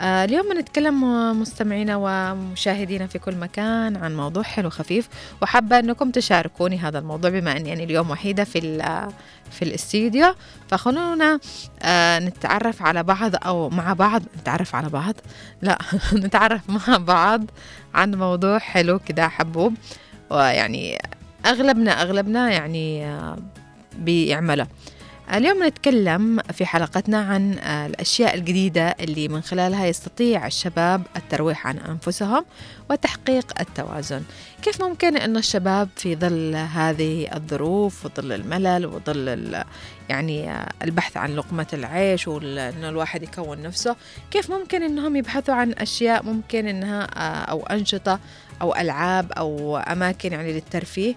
اليوم 0.00 0.48
بنتكلم 0.54 1.04
آه، 1.04 1.32
مستمعينا 1.32 1.96
ومشاهدينا 1.96 3.06
في 3.06 3.18
كل 3.18 3.34
مكان 3.36 3.96
عن 3.96 4.16
موضوع 4.16 4.42
حلو 4.42 4.70
خفيف 4.70 5.08
وحابة 5.42 5.78
أنكم 5.78 6.10
تشاركوني 6.10 6.78
هذا 6.78 6.98
الموضوع 6.98 7.30
بما 7.30 7.56
أني 7.56 7.68
يعني 7.68 7.84
اليوم 7.84 8.10
وحيدة 8.10 8.44
في 8.44 8.58
ال- 8.58 9.08
في 9.50 9.62
الاستديو 9.62 10.34
فخلونا 10.68 11.40
آه، 11.82 12.18
نتعرف 12.18 12.82
على 12.82 13.02
بعض 13.02 13.32
أو 13.46 13.68
مع 13.70 13.92
بعض. 13.92 14.22
نتعرف 14.40 14.74
على 14.74 14.88
بعض؟ 14.88 15.14
لا 15.62 15.78
نتعرف 16.24 16.60
مع 16.70 16.96
بعض 16.96 17.44
عن 17.94 18.14
موضوع 18.14 18.58
حلو 18.58 18.98
كده 18.98 19.28
حبوب. 19.28 19.74
ويعني 20.30 20.98
أغلبنا 21.46 22.02
أغلبنا 22.02 22.50
يعني 22.50 23.06
آه، 23.06 23.38
بيعمله. 23.98 24.66
اليوم 25.34 25.64
نتكلم 25.64 26.40
في 26.52 26.66
حلقتنا 26.66 27.18
عن 27.18 27.52
الأشياء 27.86 28.34
الجديدة 28.34 28.88
اللي 29.00 29.28
من 29.28 29.40
خلالها 29.40 29.86
يستطيع 29.86 30.46
الشباب 30.46 31.02
الترويح 31.16 31.66
عن 31.66 31.78
أنفسهم 31.78 32.44
وتحقيق 32.90 33.60
التوازن. 33.60 34.22
كيف 34.62 34.82
ممكن 34.82 35.16
أن 35.16 35.36
الشباب 35.36 35.88
في 35.96 36.16
ظل 36.16 36.56
هذه 36.56 37.34
الظروف 37.34 38.04
وظل 38.04 38.32
الملل 38.32 38.86
وظل 38.86 39.64
يعني 40.08 40.52
البحث 40.82 41.16
عن 41.16 41.36
لقمة 41.36 41.66
العيش 41.72 42.28
وأن 42.28 42.84
الواحد 42.84 43.22
يكون 43.22 43.62
نفسه 43.62 43.96
كيف 44.30 44.50
ممكن 44.50 44.82
أنهم 44.82 45.16
يبحثوا 45.16 45.54
عن 45.54 45.72
أشياء 45.72 46.22
ممكن 46.24 46.66
أنها 46.66 47.04
أو 47.50 47.66
أنشطة 47.66 48.20
أو 48.62 48.74
ألعاب 48.76 49.32
أو 49.32 49.76
أماكن 49.76 50.32
يعني 50.32 50.52
للترفيه؟ 50.52 51.14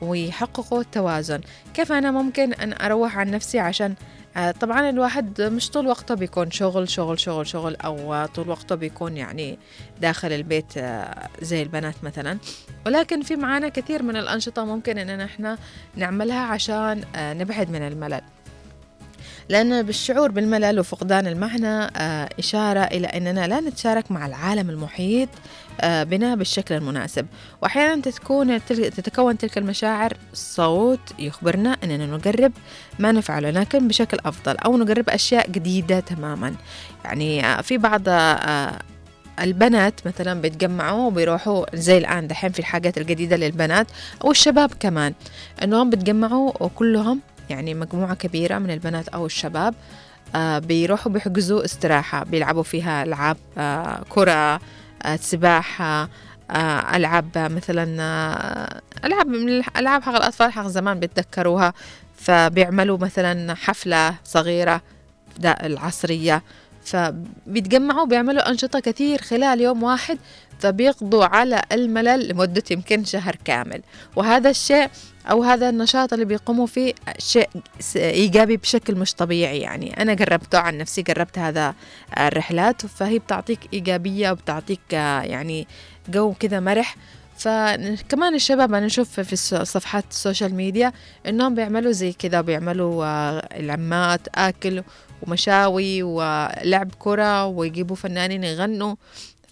ويحققوا 0.00 0.80
التوازن. 0.80 1.40
كيف 1.74 1.92
أنا 1.92 2.10
ممكن 2.10 2.52
أن 2.52 2.72
أروح 2.82 3.18
عن 3.18 3.30
نفسي 3.30 3.58
عشان 3.58 3.94
آه، 4.36 4.50
طبعا 4.50 4.90
الواحد 4.90 5.42
مش 5.42 5.70
طول 5.70 5.86
وقته 5.86 6.14
بيكون 6.14 6.50
شغل 6.50 6.88
شغل 6.88 7.20
شغل 7.20 7.46
شغل 7.46 7.76
أو 7.76 8.26
طول 8.26 8.48
وقته 8.48 8.74
بيكون 8.74 9.16
يعني 9.16 9.58
داخل 10.00 10.32
البيت 10.32 10.78
آه، 10.78 11.28
زي 11.42 11.62
البنات 11.62 11.94
مثلا. 12.02 12.38
ولكن 12.86 13.22
في 13.22 13.36
معانا 13.36 13.68
كثير 13.68 14.02
من 14.02 14.16
الأنشطة 14.16 14.64
ممكن 14.64 14.98
إننا 14.98 15.24
إحنا 15.24 15.58
نعملها 15.96 16.40
عشان 16.40 17.02
آه، 17.16 17.34
نبعد 17.34 17.70
من 17.70 17.82
الملل. 17.82 18.20
لأن 19.48 19.82
بالشعور 19.82 20.30
بالملل 20.30 20.80
وفقدان 20.80 21.26
المعنى 21.26 21.90
آه، 21.96 22.28
إشارة 22.38 22.80
إلى 22.80 23.06
أننا 23.06 23.46
لا 23.46 23.60
نتشارك 23.60 24.10
مع 24.10 24.26
العالم 24.26 24.70
المحيط 24.70 25.28
آه، 25.80 26.02
بنا 26.02 26.34
بالشكل 26.34 26.74
المناسب. 26.74 27.26
وأحيانا 27.62 28.02
تكون 28.02 28.64
تل- 28.64 28.90
تتكون 28.90 29.38
تلك 29.38 29.58
المشاعر 29.58 30.12
صوت 30.34 31.00
يخبرنا 31.18 31.76
أننا 31.84 32.06
نقرب 32.06 32.52
ما 32.98 33.12
نفعله 33.12 33.50
لكن 33.50 33.88
بشكل 33.88 34.18
أفضل 34.24 34.56
أو 34.56 34.76
نقرب 34.76 35.10
أشياء 35.10 35.50
جديدة 35.50 36.00
تماما. 36.00 36.54
يعني 37.04 37.46
آه، 37.46 37.60
في 37.60 37.78
بعض 37.78 38.02
البنات 39.40 40.06
مثلا 40.06 40.40
بيتجمعوا 40.40 41.06
وبيروحوا 41.06 41.76
زي 41.76 41.98
الآن 41.98 42.26
دحين 42.28 42.52
في 42.52 42.58
الحاجات 42.58 42.98
الجديدة 42.98 43.36
للبنات 43.36 43.86
أو 44.24 44.30
الشباب 44.30 44.70
كمان 44.80 45.14
إنهم 45.62 45.90
بيتجمعوا 45.90 46.52
وكلهم 46.60 47.20
يعني 47.50 47.74
مجموعة 47.74 48.14
كبيرة 48.14 48.58
من 48.58 48.70
البنات 48.70 49.08
أو 49.08 49.26
الشباب 49.26 49.74
آه 50.34 50.58
بيروحوا 50.58 51.12
بيحجزوا 51.12 51.64
استراحة 51.64 52.24
بيلعبوا 52.24 52.62
فيها 52.62 53.02
ألعاب 53.02 53.36
آه 53.58 54.04
كرة 54.08 54.60
آه 55.02 55.16
سباحة 55.16 56.08
ألعاب 56.94 57.38
مثلا 57.38 57.84
ألعاب 59.04 59.26
من 59.26 59.48
الألعاب 59.48 60.02
حق 60.02 60.14
الأطفال 60.14 60.52
حق 60.52 60.66
زمان 60.66 61.00
بيتذكروها. 61.00 61.72
فبيعملوا 62.16 62.98
مثلا 62.98 63.54
حفلة 63.54 64.14
صغيرة 64.24 64.82
العصرية. 65.44 66.42
فبيتجمعوا 66.88 68.06
بيعملوا 68.06 68.50
أنشطة 68.50 68.80
كثير 68.80 69.22
خلال 69.22 69.60
يوم 69.60 69.82
واحد 69.82 70.18
فبيقضوا 70.58 71.24
على 71.24 71.62
الملل 71.72 72.28
لمدة 72.28 72.62
يمكن 72.70 73.04
شهر 73.04 73.36
كامل. 73.44 73.82
وهذا 74.16 74.50
الشيء 74.50 74.88
أو 75.30 75.42
هذا 75.42 75.68
النشاط 75.68 76.12
اللي 76.12 76.24
بيقوموا 76.24 76.66
فيه 76.66 76.94
شيء 77.18 77.48
إيجابي 77.96 78.56
بشكل 78.56 78.94
مش 78.94 79.14
طبيعي 79.14 79.60
يعني. 79.60 80.02
أنا 80.02 80.14
جربته 80.14 80.58
عن 80.58 80.78
نفسي 80.78 81.02
جربت 81.02 81.38
هذا 81.38 81.74
الرحلات 82.18 82.86
فهي 82.86 83.18
بتعطيك 83.18 83.60
إيجابية 83.72 84.30
وبتعطيك 84.30 84.80
آه، 84.94 85.22
يعني 85.22 85.66
جو 86.08 86.32
كذا 86.40 86.60
مرح. 86.60 86.96
فكمان 87.38 88.34
الشباب 88.34 88.74
أنا 88.74 88.86
أشوف 88.86 89.20
في 89.20 89.36
صفحات 89.64 90.04
السوشيال 90.10 90.54
ميديا 90.54 90.92
إنهم 91.26 91.54
بيعملوا 91.54 91.92
زي 91.92 92.12
كذا 92.12 92.40
بيعملوا 92.40 93.04
آه، 93.04 93.48
العمات 93.56 94.20
أكل 94.34 94.82
ومشاوي 95.22 96.02
ولعب 96.02 96.90
كرة 96.98 97.46
ويجيبوا 97.46 97.96
فنانين 97.96 98.44
يغنوا 98.44 98.94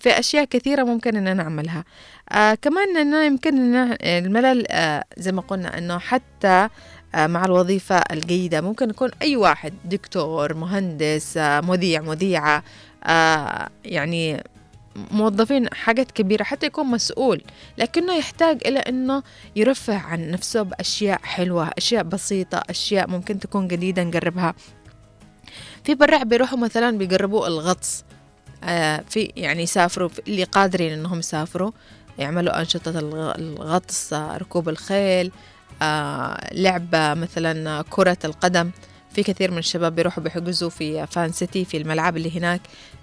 في 0.01 0.18
أشياء 0.18 0.44
كثيرة 0.44 0.82
ممكن 0.84 1.16
إننا 1.16 1.34
نعملها. 1.34 1.84
آه 2.32 2.55
كمان 2.55 2.97
إنه 2.97 3.24
يمكن 3.24 3.74
إن 3.74 3.97
الملل 4.02 4.66
آه 4.70 5.05
زي 5.18 5.32
ما 5.32 5.40
قلنا 5.43 5.78
إنه 5.78 5.98
حتى 5.98 6.68
آه 7.14 7.26
مع 7.26 7.44
الوظيفة 7.44 7.97
الجيدة 7.97 8.60
ممكن 8.60 8.90
يكون 8.90 9.10
أي 9.22 9.36
واحد 9.36 9.74
دكتور 9.84 10.55
مهندس 10.55 11.36
آه 11.36 11.60
مذيع 11.60 12.01
مذيعة 12.01 12.62
آه 13.05 13.68
يعني 13.84 14.44
موظفين 15.10 15.74
حاجات 15.74 16.10
كبيرة 16.10 16.43
حتى 16.43 16.66
يكون 16.66 16.86
مسؤول 16.86 17.43
لكنه 17.78 18.14
يحتاج 18.16 18.59
إلى 18.66 18.78
أنه 18.78 19.22
يرفه 19.56 19.97
عن 19.98 20.30
نفسه 20.30 20.62
بأشياء 20.62 21.20
حلوة 21.22 21.70
أشياء 21.78 22.02
بسيطة 22.02 22.62
أشياء 22.70 23.10
ممكن 23.10 23.38
تكون 23.40 23.68
جديدة 23.68 24.02
نجربها. 24.05 24.55
في 25.86 25.94
برع 25.94 26.22
بيروحوا 26.22 26.58
مثلا 26.58 26.98
بيجربوا 26.98 27.46
الغطس. 27.46 28.04
آه 28.64 29.04
في 29.10 29.32
يعني 29.36 29.62
يسافروا 29.62 30.08
اللي 30.28 30.44
قادرين 30.44 30.92
إنهم 30.92 31.18
يسافروا 31.18 31.70
يعملوا 32.18 32.60
أنشطة 32.60 32.98
الغ- 32.98 33.34
الغطس 33.38 34.12
ركوب 34.12 34.68
الخيل 34.68 35.32
آه 35.82 36.48
لعبة 36.54 37.14
مثلا 37.14 37.84
كرة 37.90 38.18
القدم. 38.24 38.70
في 39.12 39.22
كثير 39.22 39.50
من 39.50 39.58
الشباب 39.58 39.94
بيروحوا 39.94 40.22
بيحجزوا 40.22 40.70
في 40.70 41.06
فان 41.06 41.32
سيتي 41.32 41.64
في 41.64 41.76
الملعب 41.76 42.16
اللي 42.16 42.38
هناك 42.38 42.60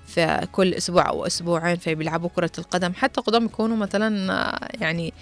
في 0.07 0.47
كل 0.51 0.73
أسبوع 0.73 1.10
أو 1.10 1.26
أسبوعين 1.27 1.77
فبيلعبوا 1.77 2.30
كرة 2.35 2.51
القدم. 2.57 2.93
حتى 2.93 3.22
قدام 3.22 3.45
يكونوا 3.45 3.77
مثلا 3.77 4.34
آه، 4.34 4.69
يعني 4.81 5.14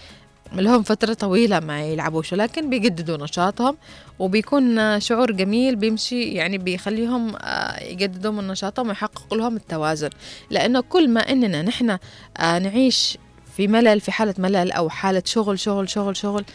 لهم 0.53 0.83
فترة 0.83 1.13
طويلة 1.13 1.59
ما 1.59 1.81
يلعبوش 1.81 2.33
ولكن 2.33 2.69
بيجددوا 2.69 3.17
نشاطهم 3.17 3.77
وبيكون 4.19 4.99
شعور 4.99 5.31
جميل 5.31 5.75
بيمشي 5.75 6.23
يعني 6.23 6.57
بيخليهم 6.57 7.35
آه، 7.41 7.83
يجددوا 7.83 8.31
من 8.31 8.47
نشاطهم 8.47 8.87
ويحققوا 8.87 9.37
لهم 9.37 9.55
التوازن. 9.55 10.09
لأنه 10.49 10.81
كل 10.81 11.09
ما 11.09 11.19
إننا 11.31 11.61
نحن 11.61 11.97
آه، 12.37 12.59
نعيش 12.59 13.17
في 13.57 13.67
ملل 13.67 14.01
في 14.01 14.11
حالة 14.11 14.33
ملل 14.37 14.71
أو 14.71 14.89
حالة 14.89 15.23
شغل 15.25 15.59
شغل 15.59 15.89
شغل 15.89 16.17
شغل 16.17 16.45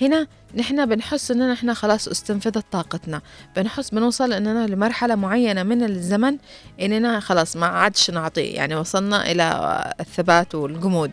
هنا 0.00 0.26
نحن 0.56 0.86
بنحس 0.86 1.30
إننا 1.30 1.52
نحن 1.52 1.74
خلاص 1.74 2.08
استنفذت 2.08 2.64
طاقتنا. 2.72 3.20
بنحس 3.56 3.90
بنوصل 3.90 4.32
إننا 4.32 4.66
لمرحلة 4.66 5.14
معينة 5.14 5.62
من 5.62 5.82
الزمن 5.82 6.36
إننا 6.80 7.20
خلاص 7.20 7.56
ما 7.56 7.66
عادش 7.66 8.10
نعطي 8.10 8.40
يعني 8.40 8.74
وصلنا 8.76 9.30
إلى 9.30 9.42
آه، 9.42 9.94
الثبات 10.00 10.54
والجمود. 10.54 11.10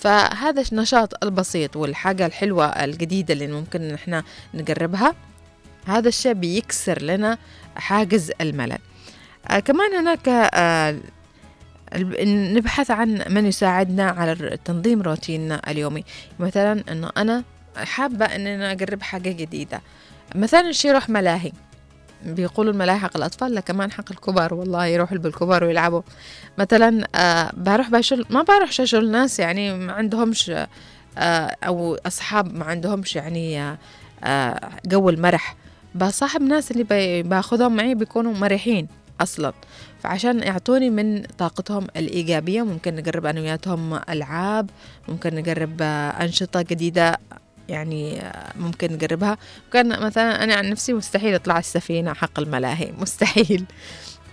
فهذا 0.00 0.64
النشاط 0.72 1.24
البسيط 1.24 1.76
والحاجة 1.76 2.26
الحلوة 2.26 2.66
الجديدة 2.66 3.34
اللي 3.34 3.46
ممكن 3.46 3.88
نحن 3.88 4.22
نجربها 4.54 5.14
هذا 5.86 6.08
الشيء 6.08 6.32
بيكسر 6.32 7.02
لنا 7.02 7.38
حاجز 7.76 8.32
الملل. 8.40 8.78
آه 9.48 9.58
كمان 9.58 9.94
هناك 9.94 10.28
آه 10.54 10.96
نبحث 12.54 12.90
عن 12.90 13.24
من 13.28 13.46
يساعدنا 13.46 14.10
على 14.10 14.58
تنظيم 14.64 15.02
روتيننا 15.02 15.70
اليومي. 15.70 16.04
مثلا 16.38 16.84
إنه 16.92 17.10
أنا 17.16 17.44
حابة 17.76 18.24
ان 18.24 18.46
أنا 18.46 18.72
اجرب 18.72 19.02
حاجة 19.02 19.30
جديدة. 19.30 19.80
مثلا 20.34 20.72
شي 20.72 20.88
يروح 20.88 21.08
ملاهي. 21.08 21.52
بيقولوا 22.24 22.72
الملاهي 22.72 22.98
حق 22.98 23.16
الأطفال 23.16 23.54
لا 23.54 23.60
كمان 23.60 23.92
حق 23.92 24.10
الكبار 24.10 24.54
والله 24.54 24.86
يروحوا 24.86 25.18
بالكبار 25.18 25.64
ويلعبوا. 25.64 26.02
مثلا 26.58 27.06
آه 27.14 27.50
بروح 27.56 27.90
بشل 27.90 28.24
ما 28.30 28.42
بروح 28.42 28.72
ششل 28.72 29.10
ناس 29.10 29.38
يعني 29.40 29.74
ما 29.74 29.92
عندهمش 29.92 30.50
آه 31.18 31.56
أو 31.64 31.94
أصحاب 32.06 32.54
ما 32.54 32.64
عندهمش 32.64 33.16
يعني 33.16 33.62
آه 33.62 33.78
آه 34.24 34.60
جو 34.86 35.08
المرح. 35.10 35.56
بصاحب 35.94 36.42
ناس 36.42 36.70
اللي 36.70 37.22
باخذهم 37.22 37.76
معي 37.76 37.94
بيكونوا 37.94 38.34
مرحين 38.34 38.88
أصلا. 39.20 39.52
فعشان 40.02 40.42
يعطوني 40.42 40.90
من 40.90 41.22
طاقتهم 41.22 41.86
الإيجابية 41.96 42.62
ممكن 42.62 42.96
نجرب 42.96 43.26
أنا 43.26 43.58
ألعاب 44.08 44.70
ممكن 45.08 45.34
نجرب 45.34 45.76
آه، 45.82 46.10
أنشطة 46.10 46.62
جديدة 46.62 47.18
يعني 47.70 48.22
ممكن 48.56 48.92
نجربها. 48.92 49.38
كان 49.72 50.00
مثلا 50.00 50.44
أنا 50.44 50.54
عن 50.54 50.70
نفسي 50.70 50.92
مستحيل 50.92 51.34
أطلع 51.34 51.58
السفينة 51.58 52.14
حق 52.14 52.40
الملاهي 52.40 52.92
مستحيل. 52.98 53.64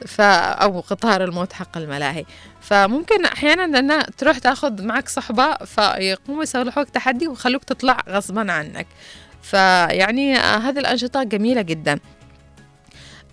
ف 0.05 0.21
أو 0.21 0.79
قطار 0.79 1.23
الموت 1.23 1.53
حق 1.53 1.77
الملاهي. 1.77 2.25
فممكن 2.61 3.25
أحيانا 3.25 3.79
أن 3.79 4.03
تروح 4.17 4.37
تاخذ 4.37 4.83
معك 4.83 5.09
صحبة 5.09 5.55
فيقوموا 5.55 6.43
يسولحوك 6.43 6.89
تحدي 6.89 7.27
ويخلوك 7.27 7.63
تطلع 7.63 7.97
غصبا 8.09 8.51
عنك. 8.51 8.87
فيعني 9.41 10.37
آه، 10.37 10.57
هذه 10.57 10.79
الأنشطة 10.79 11.23
جميلة 11.23 11.61
جدا. 11.61 11.99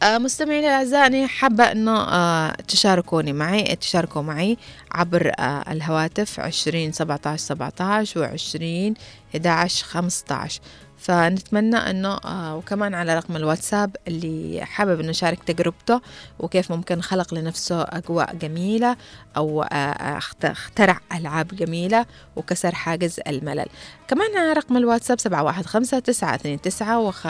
مستمعينا 0.04 0.66
الأعزاء 0.68 1.06
أنا 1.06 1.26
حابة 1.26 1.64
أنه 1.64 2.00
آه، 2.00 2.52
تشاركوني 2.68 3.32
معي 3.32 3.76
تشاركوا 3.76 4.22
معي 4.22 4.56
عبر 4.92 5.32
آه، 5.38 5.72
الهواتف 5.72 6.40
عشرين 6.40 6.92
سبعة 6.92 7.20
عشر 7.26 7.36
سبعة 7.44 7.72
عشر 7.80 8.20
وعشرين 8.20 8.94
11 9.36 9.84
15 9.86 10.60
فنتمنى 10.98 11.76
إنه 11.76 12.14
آه 12.24 12.56
وكمان 12.56 12.94
على 12.94 13.14
رقم 13.16 13.36
الواتساب 13.36 13.96
اللي 14.08 14.64
حابب 14.64 15.00
إنه 15.00 15.10
يشارك 15.10 15.44
تجربته 15.44 16.00
وكيف 16.38 16.70
ممكن 16.72 17.00
خلق 17.00 17.34
لنفسه 17.34 17.82
أجواء 17.82 18.34
جميلة 18.34 18.96
أو 19.36 19.62
آه 19.62 20.18
اخت- 20.18 20.44
اخترع 20.44 21.00
ألعاب 21.14 21.48
جميلة 21.48 22.06
وكسر 22.36 22.74
حاجز 22.74 23.20
الملل. 23.26 23.66
كمان 24.08 24.36
على 24.36 24.52
رقم 24.52 24.76
الواتساب 24.76 25.20
715 25.20 25.98
929 25.98 26.96
وخ... 26.96 27.22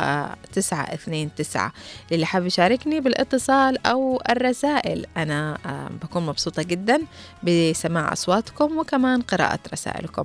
929 0.53 1.70
للي 2.11 2.27
حابب 2.27 2.47
يشاركني 2.47 3.01
بالاتصال 3.01 3.86
أو 3.86 4.20
الرسائل 4.31 5.07
أنا 5.16 5.59
آه 5.66 5.89
بكون 6.03 6.27
مبسوطة 6.27 6.62
جدا 6.62 7.01
بسماع 7.43 8.12
أصواتكم 8.12 8.78
وكمان 8.78 9.23
قراءة 9.23 9.59
رسائلكم. 9.73 10.24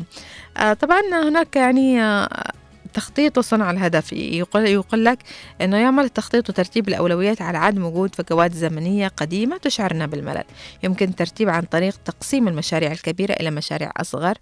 آه 0.57 0.73
طبعا 0.73 1.01
هناك 1.29 1.55
يعني 1.55 2.01
آه 2.03 2.51
تخطيط 2.93 3.37
وصنع 3.37 3.71
الهدف. 3.71 4.13
يقول, 4.13 4.67
يقول 4.67 5.05
لك 5.05 5.19
أنه 5.61 5.77
يعمل 5.77 6.03
التخطيط 6.03 6.49
وترتيب 6.49 6.87
الأولويات 6.87 7.41
على 7.41 7.57
عدم 7.57 7.83
وجود 7.83 8.15
فجوات 8.15 8.53
زمنية 8.53 9.07
قديمة 9.07 9.57
تشعرنا 9.57 10.05
بالملل. 10.05 10.43
يمكن 10.83 11.09
الترتيب 11.09 11.49
عن 11.49 11.61
طريق 11.63 11.95
تقسيم 12.05 12.47
المشاريع 12.47 12.91
الكبيرة 12.91 13.33
إلى 13.33 13.51
مشاريع 13.51 13.91
أصغر. 13.97 14.37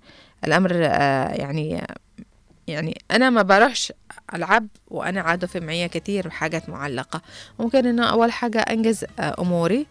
الأمر 0.47 0.71
آه، 0.73 1.27
يعني 1.33 1.81
آه، 1.81 1.95
يعني 2.67 2.97
أنا 3.11 3.29
ما 3.29 3.41
بروحش 3.41 3.93
ألعب 4.33 4.67
وأنا 4.87 5.21
عادة 5.21 5.47
في 5.47 5.59
معي 5.59 5.87
كتير 5.87 6.29
حاجات 6.29 6.69
معلقة. 6.69 7.21
ممكن 7.59 7.85
إنه 7.85 8.05
أول 8.09 8.31
حاجة 8.31 8.59
أنجز 8.59 9.05
آه، 9.19 9.35
أموري 9.39 9.85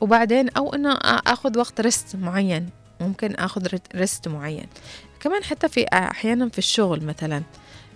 وبعدين 0.00 0.48
أو 0.48 0.74
إنه 0.74 0.94
آ- 0.94 0.98
أخذ 1.26 1.58
وقت 1.58 1.80
رست 1.80 2.16
معين. 2.16 2.70
ممكن 3.00 3.34
أخذ 3.34 3.66
رست 3.96 4.28
معين. 4.28 4.66
كمان 5.20 5.44
حتى 5.44 5.68
في 5.68 5.86
أحيانا 5.92 6.48
في 6.48 6.58
الشغل 6.58 7.04
مثلا. 7.04 7.42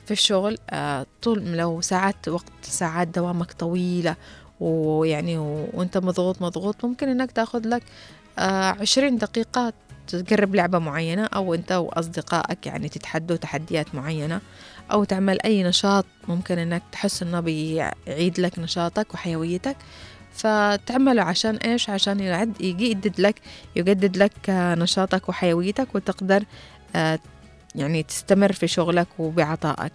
في 0.07 0.11
الشغل 0.11 0.59
آه، 0.71 1.07
طول 1.23 1.43
لو 1.45 1.81
ساعات 1.81 2.29
وقت 2.29 2.53
ساعات 2.63 3.09
دوامك 3.09 3.53
طويلة 3.53 4.17
ويعني 4.61 5.39
وانت 5.73 5.99
مضغوط 5.99 6.43
مضغوط 6.43 6.85
ممكن 6.85 7.09
انك 7.09 7.33
تاخذ 7.33 7.69
لك 7.69 7.83
آه، 8.39 8.77
عشرين 8.81 9.17
دقيقة 9.17 9.73
تجرب 10.09 10.55
لعبة 10.55 10.79
معينة 10.79 11.25
أو 11.25 11.55
أنت 11.55 11.73
وأصدقائك 11.73 12.67
يعني 12.67 12.89
تتحدوا 12.89 13.37
تحديات 13.37 13.95
معينة 13.95 14.41
أو 14.93 15.05
تعمل 15.05 15.43
أي 15.43 15.63
نشاط 15.63 16.05
ممكن 16.29 16.59
إنك 16.59 16.83
تحس 16.93 17.23
إنه 17.23 17.41
بيعيد 17.41 18.41
لك 18.41 18.59
نشاطك 18.59 19.15
وحيويتك. 19.15 19.77
فتعمله 20.35 21.23
عشان 21.23 21.57
إيش؟ 21.57 21.91
عشان 21.91 22.21
يعد 22.21 22.61
يجدد 22.61 23.21
لك 23.21 23.41
يجدد 23.77 24.17
لك 24.17 24.33
آه، 24.51 24.75
نشاطك 24.75 25.29
وحيويتك 25.29 25.95
وتقدر 25.95 26.45
يعني 27.75 28.03
تستمر 28.03 28.53
في 28.53 28.69
شغلك 28.69 29.07
وبعطائك. 29.19 29.93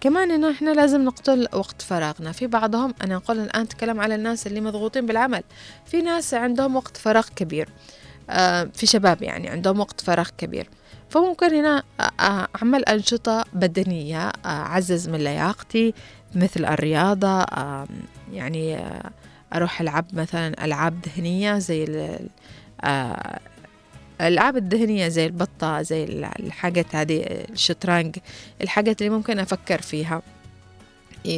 كمان 0.00 0.30
إنه 0.30 0.50
إحنا 0.50 0.70
لازم 0.70 1.04
نقتل 1.04 1.48
وقت 1.52 1.82
فراغنا. 1.82 2.32
في 2.32 2.46
بعضهم 2.46 2.94
أنا 3.04 3.16
أقول 3.16 3.38
الآن 3.38 3.62
أتكلم 3.62 4.00
على 4.00 4.14
الناس 4.14 4.46
اللي 4.46 4.60
مضغوطين 4.60 5.06
بالعمل. 5.06 5.42
في 5.86 6.02
ناس 6.02 6.34
عندهم 6.34 6.76
وقت 6.76 6.96
فراغ 6.96 7.26
كبير. 7.36 7.68
آه، 8.30 8.70
في 8.74 8.86
شباب 8.86 9.22
يعني 9.22 9.48
عندهم 9.48 9.80
وقت 9.80 10.00
فراغ 10.00 10.28
كبير. 10.38 10.68
فممكن 11.08 11.54
هنا 11.54 11.82
آه، 12.00 12.10
آه، 12.20 12.48
أعمل 12.56 12.84
أنشطة 12.84 13.44
بدنية 13.52 14.28
آه، 14.28 14.32
أعزز 14.46 15.08
من 15.08 15.18
لياقتي 15.18 15.94
مثل 16.34 16.64
الرياضة 16.64 17.40
آه، 17.42 17.86
يعني 18.32 18.84
أروح 19.54 19.80
ألعب 19.80 20.06
مثلا 20.12 20.64
ألعاب 20.64 20.94
ذهنية 21.06 21.58
زي 21.58 21.84
الألعاب 24.20 24.56
الذهنية 24.56 25.08
زي 25.08 25.26
البطة 25.26 25.82
زي 25.82 26.04
ال- 26.04 26.24
الحاجات 26.40 26.96
هذه 26.96 27.22
الشطرنج 27.26 28.16
الحاجات 28.62 29.02
اللي 29.02 29.10
ممكن 29.16 29.38
أفكر 29.38 29.80
فيها 29.82 30.22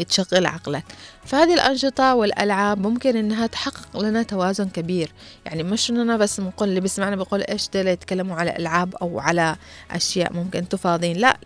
تشغل 0.09 0.47
عقلك. 0.47 0.85
فهذه 1.25 1.55
الأنشطة 1.55 2.15
والألعاب 2.15 2.87
ممكن 2.87 3.17
إنها 3.17 3.47
تحقق 3.47 4.01
لنا 4.01 4.23
توازن 4.23 4.69
كبير. 4.69 5.11
يعني 5.45 5.63
مش 5.63 5.91
إننا 5.91 6.17
بس 6.17 6.41
نقول 6.41 6.69
اللي 6.69 6.81
بيسمعنا 6.81 7.17
بيقول 7.17 7.43
إيش 7.43 7.69
ده 7.69 7.91
يتكلموا 7.91 8.37
على 8.37 8.57
ألعاب 8.57 8.95
أو 8.95 9.21
على 9.21 9.57
أشياء 9.91 10.33
ممكن 10.33 10.59
أنتوا 10.59 10.79
فاضيين 10.79 11.17
لا 11.17 11.37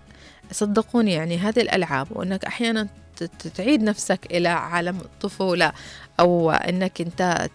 صدقوني 0.52 1.12
يعني 1.12 1.38
هذه 1.38 1.60
الألعاب 1.60 2.06
وإنك 2.10 2.44
أحيانا 2.44 2.88
تعيد 3.54 3.82
نفسك 3.82 4.26
إلى 4.30 4.48
عالم 4.48 4.96
الطفولة 5.00 5.72
أو 6.20 6.50
إنك 6.50 7.00
أنت 7.00 7.48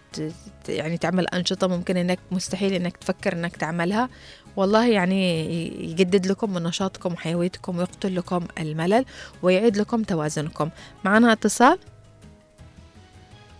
يعني 0.68 0.98
تعمل 0.98 1.28
أنشطة 1.28 1.66
ممكن 1.66 1.96
إنك 1.96 2.18
مستحيل 2.30 2.72
إنك 2.72 2.96
تفكر 2.96 3.32
إنك 3.32 3.56
تعملها. 3.56 4.08
والله 4.56 4.88
يعني 4.88 5.46
يجدد 5.90 6.26
لكم 6.26 6.52
من 6.52 6.62
نشاطكم 6.62 7.12
وحيويتكم 7.12 7.78
ويقتل 7.78 8.16
لكم 8.16 8.46
الملل 8.58 9.04
ويعيد 9.42 9.76
لكم 9.76 10.02
توازنكم. 10.02 10.70
معنا 11.04 11.32
اتصال؟ 11.32 11.78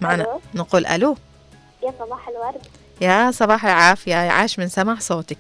معنا. 0.01 0.23
ألو. 0.23 0.41
نقول 0.55 0.87
ألو. 0.87 1.17
يا 1.83 1.93
صباح 1.99 2.29
الورد. 2.29 2.67
يا 3.01 3.31
صباح 3.31 3.65
العافية. 3.65 4.15
عاش 4.15 4.59
من 4.59 4.69
سمع 4.69 4.99
صوتك. 4.99 5.39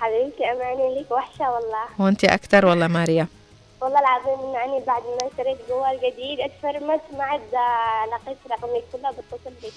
حبيبتي 0.00 0.44
أماني 0.52 0.94
ليك 0.94 1.10
وحشة 1.10 1.50
والله. 1.50 1.84
وأنت 1.98 2.24
أكتر 2.24 2.66
والله 2.66 2.86
ماريا. 2.86 3.26
والله 3.80 4.00
العظيم 4.00 4.54
يعني 4.54 4.84
بعد 4.86 5.02
ما 5.02 5.28
اشتريت 5.28 5.58
جوال 5.68 5.96
جديد 5.98 6.40
أتفرمت 6.40 7.00
ما 7.12 7.24
عاد 7.24 7.40
لقيت 8.12 8.38
رقمي 8.50 8.82
كلها 8.92 9.10
بتصل 9.10 9.54
بك 9.62 9.72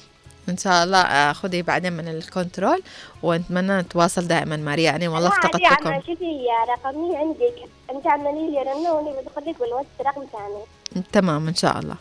إن 0.49 0.57
شاء 0.57 0.83
الله 0.83 1.01
آه، 1.01 1.33
خذي 1.33 1.61
بعدين 1.61 1.93
من 1.93 2.07
ال 2.07 2.16
control 2.16 2.81
ونتمنى 3.23 3.77
نتواصل 3.79 4.27
دائما. 4.27 4.55
ماريا 4.57 4.95
أنا 4.95 5.09
والله 5.09 5.29
لا 5.29 5.35
عادي 5.35 5.47
افتقدت 5.47 5.87
عم 5.87 5.93
لكم 5.93 6.07
شوفي 6.07 6.39
رقمي 6.69 7.17
عندك 7.17 7.53
انت 7.91 8.07
عملي 8.07 8.51
لي 8.51 8.61
رنة 8.61 8.91
وأنا 8.93 9.09
بدخل 9.21 9.49
لك 9.51 9.59
بالواتس 9.59 9.87
رقم 10.01 10.21
ثاني. 10.31 11.03
تمام 11.13 11.47
إن 11.47 11.55
شاء 11.55 11.79
الله. 11.79 11.95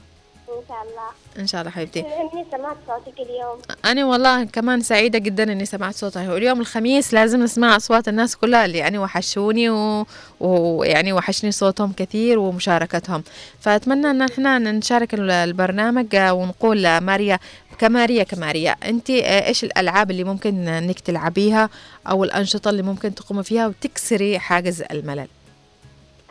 إن 0.49 0.63
شاء 0.69 0.83
الله. 0.83 1.09
إن 1.39 1.47
شاء 1.47 1.61
الله 1.61 1.71
حبيبتي. 1.73 2.01
إني 2.01 2.47
سمعت 2.53 2.77
صوتك 2.87 3.21
اليوم. 3.21 3.59
أنا 3.85 4.05
والله 4.07 4.45
كمان 4.45 4.81
سعيدة 4.81 5.19
جدا 5.19 5.53
إني 5.53 5.65
سمعت 5.67 5.95
صوتها 5.95 6.33
واليوم 6.33 6.61
الخميس 6.61 7.15
لازم 7.15 7.43
نسمع 7.43 7.77
أصوات 7.77 8.09
الناس 8.09 8.37
كلها 8.37 8.65
اللي 8.65 8.79
يعني 8.79 8.99
وحشوني 8.99 9.71
و- 9.71 10.07
ويعني 10.41 11.13
وحشني 11.13 11.53
صوتهم 11.53 11.93
كثير 11.93 12.39
ومشاركتهم. 12.39 13.23
فأتمنى 13.61 14.11
إن 14.11 14.23
إحنا 14.23 14.59
نشارك 14.59 15.15
ال- 15.15 15.31
البرنامج 15.31 16.15
آه، 16.15 16.33
ونقول 16.33 16.87
آه، 16.87 17.01
ماريا 17.01 17.39
كماريا 17.79 18.23
كماريا 18.23 18.77
أنت 18.85 19.11
آه، 19.11 19.47
إيش 19.47 19.65
الألعاب 19.65 20.11
اللي 20.11 20.25
ممكن 20.25 20.69
إنك 20.69 21.01
تلعبيها 21.01 21.69
أو 22.11 22.25
الأنشطة 22.25 22.69
اللي 22.69 22.83
ممكن 22.83 23.15
تقومي 23.15 23.43
فيها 23.43 23.67
وتكسري 23.67 24.39
حاجز 24.39 24.83
الملل؟ 24.91 25.29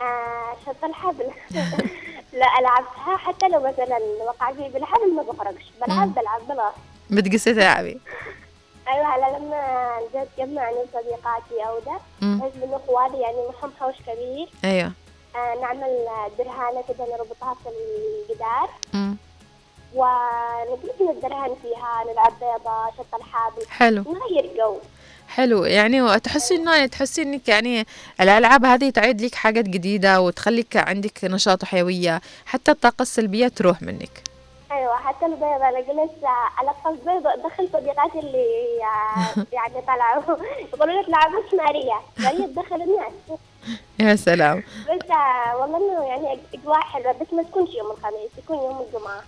آه 0.00 0.52
شط 0.66 0.84
الحبل. 0.84 1.24
لا 2.40 2.60
لعبتها 2.62 3.16
حتى 3.16 3.48
لو 3.48 3.60
مثلا 3.60 3.98
وقع 4.26 4.50
بي 4.50 4.68
بالحبل 4.68 5.14
ما 5.16 5.22
بخرجش. 5.22 5.64
بلعب. 5.86 6.14
بلعب 6.14 6.40
بلاص 6.48 6.74
بتقصي 7.10 7.54
تلعبي 7.54 7.98
أيوه 8.88 9.16
هلا 9.16 9.38
لما 9.38 9.88
جيت 10.14 10.28
جمعني 10.38 10.76
صديقاتي 10.94 11.68
أو 11.68 11.78
ده 11.86 11.98
من 12.22 12.74
اخوالي 12.74 13.20
يعني 13.20 13.36
معهم 13.36 13.72
حوش 13.80 13.94
كبير. 14.06 14.48
أيوه. 14.64 14.92
آه 15.36 15.60
نعمل 15.62 16.06
درهانة 16.38 16.84
كده 16.88 17.04
نربطها 17.16 17.54
في 17.54 17.68
الجدار. 17.68 18.70
ونجلس 19.96 21.00
ندرهن 21.16 21.56
فيها 21.62 22.04
نلعب 22.12 22.32
بيضة 22.40 22.86
شط 22.98 23.14
الحبل 23.14 23.66
حلو. 23.68 24.02
نغير 24.02 24.50
جو 24.56 24.76
حلو. 25.28 25.64
يعني 25.64 26.02
وتحسي 26.02 26.54
انه 26.54 26.86
تحسي 26.86 27.22
إنك 27.22 27.48
يعني 27.48 27.86
الألعاب 28.20 28.64
هذه 28.64 28.90
تعيد 28.90 29.20
لك 29.20 29.34
حاجات 29.34 29.64
جديدة 29.64 30.20
وتخليك 30.20 30.76
عندك 30.76 31.24
نشاط 31.24 31.62
وحيويه 31.62 32.20
حتى 32.46 32.70
الطاقة 32.70 33.02
السلبية 33.02 33.48
تروح 33.48 33.82
منك. 33.82 34.22
أيوه 34.72 34.96
حتى 34.96 35.26
البيضة. 35.26 35.56
أنا 35.68 35.80
جلست 35.80 36.24
الفظ 36.62 36.98
بيضة. 37.06 37.34
ادخل 37.34 37.68
صديقاتي 37.72 38.18
اللي 38.18 38.46
يعني 39.52 39.74
طلعوا. 39.86 40.22
يقولوا 40.74 41.02
لك 41.02 41.08
لعب 41.08 41.30
مش 41.30 41.54
ماريا 41.54 42.00
ماريا 42.18 42.46
تدخل 42.46 42.82
الناس. 42.82 43.38
يا 44.00 44.16
سلام. 44.16 44.62
بس 44.88 45.10
آه، 45.10 45.56
والله 45.56 45.76
إنه 45.76 46.04
يعني 46.06 46.38
أجواء 46.54 46.80
حلوة. 46.80 47.12
بس 47.12 47.32
ما 47.32 47.42
تكونش 47.42 47.74
يوم 47.74 47.90
الخميس 47.90 48.30
يكون 48.38 48.56
يوم 48.56 48.86
الجمعة. 48.88 49.22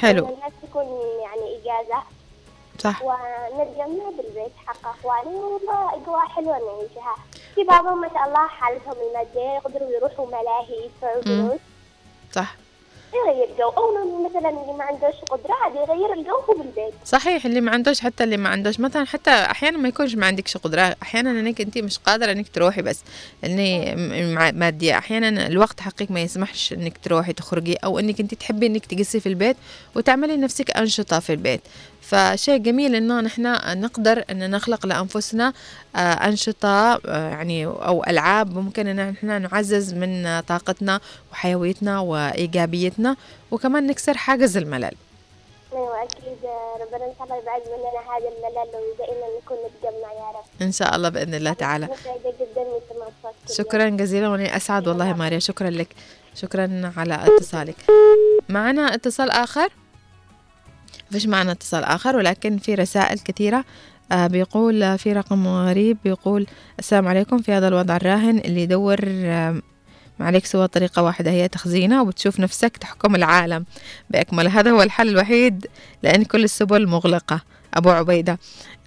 حلو. 0.00 0.36
تكون 0.62 0.84
يعني 1.22 1.56
إجازة. 1.60 2.02
صح. 2.78 3.02
ونتجمع 3.02 4.08
بالبيت 4.16 4.52
حق 4.66 4.86
أخواني 4.86 5.36
والله 5.36 5.94
إجواء 5.94 6.26
حلوة 6.28 6.58
نعيشها 6.58 7.14
في 7.54 7.64
بعضهم 7.64 8.00
ما 8.00 8.08
شاء 8.08 8.28
الله 8.28 8.46
حالتهم 8.48 8.94
المادية 9.08 9.54
يقدروا 9.54 9.90
يروحوا 9.90 10.26
ملاهي 10.26 10.84
يدفعوا. 10.84 11.22
فلوس. 11.22 11.60
صح. 12.32 12.54
يغير 13.14 13.48
جو. 13.58 13.68
أو 13.68 13.92
مثلا 14.30 14.48
اللي 14.48 14.72
ما 14.78 14.84
عندوش 14.84 15.14
قدرة 15.30 15.54
عاد 15.54 15.74
يغير 15.74 16.12
الجو 16.12 16.54
بالبيت. 16.58 16.94
صحيح 17.04 17.46
اللي 17.46 17.60
ما 17.60 17.70
عندوش 17.70 18.00
حتى 18.00 18.24
اللي 18.24 18.36
ما 18.36 18.48
عندوش. 18.48 18.80
مثلا 18.80 19.04
حتى 19.04 19.30
أحيانا 19.30 19.78
ما 19.78 19.88
يكونش 19.88 20.14
ما 20.14 20.26
عندكش 20.26 20.56
قدرة. 20.56 20.96
أحيانا 21.02 21.30
إنك 21.30 21.60
أنت 21.60 21.78
مش 21.78 21.98
قادرة 21.98 22.32
إنك 22.32 22.48
تروحي 22.48 22.82
بس. 22.82 23.00
اني 23.44 23.94
مادية. 24.52 24.98
أحيانا 24.98 25.46
الوقت 25.46 25.80
حقك 25.80 26.10
ما 26.10 26.20
يسمحش 26.20 26.72
إنك 26.72 26.98
تروحي 26.98 27.32
تخرجي 27.32 27.74
أو 27.74 27.98
إنك 27.98 28.20
أنت 28.20 28.34
تحبي 28.34 28.66
إنك 28.66 28.86
تجلسي 28.86 29.20
في 29.20 29.28
البيت 29.28 29.56
وتعملي 29.94 30.36
نفسك 30.36 30.76
أنشطة 30.76 31.18
في 31.18 31.32
البيت. 31.32 31.60
فشيء 32.12 32.56
جميل 32.56 32.94
إنه 32.94 33.20
نحن 33.20 33.42
نقدر 33.80 34.24
إن 34.30 34.50
نخلق 34.50 34.86
لأنفسنا 34.86 35.52
آه، 35.96 35.98
أنشطة 35.98 36.68
آه، 36.68 37.28
يعني 37.30 37.66
أو 37.66 38.04
ألعاب 38.04 38.54
ممكن 38.54 38.86
إن 38.86 39.10
نحن 39.10 39.42
نعزز 39.42 39.94
من 39.94 40.26
آه، 40.26 40.40
طاقتنا 40.40 41.00
وحيويتنا 41.32 42.00
وإيجابيتنا 42.00 43.16
وكمان 43.50 43.86
نكسر 43.86 44.16
حاجز 44.16 44.56
الملل. 44.56 44.90
أيوه 45.72 46.02
أكيد 46.02 46.38
ربنا 46.80 47.06
إن 47.06 47.12
شاء 47.18 47.24
الله 47.24 47.36
يبعد 47.36 47.62
مننا 47.66 48.00
هذا 48.16 48.28
الملل 48.28 48.92
ودائما 48.92 49.26
نكون 49.44 49.56
نتجمع 49.56 50.12
يا 50.12 50.38
رب. 50.38 50.62
إن 50.62 50.72
شاء 50.72 50.96
الله 50.96 51.08
بإذن 51.08 51.34
الله 51.34 51.52
تعالى. 51.52 51.88
شكرا 53.50 53.88
جزيلا 53.88 54.28
وأنا 54.28 54.56
أسعد 54.56 54.88
والله 54.88 55.12
ماريا. 55.12 55.38
شكرا 55.38 55.70
لك. 55.70 55.88
شكرا 56.34 56.92
على 56.96 57.26
اتصالك. 57.26 57.76
معنا 58.48 58.94
اتصال 58.94 59.30
آخر؟ 59.30 59.68
فيش 61.12 61.26
معنا 61.26 61.52
اتصال 61.52 61.84
آخر 61.84 62.16
ولكن 62.16 62.58
في 62.58 62.74
رسائل 62.74 63.18
كثيرة 63.18 63.64
آه 64.12 64.26
بيقول 64.26 64.82
آه، 64.82 64.96
في 64.96 65.12
رقم 65.12 65.48
غريب 65.48 65.98
بيقول 66.04 66.46
السلام 66.78 67.08
عليكم 67.08 67.38
في 67.38 67.52
هذا 67.52 67.68
الوضع 67.68 67.96
الراهن 67.96 68.38
اللي 68.38 68.62
يدور 68.62 68.98
آه، 69.06 69.62
ما 70.18 70.26
عليك 70.26 70.46
سوى 70.46 70.68
طريقة 70.68 71.02
واحدة 71.02 71.30
هي 71.30 71.48
تخزينة 71.48 72.02
وبتشوف 72.02 72.40
نفسك 72.40 72.76
تحكم 72.76 73.14
العالم 73.14 73.64
بأكمل 74.10 74.48
هذا 74.48 74.70
هو 74.70 74.82
الحل 74.82 75.08
الوحيد 75.08 75.66
لأن 76.02 76.24
كل 76.24 76.44
السبل 76.44 76.86
مغلقة. 76.88 77.40
أبو 77.74 77.90
عبيدة. 77.90 78.38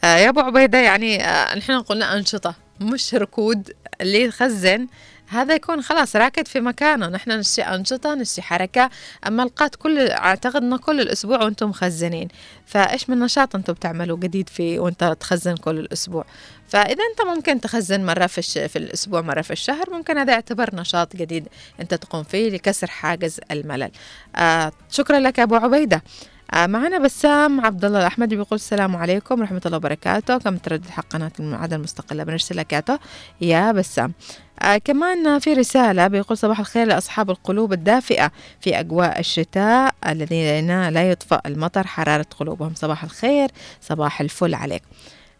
يا 0.03 0.29
أبو 0.29 0.39
عبيدة 0.39 0.77
يعني 0.77 1.17
نحن 1.57 1.79
قلنا 1.79 2.17
أنشطة 2.17 2.55
مش 2.81 3.15
ركود 3.15 3.71
اللي 4.01 4.23
يخزن 4.23 4.87
هذا 5.27 5.53
يكون 5.55 5.81
خلاص 5.81 6.15
راكد 6.15 6.47
في 6.47 6.59
مكانه. 6.59 7.07
نحن 7.07 7.31
نشي 7.31 7.61
أنشطة 7.61 8.15
نشي 8.15 8.41
حركة. 8.41 8.89
أما 9.27 9.43
القات 9.43 9.75
كل 9.75 10.09
أعتقد 10.09 10.55
أنه 10.55 10.77
كل 10.77 11.01
الأسبوع 11.01 11.43
وأنتم 11.43 11.69
مخزنين. 11.69 12.27
فإيش 12.65 13.09
من 13.09 13.19
نشاط 13.19 13.55
أنتم 13.55 13.73
بتعملوا 13.73 14.17
جديد 14.17 14.49
فيه 14.49 14.79
وأنت 14.79 15.17
تخزن 15.19 15.55
كل 15.55 15.79
الأسبوع؟ 15.79 16.25
فإذا 16.67 17.03
أنت 17.11 17.27
ممكن 17.35 17.61
تخزن 17.61 18.05
مرة 18.05 18.27
في, 18.27 18.37
الش... 18.37 18.57
في 18.57 18.75
الأسبوع 18.75 19.21
مرة 19.21 19.41
في 19.41 19.51
الشهر. 19.51 19.89
ممكن 19.91 20.17
هذا 20.17 20.33
يعتبر 20.33 20.75
نشاط 20.75 21.15
جديد 21.15 21.47
أنت 21.79 21.93
تقوم 21.93 22.23
فيه 22.23 22.49
لكسر 22.49 22.87
حاجز 22.87 23.39
الملل. 23.51 23.91
آه 24.35 24.71
شكرا 24.91 25.19
لك 25.19 25.39
أبو 25.39 25.55
عبيدة. 25.55 26.03
معنا 26.55 26.97
بسام 26.97 27.65
عبد 27.65 27.85
الله 27.85 27.99
الأحمد 27.99 28.29
بيقول 28.29 28.47
السلام 28.51 28.95
عليكم 28.95 29.39
ورحمة 29.39 29.61
الله 29.65 29.77
وبركاته. 29.77 30.37
كم 30.37 30.57
تردد 30.57 30.89
حق 30.89 31.07
قناة 31.07 31.31
المعادة 31.39 31.75
المستقلة؟ 31.75 32.23
بنرسل 32.23 32.57
لك 32.57 32.99
يا 33.41 33.71
بسام. 33.71 34.13
آه 34.61 34.77
كمان 34.77 35.39
في 35.39 35.53
رسالة 35.53 36.07
بيقول 36.07 36.37
صباح 36.37 36.59
الخير 36.59 36.87
لأصحاب 36.87 37.29
القلوب 37.29 37.73
الدافئة 37.73 38.31
في 38.61 38.79
أجواء 38.79 39.19
الشتاء 39.19 39.95
الذين 40.07 40.89
لا 40.89 41.11
يطفأ 41.11 41.41
المطر 41.45 41.87
حرارة 41.87 42.25
قلوبهم. 42.39 42.73
صباح 42.75 43.03
الخير 43.03 43.49
صباح 43.81 44.21
الفل 44.21 44.55
عليك. 44.55 44.83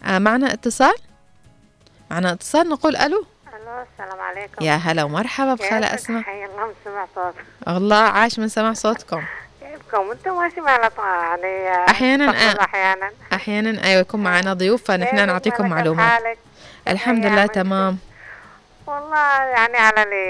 آه 0.04 0.20
معنا 0.20 0.54
اتصال؟ 0.54 0.96
معنا 2.12 2.32
اتصال. 2.32 2.70
نقول 2.70 2.96
ألو. 2.96 3.26
ألو 3.48 3.86
السلام 3.94 4.20
عليكم. 4.20 4.66
يا 4.66 4.76
هلا 4.76 5.04
ومرحبا. 5.04 5.54
بخالة 5.54 5.94
أسماء. 5.94 6.22
حي 6.22 6.46
الله 6.46 6.74
مسمع 6.82 7.08
صوت 7.16 7.36
الله 7.68 7.96
عاش 7.96 8.40
من 8.40 8.48
سمع 8.48 8.74
صوتكم. 8.74 9.22
كيفكم 9.96 10.12
أنتم 10.12 10.38
ماشي 10.38 10.60
على 10.60 10.90
طول 10.90 11.06
يعني 11.06 11.90
أحيانا 11.90 12.32
تتصل 12.32 12.60
آه. 12.60 12.64
أحيانا 12.64 13.12
أحيانا 13.34 13.84
أيوة 13.84 14.02
يكون 14.02 14.24
معنا 14.24 14.54
ضيوف 14.54 14.84
فنحن؟ 14.84 15.28
نعطيكم 15.28 15.70
معلومات 15.70 16.12
حالك؟ 16.12 16.38
الحمد 16.88 17.26
لله؟ 17.26 17.46
تمام 17.46 17.98
والله 18.88 19.44
يعني 19.44 19.78
على 19.78 20.04
اللي 20.04 20.26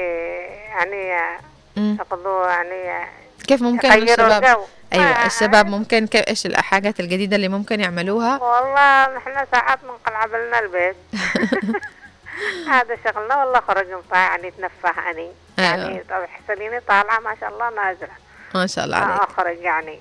يعني 0.70 1.38
مم. 1.78 1.98
يقضوا 2.00 2.48
يعني 2.48 3.08
كيف 3.48 3.62
ممكن 3.62 3.92
الشباب 3.92 4.44
الجو 4.44 4.62
أيوة 4.94 5.06
آه، 5.06 5.26
الشباب 5.26 5.68
ممكن 5.68 6.08
كيف 6.08 6.28
إيش 6.28 6.46
الحاجات 6.46 7.00
الجديدة 7.00 7.36
اللي 7.36 7.48
ممكن 7.48 7.80
يعملوها 7.80 8.44
والله 8.44 9.18
نحن 9.18 9.46
ساعات 9.52 9.80
بنقلع 9.84 10.26
لنا 10.26 10.60
البيت 10.60 10.96
هذا 12.72 12.98
شغلنا 13.04 13.44
والله 13.44 13.60
خرج 13.60 13.88
يعني 14.12 14.48
نتنفه 14.48 15.12
اني 15.12 15.32
يعني 15.58 15.88
أيوة. 15.88 16.04
طب 16.10 16.26
حسنيني 16.26 16.80
طالعة 16.80 17.20
ما 17.20 17.36
شاء 17.42 17.50
الله 17.50 17.70
نازلة 17.70 18.24
ما 18.55 18.67
شاء 18.67 18.85
الله 18.85 18.97
عليك. 18.97 19.22
أخرج 19.22 19.57
يعني. 19.57 19.99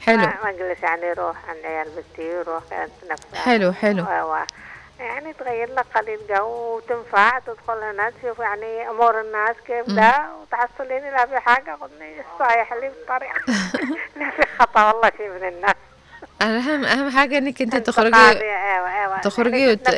حلو. 0.00 0.16
ما 0.16 0.50
أجلس 0.50 0.82
يعني 0.82 1.12
روح 1.12 1.36
عند 1.48 1.58
عيال 1.64 1.88
بنتي 1.96 2.38
وروح 2.38 2.62
اتنفس 2.72 3.34
حلو، 3.34 3.72
حلو. 3.72 4.04
أيوه 4.10 4.46
يعني 5.00 5.32
تغير 5.32 5.74
لك 5.74 5.84
قليل 5.94 6.18
جو 6.30 6.44
وتنفع 6.76 7.38
تدخل 7.38 7.82
هنا 7.82 8.10
تشوف 8.10 8.38
يعني 8.38 8.88
أمور 8.90 9.20
الناس 9.20 9.56
كيف. 9.66 9.86
ده 9.90 10.26
وتحصليني 10.42 11.10
لا 11.10 11.26
في 11.26 11.38
حاجة. 11.40 11.76
خذني 11.80 12.14
صايح 12.38 12.72
لي 12.72 12.88
بالطريق 12.88 13.32
لا 14.16 14.30
في 14.30 14.42
خطأ 14.58 14.92
والله 14.92 15.10
شيء 15.16 15.28
من 15.28 15.48
الناس. 15.48 15.74
أهم 16.42 16.84
أهم 16.84 17.10
حاجة 17.10 17.38
إنك 17.38 17.62
أنت 17.62 17.76
تخرجي 17.76 18.16
أيوه 18.16 19.02
أيوه. 19.02 19.20
تخرجي 19.20 19.72
وت... 19.72 19.88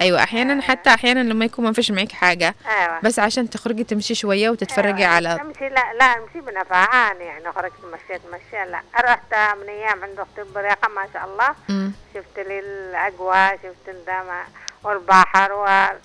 تتنبهي. 0.00 0.08
أيوة 0.08 0.22
أحيانا 0.22 0.62
حتى 0.62 0.90
أحيانا 0.90 1.20
لما 1.20 1.44
يكون 1.44 1.64
ما 1.64 1.72
فيش 1.72 1.90
معك 1.90 2.12
حاجة 2.12 2.54
أيوه 2.68 3.00
بس 3.00 3.18
عشان 3.18 3.50
تخرجي 3.50 3.84
تمشي 3.84 4.14
شوية 4.14 4.50
وتتفرجي 4.50 5.04
على 5.04 5.28
امشي 5.40 5.68
لا 5.68 5.92
لا 5.98 6.04
امشي 6.04 6.40
بنفعان 6.40 7.20
يعني 7.20 7.52
خرجت 7.52 7.72
مشيت 7.92 8.20
مشي 8.32 8.70
لا 8.70 8.82
رحت 9.04 9.34
من 9.62 9.68
أيام 9.68 10.02
عند 10.04 10.20
أختي 10.20 10.52
بريقه 10.54 10.88
ما 10.88 11.02
شاء 11.14 11.24
الله 11.24 11.54
مم. 11.68 11.92
شفت 12.14 12.38
لي 12.48 12.58
الأجواء 12.60 13.56
شفت 13.56 13.88
الدماء 13.88 14.46
والبحر 14.84 15.50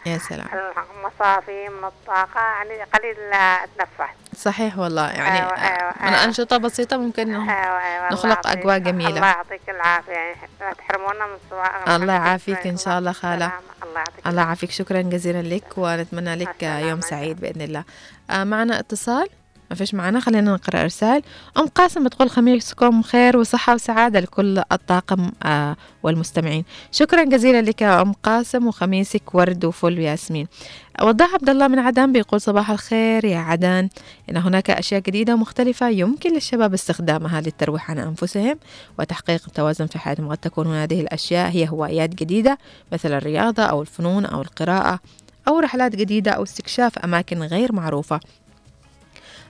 يا 0.05 0.17
سلام. 0.17 0.47
والمصافي 0.53 1.69
من 1.69 1.83
الطاقة. 1.83 2.39
يعني 2.41 2.83
قليل 2.83 3.33
أتنفس. 3.33 4.13
صحيح 4.35 4.77
والله 4.77 5.09
يعني 5.09 5.39
أيوة، 5.39 5.51
أيوة، 5.51 5.93
من 6.01 6.07
أيوة. 6.07 6.23
أنشطة 6.23 6.57
بسيطة 6.57 6.97
ممكن 6.97 7.35
أيوه 7.35 7.97
الله 7.97 8.09
نخلق 8.11 8.47
أجواء 8.47 8.77
الله 8.77 8.77
جميلة 8.77 9.25
يعطيك 9.27 9.69
العافية. 9.69 10.11
يعني 10.11 10.35
لا 10.59 10.73
تحرمونا 10.73 11.25
من 11.25 11.37
سواء 11.49 11.95
الله 11.95 12.13
يعافيك 12.13 12.67
إن 12.67 12.77
شاء 12.77 12.99
الله 12.99 13.11
خالة. 13.11 13.51
الله 13.83 13.99
يعطيك 13.99 14.27
الله 14.27 14.41
يعافيك. 14.41 14.71
شكرا 14.71 15.01
جزيلا 15.01 15.55
لك 15.55 15.77
ونتمنى 15.77 16.35
لك 16.35 16.63
يوم 16.63 17.01
سعيد 17.01 17.39
بإذن 17.39 17.61
الله. 17.61 17.83
آه 18.29 18.43
معنا 18.43 18.79
اتصال؟ 18.79 19.29
فيش 19.75 19.93
معنا 19.93 20.19
خلينا 20.19 20.53
نقرأ 20.53 20.81
إرسال 20.81 21.21
أم 21.57 21.67
قاسم 21.67 22.03
بتقول 22.03 22.29
خميسكم 22.29 23.01
خير 23.01 23.37
وصحة 23.37 23.73
وسعادة 23.73 24.19
لكل 24.19 24.61
الطاقم 24.71 25.31
آه 25.43 25.75
والمستمعين. 26.03 26.63
شكرا 26.91 27.23
جزيلا 27.23 27.61
لك 27.61 27.81
يا 27.81 28.01
أم 28.01 28.13
قاسم 28.13 28.67
وخميسك 28.67 29.35
ورد 29.35 29.65
وفل 29.65 29.97
وياسمين 29.99 30.47
وضاح 31.01 31.33
عبد 31.33 31.49
الله 31.49 31.67
من 31.67 31.79
عدن 31.79 32.11
بيقول 32.11 32.41
صباح 32.41 32.71
الخير 32.71 33.25
يا 33.25 33.37
عدن. 33.37 33.89
إن 34.29 34.37
هناك 34.37 34.69
أشياء 34.69 35.01
جديدة 35.01 35.33
ومختلفة 35.33 35.89
يمكن 35.89 36.33
للشباب 36.33 36.73
استخدامها 36.73 37.41
للترويح 37.41 37.91
عن 37.91 37.99
أنفسهم 37.99 38.59
وتحقيق 38.99 39.41
التوازن 39.47 39.85
في 39.85 39.99
حياتهم. 39.99 40.29
قد 40.29 40.37
تكون 40.37 40.67
هذه 40.67 41.01
الأشياء 41.01 41.49
هي 41.49 41.69
هوايات 41.69 42.09
جديدة 42.09 42.57
مثل 42.91 43.13
الرياضة 43.13 43.63
أو 43.63 43.81
الفنون 43.81 44.25
أو 44.25 44.41
القراءة 44.41 44.99
أو 45.47 45.59
رحلات 45.59 45.95
جديدة 45.95 46.31
أو 46.31 46.43
استكشاف 46.43 46.99
أماكن 46.99 47.43
غير 47.43 47.73
معروفة. 47.73 48.19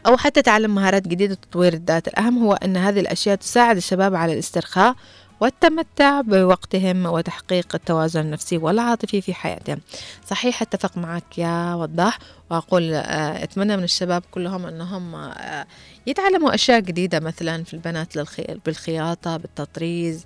أو 0.06 0.18
حتى 0.18 0.41
تعلم 0.41 0.76
مهارات 0.76 1.07
جديدة 1.07 1.34
وتطوير 1.34 1.73
الذات. 1.73 2.07
الأهم 2.07 2.38
هو 2.44 2.53
أن 2.53 2.77
هذه 2.77 2.99
الأشياء 2.99 3.36
تساعد 3.36 3.77
الشباب 3.77 4.15
على 4.15 4.34
الاسترخاء 4.34 4.95
والتمتع 5.40 6.22
بوقتهم 6.22 7.06
وتحقيق 7.06 7.76
التوازن 7.76 8.19
النفسي 8.19 8.57
والعاطفي 8.57 9.22
في 9.22 9.34
حياتهم. 9.34 9.80
صحيح 10.27 10.61
أتفق 10.61 10.98
معك 10.98 11.38
يا 11.38 11.76
وضاح 11.76 12.19
وأقول 12.49 12.94
آه، 12.94 13.44
أتمنى 13.44 13.77
من 13.77 13.84
الشباب 13.84 14.23
كلهم 14.32 14.65
أنهم 14.65 15.15
آه، 15.15 15.65
يتعلموا 16.07 16.56
أشياء 16.56 16.80
جديدة 16.80 17.19
مثلا 17.19 17.64
في 17.64 17.73
البنات 17.73 18.18
بالخياطة 18.65 19.38
بالتطريز 19.38 20.26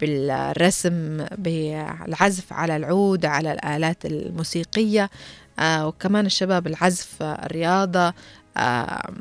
بالرسم 0.00 1.26
بالعزف 1.38 2.52
على 2.52 2.76
العود 2.76 3.26
على 3.26 3.52
الآلات 3.52 4.06
الموسيقية 4.06 5.10
آه، 5.58 5.86
وكمان 5.86 6.26
الشباب 6.26 6.66
العزف 6.66 7.22
الرياضة 7.22 8.14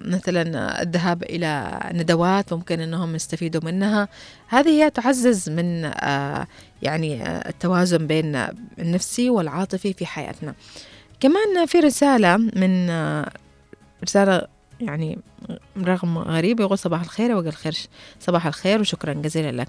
مثلا 0.06 0.82
الذهاب 0.82 1.24
إلى 1.24 1.80
ندوات 1.94 2.54
ممكن 2.54 2.80
أنهم 2.80 3.16
يستفيدوا 3.16 3.62
منها. 3.64 4.08
هذه 4.48 4.70
هي 4.70 4.90
تعزز 4.90 5.50
من 5.50 5.92
يعني 6.82 7.40
التوازن 7.50 8.08
بين 8.08 8.48
النفسي 8.80 9.30
والعاطفي 9.30 9.94
في 9.94 10.06
حياتنا. 10.06 10.56
كمان 11.20 11.66
في 11.66 11.80
رسالة 11.80 12.38
من 12.38 12.90
رسالة 14.04 14.48
يعني 14.82 15.20
رقم 15.78 16.18
غريب 16.18 16.60
يقول 16.60 16.78
صباح 16.78 17.02
الخير 17.02 17.36
وقال 17.36 17.54
خير 17.54 17.76
صباح 18.20 18.46
الخير 18.46 18.82
وشكرا 18.82 19.14
جزيلا 19.14 19.52
لك. 19.52 19.68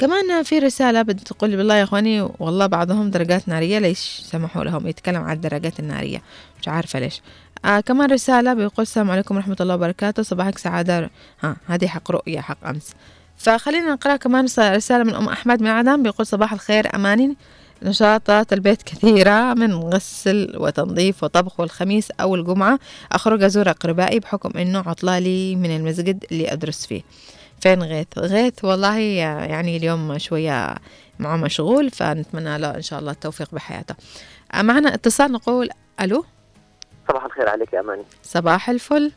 كمان 0.00 0.42
في 0.42 0.58
رسالة 0.58 1.02
بتقول 1.02 1.56
بالله 1.56 1.74
يا 1.76 1.82
أخواني 1.84 2.20
والله 2.38 2.66
بعضهم 2.66 3.10
درجات 3.10 3.48
نارية 3.48 3.78
ليش 3.78 3.98
سمحوا 4.24 4.64
لهم؟ 4.64 4.86
يتكلم 4.86 5.22
عن 5.22 5.36
الدرجات 5.36 5.80
النارية. 5.80 6.22
مش 6.60 6.68
عارفة 6.68 6.98
ليش. 6.98 7.22
آه 7.64 7.80
كمان 7.80 8.10
رسالة 8.12 8.54
بيقول 8.54 8.82
السلام 8.82 9.10
عليكم 9.10 9.36
ورحمة 9.36 9.56
الله 9.60 9.74
وبركاته. 9.74 10.22
صباحك 10.22 10.58
سعادة. 10.58 11.10
ها 11.42 11.56
هذه 11.66 11.86
حق 11.86 12.10
رؤية 12.10 12.40
حق 12.40 12.66
أمس. 12.66 12.92
فخلينا 13.36 13.92
نقرأ 13.92 14.16
كمان 14.16 14.44
رس- 14.44 14.58
رسالة 14.58 15.04
من 15.04 15.14
أم 15.14 15.28
أحمد 15.28 15.62
من 15.62 15.68
عدن. 15.68 16.02
بيقول 16.02 16.26
صباح 16.26 16.52
الخير 16.52 16.94
أماني. 16.94 17.36
نشاطات 17.82 18.52
البيت 18.52 18.82
كثيرة 18.82 19.54
من 19.54 19.74
غسل 19.74 20.52
وتنظيف 20.56 21.24
وطبخ 21.24 21.60
والخميس 21.60 22.10
أو 22.10 22.34
الجمعة. 22.34 22.78
أخرج 23.12 23.42
أزور 23.42 23.70
أقربائي 23.70 24.18
بحكم 24.18 24.58
إنه 24.58 24.78
عطلة 24.86 25.18
لي 25.18 25.56
من 25.56 25.76
المسجد 25.76 26.24
اللي 26.32 26.52
أدرس 26.52 26.86
فيه. 26.86 27.02
فين 27.60 27.82
غيث؟ 27.82 28.18
غيث 28.18 28.64
والله 28.64 28.98
يعني 28.98 29.76
اليوم 29.76 30.18
شوية 30.18 30.74
معه 31.18 31.36
مشغول 31.36 31.90
فنتمنى 31.90 32.58
له 32.58 32.74
إن 32.74 32.82
شاء 32.82 32.98
الله 32.98 33.12
التوفيق 33.12 33.54
بحياته. 33.54 33.94
آه، 34.54 34.62
معنا 34.62 34.94
اتصال 34.94 35.32
نقول 35.32 35.70
ألو؟ 36.00 36.24
صباح 37.08 37.24
الخير 37.24 37.48
عليك 37.48 37.72
يا 37.72 37.80
أماني. 37.80 38.04
صباح 38.22 38.70
الفل. 38.70 39.12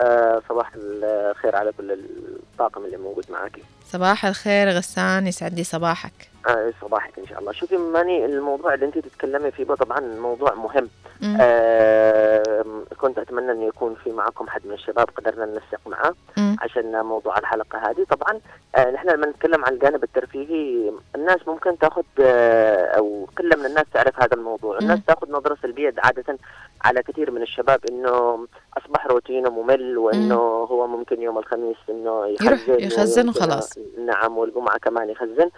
آه 0.00 0.42
صباح 0.48 0.72
الخير 0.76 1.56
على 1.56 1.72
كل 1.72 1.92
الطاقم 1.92 2.84
اللي 2.84 2.96
موجود 2.96 3.24
معاكي. 3.30 3.62
صباح 3.92 4.26
الخير 4.26 4.68
غسان 4.70 5.26
يسعد 5.26 5.54
لي 5.54 5.64
صباحك 5.64 6.12
آه 6.48 6.72
صباحك 6.80 7.18
إن 7.18 7.26
شاء 7.26 7.38
الله 7.38 7.52
شوفي 7.52 7.76
أماني 7.76 8.24
الموضوع 8.24 8.74
اللي 8.74 8.86
أنت 8.86 8.98
تتكلمي 8.98 9.50
فيه 9.50 9.64
طبعا 9.64 10.00
موضوع 10.00 10.54
مهم 10.54 10.88
مم. 11.20 11.36
آه 11.40 12.64
كنت 13.00 13.18
أتمنى 13.18 13.52
أن 13.52 13.62
يكون 13.62 13.96
في 14.04 14.10
معكم 14.12 14.48
حد 14.48 14.66
من 14.66 14.72
الشباب 14.72 15.06
قدرنا 15.16 15.44
ننسق 15.46 15.80
معاه 15.86 16.14
مم. 16.36 16.56
عشان 16.60 17.00
موضوع 17.04 17.38
الحلقة 17.38 17.78
هذه 17.78 18.06
طبعا 18.10 18.40
آه 18.76 18.90
نحن 18.90 19.08
لما 19.10 19.26
نتكلم 19.26 19.64
عن 19.64 19.72
الجانب 19.72 20.04
الترفيهي 20.04 20.92
الناس 21.14 21.38
ممكن 21.46 21.78
تاخذ 21.78 22.02
آه 22.20 22.84
أو 22.98 23.28
كل 23.38 23.58
من 23.58 23.66
الناس 23.66 23.84
تعرف 23.94 24.22
هذا 24.22 24.34
الموضوع 24.34 24.78
الناس 24.78 24.98
مم. 24.98 25.04
تاخذ 25.06 25.30
نظرة 25.32 25.56
سلبية 25.62 25.94
عادة 25.98 26.38
على 26.84 27.02
كثير 27.02 27.30
من 27.30 27.42
الشباب 27.42 27.80
إنه 27.90 28.46
أصبح 28.78 29.06
روتينه 29.06 29.50
ممل 29.50 29.98
وإنه 29.98 30.34
هو 30.70 30.86
ممكن 30.86 31.22
يوم 31.22 31.38
الخميس 31.38 31.76
إنه 31.90 32.26
يروح 32.26 32.52
يخزن 32.68 32.80
يخزن 32.84 33.22
ويمكن- 33.28 33.38
وخلاص. 33.38 33.78
نعم 34.06 34.38
والجمعه 34.38 34.78
كمان 34.78 35.10
يخزن 35.10 35.50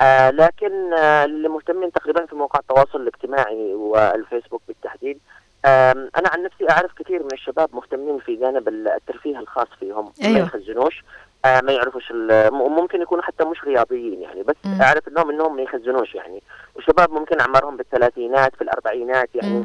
آه 0.00 0.30
لكن 0.30 0.92
آه 0.94 1.24
اللي 1.24 1.48
مهتمين 1.48 1.92
تقريبا 1.92 2.26
في 2.26 2.34
مواقع 2.34 2.58
التواصل 2.58 3.00
الاجتماعي 3.00 3.74
والفيسبوك 3.74 4.62
بالتحديد 4.68 5.18
آم، 5.64 6.10
أنا 6.18 6.28
عن 6.28 6.42
نفسي 6.42 6.70
أعرف 6.70 6.92
كثير 6.92 7.22
من 7.22 7.32
الشباب 7.32 7.68
مهتمين 7.74 8.18
في 8.18 8.36
جانب 8.36 8.68
الترفيه 8.68 9.38
الخاص 9.38 9.66
فيهم 9.80 10.12
ما 10.22 10.26
أيوة. 10.28 10.38
يخزنوش 10.38 11.04
آه، 11.44 11.60
ما 11.60 11.72
يعرفوش 11.72 12.12
م- 12.12 12.52
ممكن 12.72 13.02
يكونوا 13.02 13.22
حتى 13.24 13.44
مش 13.44 13.64
رياضيين 13.64 14.22
يعني 14.22 14.42
بس 14.42 14.56
مم. 14.64 14.82
أعرف 14.82 15.08
إنهم 15.08 15.30
إنهم 15.30 15.56
ما 15.56 15.62
يخزنوش 15.62 16.14
يعني 16.14 16.42
وشباب 16.76 17.12
ممكن 17.12 17.40
أعمارهم 17.40 17.76
بالثلاثينات 17.76 18.56
في 18.56 18.62
الأربعينات 18.62 19.28
يعني 19.34 19.54
مم. 19.58 19.64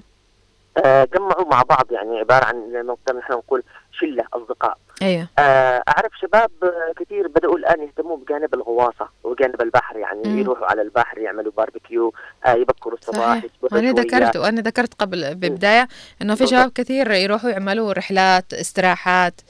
آه، 0.78 1.08
جمعوا 1.16 1.46
مع 1.52 1.62
بعض 1.62 1.92
يعني 1.92 2.20
عبارة 2.20 2.46
عن 2.46 2.72
زي 2.72 2.84
ما 2.84 2.96
نحن 3.20 3.34
نقول 3.34 3.64
شلة 3.92 4.24
أصدقاء. 4.34 4.78
أيوه. 5.02 5.28
آه، 5.40 5.84
أعرف 5.88 6.12
شباب 6.22 6.52
كثير 7.00 7.28
بدأوا 7.28 7.58
الآن 7.58 7.82
يهتموا 7.84 8.18
بجانب 8.18 8.54
الغواصة 8.54 9.10
وجانب 9.24 9.62
البحر 9.62 9.98
يعني 9.98 10.22
مم. 10.26 10.40
يروحوا 10.40 10.66
على 10.68 10.82
البحر 10.82 11.18
يعملوا 11.18 11.52
باربيكيو 11.58 12.14
آه، 12.46 12.54
يبكروا 12.54 12.98
الصباح 12.98 13.44
وأنا. 13.62 13.92
ذكرت 13.92 14.38
وأنا 14.38 14.62
ذكرت 14.62 14.94
قبل 14.94 15.36
ببداية 15.36 15.88
إنه 16.22 16.36
في 16.36 16.48
شباب 16.48 16.72
كثير 16.72 17.12
يروحوا 17.12 17.50
يعملوا 17.50 17.94
رحلات 17.94 18.54
استراحات 18.54 19.42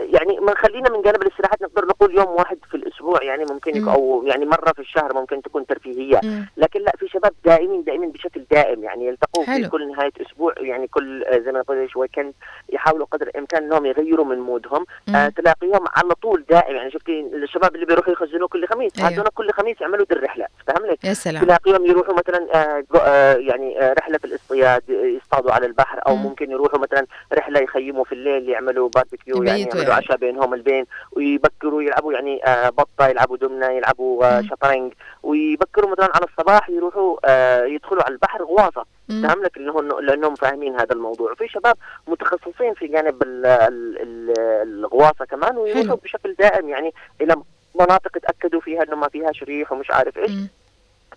يعني 0.00 0.40
ما 0.40 0.54
خلينا 0.56 0.90
من 0.90 1.02
جانب 1.02 1.22
الاستراحات 1.22 1.62
نقدر 1.62 1.86
نقول 1.86 2.18
يوم 2.18 2.28
واحد 2.28 2.58
في 2.70 2.76
الأسبوع 2.76 3.22
يعني 3.22 3.44
ممكن. 3.50 3.88
أو 3.88 4.24
يعني 4.26 4.46
مرة 4.46 4.72
في 4.72 4.78
الشهر 4.78 5.14
ممكن 5.14 5.42
تكون 5.42 5.66
ترفيهيات 5.66 6.24
مم. 6.24 6.46
لكن 6.56 6.80
لا 6.80 6.92
في 6.98 7.08
شباب 7.08 7.32
دائمين 7.44 7.84
دائمين 7.84 8.10
بشكل 8.10 8.44
دائم 8.50 8.84
يعني 8.84 9.06
يلتقوا 9.06 9.44
في. 9.44 9.68
كل 9.68 9.88
نهاية 9.92 10.12
أسبوع 10.20 10.54
يعني 10.58 10.86
كل 10.86 11.24
آه، 11.24 11.38
زي 11.38 11.52
ما 11.52 11.60
نقول 11.60 11.88
weekend 11.96 12.34
يحاولوا 12.72 13.06
قدر 13.06 13.26
الإمكان 13.26 13.62
إنهم 13.62 13.86
يغيروا 13.86 14.24
من 14.24 14.38
مودهم. 14.38 14.84
آه 15.14 15.28
تلاقيهم 15.28 15.84
على 15.96 16.14
طول 16.22 16.44
دائم 16.50 16.76
يعني 16.76 16.90
شفتي 16.90 17.20
الشباب 17.20 17.74
اللي 17.74 17.86
بيروحوا 17.86 18.12
يخزنوا 18.12 18.48
كل 18.48 18.66
خميس 18.66 18.92
أيوه. 18.98 19.08
هذول 19.10 19.28
كل 19.34 19.50
خميس 19.50 19.80
يعملوا 19.80 20.06
دي 20.10 20.14
الرحلة 20.14 20.46
فاهم 20.66 20.86
لي؟ 20.86 20.96
يا 21.04 21.14
سلام 21.14 21.44
تلاقيهم 21.44 21.86
يروحوا 21.86 22.14
مثلا 22.14 22.48
آه 22.54 22.84
آه 22.98 23.34
يعني 23.34 23.80
آه 23.80 23.92
رحلة 23.92 24.18
في 24.18 24.24
الاصطياد 24.24 24.82
يصطادوا 24.88 25.52
على 25.52 25.66
البحر 25.66 26.00
أو 26.06 26.16
مم. 26.16 26.22
ممكن 26.22 26.50
يروحوا 26.50 26.78
مثلا 26.78 27.06
رحلة 27.32 27.60
يخيموا 27.60 28.04
في 28.04 28.12
الليل 28.12 28.48
يعملوا 28.48 28.88
باربيكيو 28.88 29.21
يعني 29.26 29.40
يبيتوا 29.40 29.78
يعملوا 29.78 29.82
يعني. 29.94 30.04
عشاء 30.04 30.16
بينهم 30.16 30.54
البين 30.54 30.84
ويبكروا 31.12 31.82
يلعبوا 31.82 32.12
يعني 32.12 32.46
آه 32.46 32.68
بطة 32.68 33.08
يلعبوا 33.08 33.36
دمنه 33.36 33.66
يلعبوا 33.70 34.24
آه. 34.38 34.42
شطرنج 34.42 34.92
ويبكروا 35.22 35.90
مثلا 35.90 36.10
على 36.14 36.24
الصباح 36.24 36.70
يروحوا 36.70 37.16
آه 37.24 37.64
يدخلوا 37.64 38.02
على 38.02 38.12
البحر 38.12 38.42
غواصه. 38.42 38.84
فاهم 39.08 39.42
لك 39.42 39.56
انه 39.56 40.00
لأنهم 40.00 40.34
فاهمين 40.34 40.74
هذا 40.74 40.92
الموضوع 40.92 41.32
وفي 41.32 41.48
شباب 41.48 41.76
متخصصين 42.06 42.74
في 42.74 42.86
جانب 42.86 43.22
ال 43.22 43.46
ال 43.46 43.98
ال 44.02 44.30
الغواصة 44.62 45.24
كمان 45.24 45.56
ويروحوا. 45.56 45.96
بشكل 45.96 46.34
دائم 46.38 46.68
يعني 46.68 46.94
إلى 47.20 47.36
مناطق 47.80 48.16
اتاكدوا 48.16 48.60
فيها 48.60 48.82
إنه 48.82 48.96
ما 48.96 49.08
فيهاش 49.08 49.42
ريح 49.42 49.72
ومش 49.72 49.90
عارف 49.90 50.18
إيش. 50.18 50.30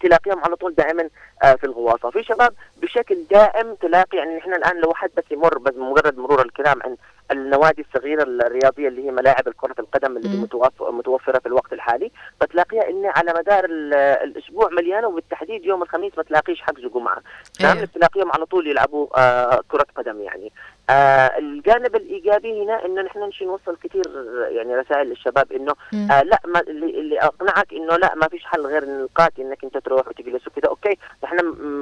تلاقيهم 0.06 0.40
على 0.44 0.56
طول 0.56 0.74
دائما 0.76 1.10
آه، 1.44 1.54
في 1.56 1.64
الغواصة. 1.64 2.10
في 2.10 2.24
شباب 2.24 2.54
بشكل 2.82 3.18
دائم 3.32 3.76
تلاقي 3.76 4.18
يعني 4.18 4.36
نحن 4.38 4.54
الآن 4.54 4.78
لو 4.82 4.94
حد 4.94 5.10
بس 5.18 5.24
يمر 5.32 5.58
بس 5.58 5.74
مجرد 5.78 6.18
مرور 6.18 6.42
الكرام 6.42 6.80
عن 6.84 6.96
النوادي 7.32 7.86
الصغيرة 7.90 8.24
الرياضية 8.24 8.88
اللي 8.88 9.06
هي 9.06 9.12
ملاعب 9.12 9.50
كره 9.58 9.76
القدم 9.80 10.18
اللي 10.18 10.48
متوفرة 10.92 11.40
في 11.40 11.46
الوقت 11.46 11.74
الحالي 11.74 12.12
فتلاقيها 12.42 12.90
إن 12.90 13.06
على 13.06 13.34
مدار 13.38 13.66
ال- 13.66 13.94
الأسبوع 13.94 14.70
مليانة 14.70 15.08
وبالتحديد 15.08 15.66
يوم 15.66 15.84
الخميس 15.84 16.18
ما 16.18 16.24
تلاقيش 16.24 16.62
حجز 16.62 16.86
جمعة. 16.86 17.22
أيوة. 17.62 17.74
نعم 17.76 17.86
تلاقيهم 17.86 18.32
على 18.32 18.46
طول 18.46 18.68
يلعبوا 18.68 19.08
آه 19.18 19.62
كرة 19.70 19.86
قدم 19.96 20.22
يعني. 20.22 20.52
آه 20.90 21.38
الجانب 21.38 21.96
الإيجابي 21.96 22.64
هنا 22.64 22.86
إنه 22.86 23.02
نحن 23.02 23.20
نمشي 23.20 23.46
نوصل 23.46 23.78
كثير 23.84 24.04
يعني 24.50 24.76
رسائل 24.76 25.08
للشباب 25.10 25.52
إنه. 25.52 25.74
آه 26.12 26.22
لا 26.24 26.40
ما 26.48 26.60
اللي, 26.60 27.00
اللي 27.00 27.20
أقنعك 27.20 27.74
إنه 27.74 27.98
لا 27.98 28.16
ما 28.16 28.28
فيش 28.28 28.46
حل 28.46 28.62
غير 28.66 28.86
نلقاك 28.86 29.40
إنك 29.40 29.64
أنت 29.64 29.78
تروح 29.78 30.08
وتجلس 30.08 30.48
وكذا 30.48 30.70
أوكي 30.70 30.98
نحن 31.24 31.38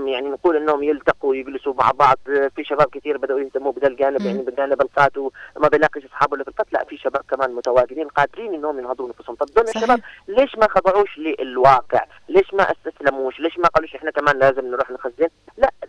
يعني 0.08 0.30
نقول 0.30 0.56
إنهم 0.56 0.84
يلتقوا 0.84 1.30
ويجلسوا 1.30 1.74
مع 1.74 1.92
بعض 1.92 2.18
في 2.56 2.64
شباب 2.64 2.88
كثير 2.92 3.18
بدأوا 3.18 3.40
يهتموا 3.40 3.72
بهذا 3.72 3.88
الجانب. 3.88 4.22
يعني 4.22 4.42
بجانب 4.42 4.82
القات 4.82 5.18
وما 5.18 5.68
بيلاقيش 5.72 6.06
اصحابه 6.06 6.34
اللي 6.34 6.44
في 6.44 6.50
القات 6.52 6.68
لا 6.74 6.84
في 6.90 6.98
شباب 6.98 7.24
كمان 7.30 7.52
متواجدين 7.56 8.08
قادرين 8.08 8.54
إنهم 8.54 8.80
ينهضوا 8.80 9.10
نفسهم 9.10 9.36
طب 9.36 9.46
دول. 9.56 9.66
الشباب 9.76 10.00
ليش 10.28 10.56
ما 10.58 10.68
خضعوش 10.68 11.18
للواقع؟ 11.18 12.06
ليش 12.30 12.54
ما 12.54 12.64
استسلموش؟ 12.72 13.40
ليش 13.40 13.58
ما 13.60 13.68
قالوش 13.68 13.96
إحنا 13.96 14.12
كمان 14.12 14.40
لازم 14.40 14.66
نروح 14.66 14.92
نخزن؟ 14.92 15.28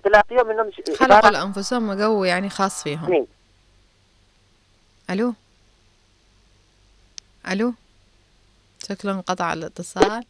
لا 0.06 0.24
تلاقيهم 0.28 0.50
انهم 0.50 0.70
خلقوا 0.98 1.30
لانفسهم 1.30 1.92
جو 1.92 2.24
يعني 2.24 2.50
خاص 2.50 2.82
فيهم. 2.82 3.10
مين؟ 3.10 3.26
ألو؟ 5.10 5.34
ألو؟ 7.50 7.74
شكله 8.88 9.12
انقطع 9.12 9.52
الاتصال. 9.52 10.24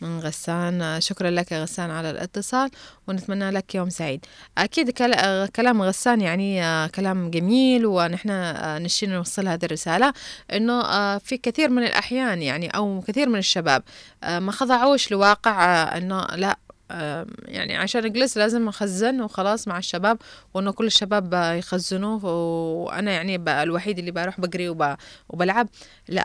من 0.00 0.20
غسان 0.20 1.00
شكرا 1.00 1.30
لك 1.30 1.52
يا 1.52 1.62
غسان 1.62 1.90
على 1.90 2.10
الاتصال 2.10 2.70
ونتمنى 3.08 3.50
لك 3.50 3.74
يوم 3.74 3.90
سعيد. 3.90 4.24
أكيد 4.58 4.90
كلا- 4.90 5.46
كلام 5.46 5.82
غسان 5.82 6.20
يعني 6.20 6.64
آه، 6.64 6.86
كلام 6.86 7.30
جميل 7.30 7.86
ونحن 7.86 8.30
آه، 8.30 8.78
نشين 8.78 9.10
نوصل 9.14 9.48
هذه 9.48 9.64
الرسالة 9.64 10.12
إنه 10.52 10.80
آه، 10.84 11.18
في 11.18 11.36
كثير 11.36 11.68
من 11.70 11.82
الأحيان 11.84 12.42
يعني 12.42 12.68
أو 12.68 13.00
كثير 13.08 13.28
من 13.28 13.38
الشباب 13.38 13.82
ما 14.28 14.52
خضعوش 14.52 15.10
لواقع 15.12 15.82
إنه 15.96 16.26
لا 16.26 16.56
يعني 17.48 17.76
عشان 17.76 18.04
أجلس 18.04 18.36
لازم 18.38 18.68
أخزن 18.68 19.20
وخلاص 19.20 19.68
مع 19.68 19.78
الشباب 19.78 20.18
وإنه 20.54 20.72
كل 20.72 20.86
الشباب 20.86 21.32
يخزنوا 21.58 22.20
وأنا 22.22 23.12
يعني 23.12 23.36
الوحيد 23.62 23.98
اللي 23.98 24.10
بروح 24.10 24.40
بجري 24.40 24.68
وب- 24.68 24.96
وبلعب. 25.28 25.68
لا 26.08 26.24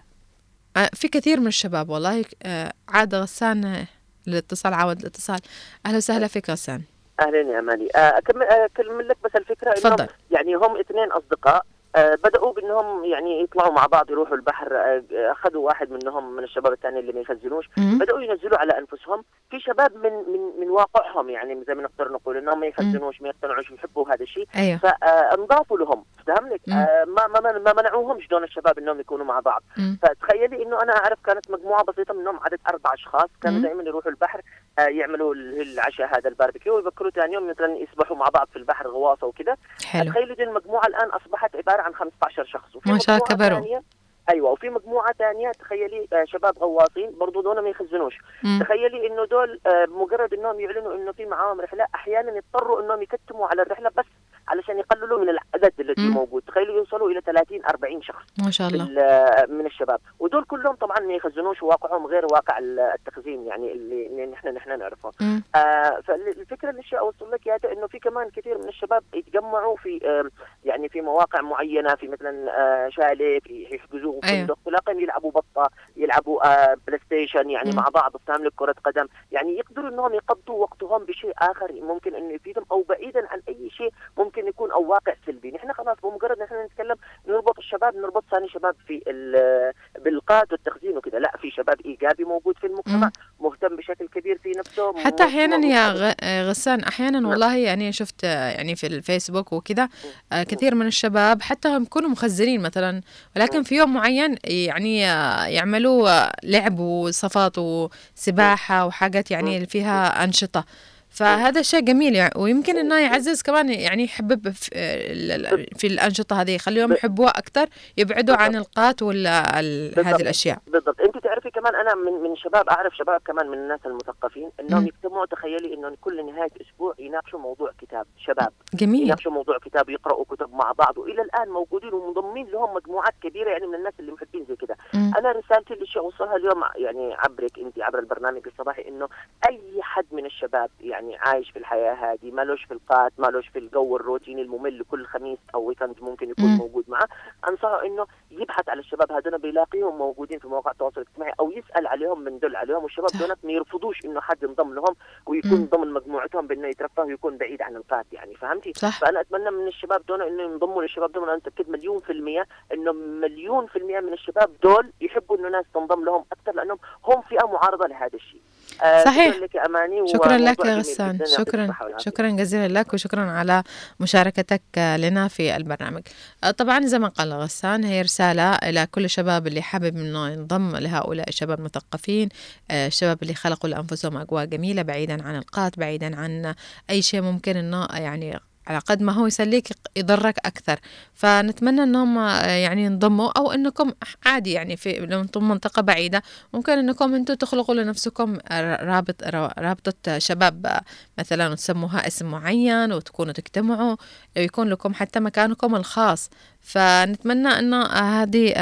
آه، 0.78 0.90
في 0.94 1.08
كثير 1.08 1.40
من 1.40 1.48
الشباب 1.48 1.90
والله 1.90 2.26
آه، 2.44 2.74
عاد 2.90 3.16
غسان 3.16 3.86
الاتصال 4.28 4.74
عاود 4.74 5.00
الاتصال. 5.00 5.40
أهلا 5.86 5.98
وسهلا 5.98 6.28
فيك 6.28 6.50
غسان. 6.50 6.82
أهلا 7.22 7.38
يا 7.54 7.60
اماني 7.60 7.88
آه، 7.96 8.18
أكمل 8.18 8.44
أكمل 8.44 9.08
لك 9.08 9.18
بس 9.26 9.32
الفكرة 9.36 9.74
تفضل. 9.74 10.08
يعني 10.32 10.56
هم 10.56 10.80
اثنين 10.80 11.12
أصدقاء. 11.12 11.66
بدأوا 11.98 12.54
بأنهم 12.54 13.06
يعني 13.06 13.42
يطلعوا 13.44 13.74
مع 13.74 13.86
بعض 13.86 14.10
يروحوا 14.12 14.36
البحر 14.36 14.76
آه، 14.76 15.04
أخذوا 15.32 15.66
واحد 15.66 15.92
منهم 15.92 16.36
من 16.36 16.44
الشباب 16.44 16.74
الثاني 16.74 17.00
اللي 17.00 17.14
ما 17.14 17.20
يخزنوش. 17.20 17.70
بدأوا 17.78 18.22
ينزلوا 18.22 18.58
على 18.58 18.78
أنفسهم. 18.78 19.24
في 19.52 19.60
شباب 19.60 19.96
من 19.98 20.14
من 20.14 20.60
من 20.60 20.70
واقعهم 20.70 21.30
يعني 21.30 21.64
زي 21.68 21.74
ما 21.74 21.84
نقدر 21.84 22.12
نقول 22.12 22.38
أنهم 22.38 22.60
ما 22.60 22.68
يخزنوش 22.68 23.22
ما 23.22 23.30
يقتنعوش 23.30 23.72
يحبوا 23.72 24.10
هذا 24.14 24.24
الشيء. 24.24 24.48
أيوه. 24.56 24.78
فانضافوا 24.78 25.78
لهم 25.78 26.06
فهمنك 26.28 26.62
مم. 26.68 26.74
آه 26.74 27.06
ما 27.06 27.28
ما 27.28 27.52
ما 27.60 27.74
منعوهمش 27.74 28.28
دون 28.28 28.44
الشباب 28.44 28.80
إنهم 28.80 29.00
يكونوا 29.00 29.26
مع 29.26 29.40
بعض. 29.40 29.64
مم. 29.78 30.00
فتخيلي 30.04 30.64
إنه 30.64 30.82
أنا 30.82 30.94
أعرف 30.98 31.20
كانت 31.26 31.52
مجموعة 31.52 31.84
بسيطة 31.84 32.14
منهم 32.14 32.40
عدد 32.44 32.60
أربع 32.70 32.94
أشخاص 32.94 33.30
كانوا 33.42 33.58
مم. 33.58 33.64
دائما 33.66 33.84
يروحوا 33.84 34.12
البحر 34.12 34.42
آه 34.80 34.82
يعملوا 34.88 35.34
ال- 35.34 35.62
العشاء 35.62 36.18
هذا 36.18 36.30
الباربيكيو 36.30 36.76
ويبكروا 36.76 37.12
ثاني 37.12 37.34
يوم 37.34 37.50
مثلا 37.50 37.78
يسبحوا 37.78 38.18
مع 38.18 38.26
بعض 38.34 38.48
في 38.52 38.56
البحر 38.56 38.88
غواصة 38.88 39.28
وكذا 39.28 39.56
حلو. 39.86 40.12
تخيلوا 40.12 40.36
دي 40.36 40.44
المجموعة 40.44 40.88
الآن 40.88 41.10
أصبحت 41.10 41.56
عباره 41.80 41.88
عن 41.88 41.96
15 41.96 42.46
شخص 42.46 42.76
وفي 42.76 42.92
ما 42.92 43.00
شاء 43.00 43.16
الله 43.16 43.28
كبروا. 43.28 43.82
أيوه 44.30 44.50
وفي 44.52 44.70
مجموعة 44.70 45.14
ثانية 45.14 45.52
تخيلي 45.52 46.08
آه 46.14 46.24
شباب 46.26 46.58
غواصين 46.60 47.18
برضو 47.20 47.42
دول 47.42 47.60
ما 47.60 47.70
يخزنوش 47.70 48.18
مم. 48.44 48.60
تخيلي 48.64 49.08
إنه 49.08 49.26
دول 49.26 49.60
آه 49.68 49.86
مجرد 49.86 50.34
إنهم 50.34 50.60
يعلنوا 50.60 50.94
إنه 50.96 51.12
في 51.12 51.26
معاهم 51.26 51.62
رحلة 51.62 51.86
أحيانا 51.96 52.32
يضطروا 52.38 52.82
إنهم 52.82 53.02
يكتموا 53.02 53.48
على 53.48 53.62
الرحلة 53.62 53.90
بس 53.98 54.06
علشان 54.50 54.80
يقللوا 54.80 55.20
من 55.20 55.30
العدد 55.30 55.74
الذي. 55.80 56.10
موجود 56.10 56.42
تخيلوا 56.48 56.76
يوصلوا 56.78 57.12
إلى 57.12 57.22
30 57.22 57.66
40 57.66 58.02
شخص 58.02 58.26
ما 58.46 58.52
شاء 58.52 58.68
الله 58.68 58.84
ال- 58.84 59.54
من 59.58 59.66
الشباب 59.66 60.00
ودول 60.20 60.44
كلهم 60.44 60.76
طبعا 60.76 61.00
ما 61.00 61.14
يخزنوش 61.14 61.64
واقعهم 61.64 62.06
غير 62.08 62.26
واقع 62.32 62.58
ال- 62.58 62.80
التخزين 62.80 63.48
يعني 63.48 63.72
اللي 63.72 64.26
نحن 64.26 64.48
نحن 64.48 64.80
نعرفه. 64.80 65.12
آه 65.56 66.00
فالفكرة 66.04 66.70
اللي 66.70 66.82
أوصل 67.00 67.32
لك 67.32 67.48
إياها 67.48 67.74
إنه 67.74 67.88
في 67.88 68.00
كمان 68.00 68.30
كثير 68.30 68.58
من 68.58 68.68
الشباب 68.68 69.04
يتجمعوا 69.14 69.76
في 69.78 70.00
آه 70.08 70.30
يعني 70.66 70.90
في 70.90 71.02
مواقع 71.02 71.42
معينة 71.42 71.96
في 71.96 72.08
مثلا 72.08 72.52
آه 72.62 72.90
شاليه 72.90 73.40
في 73.40 73.68
يحجزوا 73.72 74.20
أيوة. 74.24 74.40
فندق 74.48 74.58
تلاقيهم 74.66 75.00
يلعبوا 75.00 75.32
بطة 75.32 75.70
يلعبوا 75.98 76.48
آه 76.72 76.78
PlayStation 76.88 77.50
يعني 77.50 77.70
مم. 77.70 77.76
مع 77.76 77.88
بعض 77.94 78.16
لك 78.16 78.52
كرة 78.56 78.76
قدم 78.86 79.08
يعني 79.32 79.58
يقدروا 79.58 79.90
إنهم 79.90 80.14
يقضوا 80.14 80.62
وقتهم 80.62 81.04
بشيء 81.04 81.34
آخر 81.38 81.72
ممكن 81.74 82.16
إنه 82.16 82.34
يفيدهم 82.34 82.66
أو 82.72 82.86
بعيدا 82.90 83.28
عن 83.32 83.42
أي 83.50 83.70
شيء 83.70 83.92
ممكن 84.18 84.39
يكون 84.48 84.72
أو 84.72 84.84
واقع 84.92 85.14
سلبي. 85.26 85.52
نحن 85.52 85.74
خلاص 85.74 85.98
بمجرد 86.04 86.40
نحن 86.40 86.54
نتكلم 86.66 86.96
نربط 87.28 87.58
الشباب 87.58 87.96
نربط 87.96 88.24
ثاني 88.32 88.50
شباب 88.50 88.76
في 88.88 89.04
ال- 89.08 89.74
بالقات 90.04 90.52
والتخزين 90.52 90.98
وكذا 90.98 91.20
لا 91.20 91.32
في 91.42 91.52
شباب 91.52 91.82
إيجابي 91.86 92.24
موجود 92.24 92.58
في 92.58 92.68
المجتمع 92.68 93.12
مهتم 93.40 93.76
بشكل 93.76 94.08
كبير 94.08 94.38
في 94.44 94.52
نفسه 94.60 94.98
حتى 95.04 95.24
أحيانا 95.24 95.68
يا 95.68 96.16
آه، 96.22 96.50
غسان 96.50 96.84
أحيانا 96.84 97.28
والله 97.30 97.58
يعني 97.58 97.92
شفت 97.92 98.24
آه، 98.24 98.50
يعني 98.52 98.76
في 98.76 98.88
الفيسبوك 98.88 99.54
وكذا 99.54 99.90
آه، 100.34 100.44
كثير 100.44 100.76
من 100.76 100.88
الشباب 100.88 101.42
حتى 101.42 101.68
هم 101.70 101.84
يكونوا 101.84 102.10
مخزنين 102.10 102.62
مثلا 102.62 103.02
ولكن 103.36 103.64
في 103.64 103.76
يوم 103.76 103.94
معين 103.94 104.36
يعني 104.44 105.06
آه، 105.12 105.46
يعملوا 105.46 106.10
آه، 106.10 106.32
لعب 106.44 106.80
وصفات 106.80 107.58
وسباحة 107.58 108.86
وحاجات 108.86 109.32
يعني 109.32 109.66
فيها 109.66 110.24
أنشطة. 110.24 110.66
فهذا 111.10 111.62
شيء 111.62 111.80
جميل 111.80 112.16
يعني. 112.16 112.34
ويمكن 112.38 112.78
إنه 112.78 113.00
يعزز 113.00 113.42
كمان 113.42 113.70
يعني 113.70 114.04
يحبب 114.04 114.50
في, 114.50 114.70
ال- 114.76 115.46
ال- 115.46 115.68
في 115.80 115.88
الأنشطة 115.88 116.42
هذه 116.42 116.56
يخليهم 116.56 116.94
يحبوها 116.94 117.30
أكثر 117.30 117.68
يبعدوا 117.98 118.36
عن 118.36 118.56
القات 118.56 119.02
ولا 119.02 119.60
ال- 119.60 120.00
هذه. 120.06 120.16
الأشياء. 120.22 120.58
بالضبط. 120.68 121.02
أنت 121.02 121.18
تعرفي 121.18 121.50
كمان 121.52 121.76
أنا 121.76 121.96
من 121.96 122.12
من 122.30 122.36
شباب 122.36 122.70
أعرف 122.70 122.96
شباب 122.98 123.22
كمان 123.26 123.48
من 123.48 123.58
الناس 123.58 123.80
المثقفين 123.86 124.50
إنهم. 124.60 124.88
يجتمعوا 124.88 125.26
تخيلي 125.26 125.74
إنهم 125.74 125.96
كل 126.02 126.26
نهاية 126.26 126.50
أسبوع 126.62 126.94
يناقشوا 127.00 127.40
موضوع 127.40 127.72
كتاب. 127.82 128.06
شباب 128.26 128.50
جميل. 128.74 129.02
يناقشوا 129.04 129.32
موضوع 129.32 129.58
كتاب 129.58 129.90
يقرأوا 129.90 130.26
كتب 130.26 130.54
مع 130.54 130.72
بعض 130.72 130.98
وإلى 130.98 131.22
الآن 131.22 131.50
موجودين 131.50 131.94
ومنضمين 131.94 132.48
لهم 132.48 132.74
مجموعات 132.74 133.14
كبيرة 133.24 133.50
يعني 133.50 133.68
من 133.68 133.76
الناس 133.76 133.94
اللي 134.00 134.12
محبين 134.12 134.46
زي 134.50 134.56
كده. 134.56 134.76
أنا 134.94 135.32
رسالتي 135.32 135.74
اللي 135.74 135.86
أوصلها 135.98 136.36
اليوم 136.36 136.62
يعني 136.76 137.14
عبرك 137.14 137.60
أنت 137.60 137.80
عبر 137.80 138.00
البرنامج 138.00 138.42
الصباحي 138.48 138.88
إنه 138.88 139.08
أي 139.50 139.62
حد 139.82 140.06
من 140.12 140.26
الشباب 140.26 140.70
يعني 140.82 140.99
عايش 141.20 141.52
في 141.52 141.60
الحياة 141.60 141.94
هذه 141.94 142.32
مالوش 142.32 142.64
في 142.66 142.74
القات 142.74 143.14
مالوش 143.18 143.48
في 143.48 143.60
الجو 143.60 143.96
الروتيني 143.96 144.42
الممل 144.42 144.84
كل 144.92 145.06
خميس 145.06 145.40
أو 145.56 145.64
ويكند 145.64 145.96
ممكن 146.02 146.30
يكون 146.30 146.46
مم. 146.46 146.58
موجود 146.58 146.86
معه 146.88 147.08
أنصحه 147.50 147.86
إنه 147.86 148.06
يبحث 148.32 148.70
على 148.70 148.80
الشباب 148.80 149.12
هذول 149.12 149.38
بيلاقيهم 149.38 149.98
موجودين 149.98 150.40
في 150.40 150.48
مواقع 150.48 150.72
التواصل 150.72 151.02
الاجتماعي 151.02 151.34
أو 151.40 151.52
يسأل 151.52 151.88
عليهم 151.88 152.22
من 152.22 152.40
دل 152.40 152.56
عليهم 152.56 152.84
والشباب 152.84 153.10
دول 153.20 153.36
ما 153.44 153.52
يرفضوش 153.52 154.06
إنه 154.06 154.22
حد 154.22 154.44
ينضم 154.44 154.74
لهم 154.74 154.96
ويكون 155.26 155.60
مم. 155.60 155.66
ضمن 155.66 155.94
مجموعتهم 155.94 156.48
بإنه 156.48 156.68
يترفه 156.68 157.04
ويكون 157.04 157.38
بعيد 157.38 157.62
عن 157.62 157.76
القات 157.76 158.06
يعني 158.12 158.36
فهمتي؟ 158.36 158.74
صح. 158.76 159.00
فأنا 159.00 159.22
أتمنى 159.22 159.52
من 159.52 159.68
الشباب 159.68 160.06
دول 160.06 160.22
إنه 160.22 160.44
ينضموا 160.44 160.82
للشباب 160.82 161.12
دول 161.12 161.24
أنا 161.24 161.36
متأكد 161.36 161.70
مليون 161.70 162.00
في 162.00 162.12
المية 162.12 162.48
إنه 162.74 162.92
مليون 162.92 163.68
في 163.68 163.76
المية 163.76 164.00
من 164.00 164.14
الشباب 164.14 164.50
دول 164.64 164.92
يحبوا 165.02 165.38
إنه 165.38 165.50
ناس 165.50 165.66
تنضم 165.74 166.06
لهم 166.06 166.26
أكثر 166.32 166.52
لأنهم 166.56 166.78
هم 167.06 167.22
فئة 167.22 167.48
معارضة 167.48 167.88
لهذا 167.88 168.16
الشيء. 168.16 168.42
آه، 168.84 169.04
صحيح. 169.06 169.34
شكرا 169.34 169.46
لك 169.46 169.56
يا 169.56 169.66
أماني 169.66 170.08
شكرا 170.14 170.38
لك 170.38 170.66
يا 170.66 170.76
غسان 170.76 171.20
شكرا. 171.38 171.76
شكرا 171.98 172.30
جزيلا 172.30 172.80
لك 172.80 172.94
وشكرا 172.94 173.22
على 173.22 173.64
مشاركتك 174.00 174.62
لنا 174.78 175.28
في 175.28 175.56
البرنامج 175.56 176.02
آه، 176.44 176.52
طبعا 176.52 176.86
زي 176.86 177.00
ما 177.00 177.08
قال 177.08 177.34
غسان 177.34 177.84
هي 177.84 178.02
رسالة 178.02 178.52
إلى 178.56 178.88
كل 178.92 179.06
الشباب 179.06 179.48
اللي 179.48 179.62
حابب 179.62 179.98
أنه 179.98 180.30
ينضم 180.30 180.76
لهؤلاء 180.76 181.30
الشباب 181.30 181.60
المثقفين 181.60 182.30
آه، 182.72 182.88
الشباب 182.88 183.18
اللي 183.22 183.34
خلقوا 183.34 183.70
لأنفسهم 183.70 184.18
أجواء 184.18 184.46
جميلة 184.46 184.82
بعيدا 184.82 185.24
عن 185.28 185.36
القات 185.36 185.80
بعيدا 185.80 186.16
عن 186.16 186.54
أي 186.90 187.02
شيء 187.02 187.22
ممكن 187.22 187.58
أنه 187.58 187.88
يعني 187.94 188.40
على 188.70 188.80
قد 188.80 189.02
ما 189.02 189.12
هو 189.14 189.28
يسليك 189.28 189.68
يضرك 189.96 190.38
أكثر. 190.46 190.80
فنتمنى 191.14 191.84
أنهم 191.84 192.18
آه، 192.18 192.46
يعني 192.46 192.84
ينضموا 192.84 193.32
أو 193.38 193.52
أنكم 193.52 193.92
عادي 194.26 194.52
يعني 194.52 194.78
في 194.78 195.00
لو 195.00 195.22
أنتم 195.22 195.50
منطقة 195.50 195.82
بعيدة 195.82 196.24
ممكن 196.54 196.74
أنكم 196.74 197.16
أنتم 197.16 197.34
تخلقوا 197.34 197.76
لنفسكم 197.76 198.38
رابط 198.82 199.24
رابطة 199.60 200.18
شباب 200.18 200.66
آه، 200.66 200.82
مثلا 201.18 201.50
وتسموها 201.50 202.08
اسم 202.08 202.32
معين 202.32 202.94
وتكونوا 202.94 203.34
تجتمعوا 203.34 203.96
يكون 204.36 204.70
لكم 204.70 204.94
حتى 204.94 205.20
مكانكم 205.20 205.76
الخاص. 205.76 206.30
فنتمنى 206.62 207.48
انه 207.48 207.86
آه، 207.86 208.24
هذه 208.24 208.54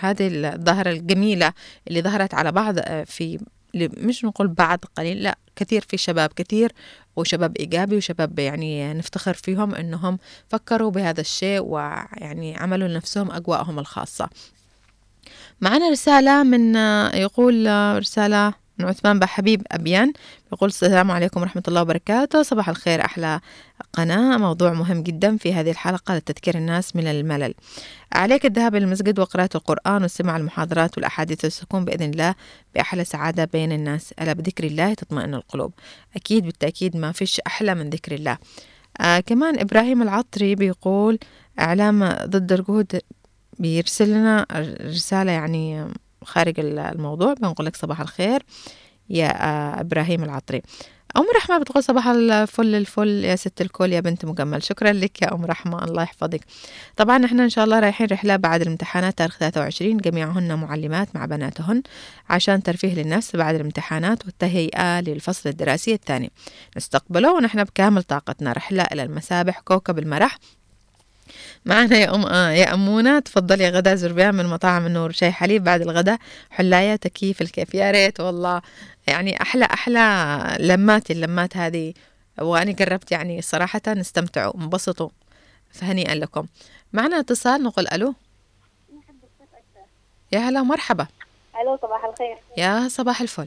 هذه 0.00 0.28
الظاهرة 0.54 0.90
الجميلة 0.90 1.52
اللي 1.88 2.02
ظهرت 2.02 2.34
على 2.34 2.52
بعض 2.52 2.80
في 3.04 3.38
مش 3.74 4.24
نقول 4.24 4.48
بعض 4.48 4.78
قليل 4.96 5.22
لا 5.22 5.38
كثير 5.58 5.84
في 5.88 5.96
شباب 5.96 6.30
كثير 6.36 6.72
وشباب 7.16 7.56
إيجابي 7.56 7.96
وشباب 7.96 8.38
يعني 8.38 8.94
نفتخر 8.94 9.34
فيهم 9.34 9.74
أنهم 9.74 10.18
فكروا 10.48 10.90
بهذا 10.90 11.20
الشيء 11.20 11.60
ويعني 11.60 12.56
عملوا 12.56 12.88
لنفسهم 12.88 13.30
أجواءهم 13.30 13.78
الخاصة. 13.78 14.28
معنا 15.60 15.90
رسالة 15.90 16.42
من 16.42 16.74
يقول 17.14 17.66
رسالة 17.98 18.54
من 18.78 18.84
عثمان 18.84 19.18
بحبيب 19.18 19.62
أبيان 19.72 20.12
يقول 20.52 20.68
السلام 20.68 21.10
عليكم 21.10 21.40
ورحمة 21.40 21.62
الله 21.68 21.82
وبركاته. 21.82 22.42
صباح 22.42 22.68
الخير 22.68 23.04
أحلى 23.04 23.40
قناة. 23.92 24.36
موضوع 24.36 24.72
مهم 24.72 25.02
جدا 25.02 25.36
في 25.36 25.54
هذه 25.54 25.70
الحلقة 25.70 26.16
لتذكير 26.16 26.54
الناس 26.54 26.96
من 26.96 27.06
الملل. 27.06 27.54
عليك 28.12 28.46
الذهاب 28.46 28.74
إلى 28.74 28.84
المسجد 28.84 29.18
وقراءة 29.18 29.50
القرآن 29.54 30.02
واستماع 30.02 30.36
المحاضرات 30.36 30.98
والأحاديث 30.98 31.44
وستكون 31.44 31.84
بإذن 31.84 32.10
الله 32.10 32.34
بأحلى 32.74 33.04
سعادة 33.04 33.44
بين 33.44 33.72
الناس. 33.72 34.14
ألا 34.20 34.32
بذكر 34.32 34.64
الله 34.64 34.94
تطمئن 34.94 35.34
القلوب. 35.34 35.72
أكيد 36.16 36.44
بالتأكيد 36.44 36.96
ما 36.96 37.12
فيش 37.12 37.40
أحلى 37.46 37.74
من 37.74 37.90
ذكر 37.90 38.14
الله. 38.14 38.38
آه 39.00 39.20
كمان 39.20 39.58
إبراهيم 39.60 40.02
العطري 40.02 40.54
بيقول 40.54 41.18
إعلام 41.60 42.08
ضد 42.24 42.52
الجهود 42.52 43.00
بيرسل 43.58 44.08
لنا 44.10 44.46
رسالة 44.82 45.32
يعني 45.32 45.88
خارج 46.28 46.54
الموضوع 46.58 47.34
بنقول 47.34 47.66
لك 47.66 47.76
صباح 47.76 48.00
الخير 48.00 48.42
يا 49.10 49.30
إبراهيم 49.80 50.24
العطري. 50.24 50.62
أم 51.16 51.24
رحمة 51.36 51.58
بتقول 51.58 51.84
صباح 51.84 52.06
الفل 52.08 52.74
الفل 52.74 53.24
يا 53.24 53.36
ست 53.36 53.60
الكل 53.60 53.92
يا 53.92 54.00
بنت 54.00 54.24
مجمل. 54.24 54.62
شكرا 54.62 54.92
لك 54.92 55.22
يا 55.22 55.34
أم 55.34 55.44
رحمة 55.44 55.84
الله 55.84 56.02
يحفظك. 56.02 56.40
طبعا 56.96 57.24
إحنا 57.24 57.44
إن 57.44 57.48
شاء 57.48 57.64
الله 57.64 57.80
رايحين 57.80 58.06
رحلة 58.06 58.36
بعد 58.36 58.60
الامتحانات 58.60 59.18
تاريخ 59.18 59.38
23 59.38 59.96
جميعهن 59.96 60.58
معلمات 60.58 61.16
مع 61.16 61.24
بناتهن 61.26 61.82
عشان 62.28 62.62
ترفيه 62.62 62.94
للنفس 62.94 63.36
بعد 63.36 63.54
الامتحانات 63.54 64.24
والتهيئة 64.26 65.00
للفصل 65.00 65.48
الدراسي 65.48 65.94
الثاني. 65.94 66.32
نستقبله 66.76 67.34
ونحن 67.34 67.64
بكامل 67.64 68.02
طاقتنا. 68.02 68.52
رحلة 68.52 68.82
إلى 68.82 69.02
المسابح 69.02 69.60
كوكب 69.60 69.98
المرح 69.98 70.38
معنا 71.68 71.96
يا 71.96 72.14
أم 72.14 72.26
آه 72.26 72.50
يا 72.50 72.74
أمونة. 72.74 73.18
تفضلي 73.18 73.64
يا 73.64 73.70
غدا 73.70 73.94
زربيان 73.94 74.34
من 74.34 74.46
مطاعم 74.46 74.86
النور. 74.86 75.12
شاي 75.12 75.32
حليب 75.32 75.64
بعد 75.64 75.80
الغداء 75.80 76.18
حلاية 76.50 76.96
تكييف 76.96 77.42
الكيف. 77.42 77.74
يا 77.74 77.90
ريت 77.90 78.20
والله. 78.20 78.62
يعني 79.06 79.42
أحلى 79.42 79.64
أحلى 79.64 80.56
لمات 80.60 81.10
اللمات 81.10 81.56
هذه. 81.56 81.94
وأنا 82.38 82.72
قربت 82.72 83.12
يعني 83.12 83.42
صراحة 83.42 83.80
استمتعوا 83.86 84.54
انبسطوا. 84.54 85.08
فهنيئا 85.72 86.14
لكم. 86.14 86.46
معنا 86.92 87.20
اتصال 87.20 87.62
نقول 87.62 87.88
ألو. 87.92 88.14
يا 90.32 90.38
هلا 90.38 90.62
مرحبا 90.62 91.06
ألو 91.62 91.78
صباح 91.82 92.04
الخير. 92.04 92.36
يا 92.56 92.88
صباح 92.88 93.20
الفل. 93.20 93.46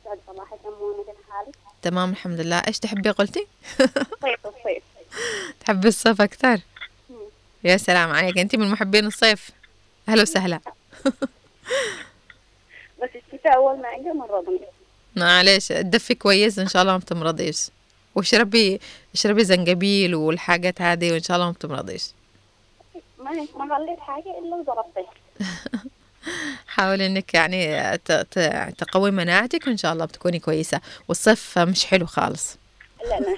يسعد 0.00 0.18
صباحك 0.26 0.58
أمونة. 0.66 1.04
كيف 1.04 1.30
حالك؟ 1.30 1.54
تمام 1.82 2.10
الحمد 2.10 2.40
لله. 2.40 2.56
إيش 2.68 2.78
تحبي 2.78 3.10
قلتي؟ 3.10 3.46
صيف 3.78 4.46
الصيف 4.46 4.82
تحبي 5.60 5.88
الصيف 5.88 6.20
أكثر؟ 6.20 6.60
يا 7.64 7.76
سلام 7.76 8.10
عليك. 8.10 8.38
انت 8.38 8.56
من 8.56 8.70
محبين 8.70 9.06
الصيف. 9.06 9.50
أهلا 10.08 10.22
وسهلا. 10.22 10.60
بس 13.02 13.08
الشتاء 13.32 13.56
أول 13.56 13.78
ما 13.78 13.88
اجى 13.88 14.12
مرضني 14.12 14.60
معلش 15.16 15.68
تدفي 15.68 16.14
كويس 16.14 16.58
إن 16.58 16.68
شاء 16.68 16.82
الله 16.82 16.92
ما 16.92 16.98
بتمرضيش. 16.98 17.70
واشربي 18.14 18.80
اشربي 19.14 19.44
زنجبيل 19.44 20.14
والحاجات 20.14 20.82
هذه 20.82 21.12
وإن 21.12 21.22
شاء 21.22 21.36
الله 21.36 21.46
ما 21.46 21.52
بتمرضيش. 21.52 22.04
ما 23.18 23.30
ما 23.30 23.76
خليت 23.76 24.00
حاجة 24.00 24.38
إلا 24.38 24.56
وضربتها. 24.56 25.12
حاولي 26.66 27.06
إنك 27.06 27.34
يعني 27.34 27.98
تقوي 28.78 29.10
مناعتك 29.10 29.66
وإن 29.66 29.76
شاء 29.76 29.92
الله 29.92 30.04
بتكوني 30.04 30.38
كويسة. 30.38 30.80
والصيف 31.08 31.58
مش 31.58 31.84
حلو 31.84 32.06
خالص. 32.06 32.56
لا 33.04 33.20
لا 33.20 33.36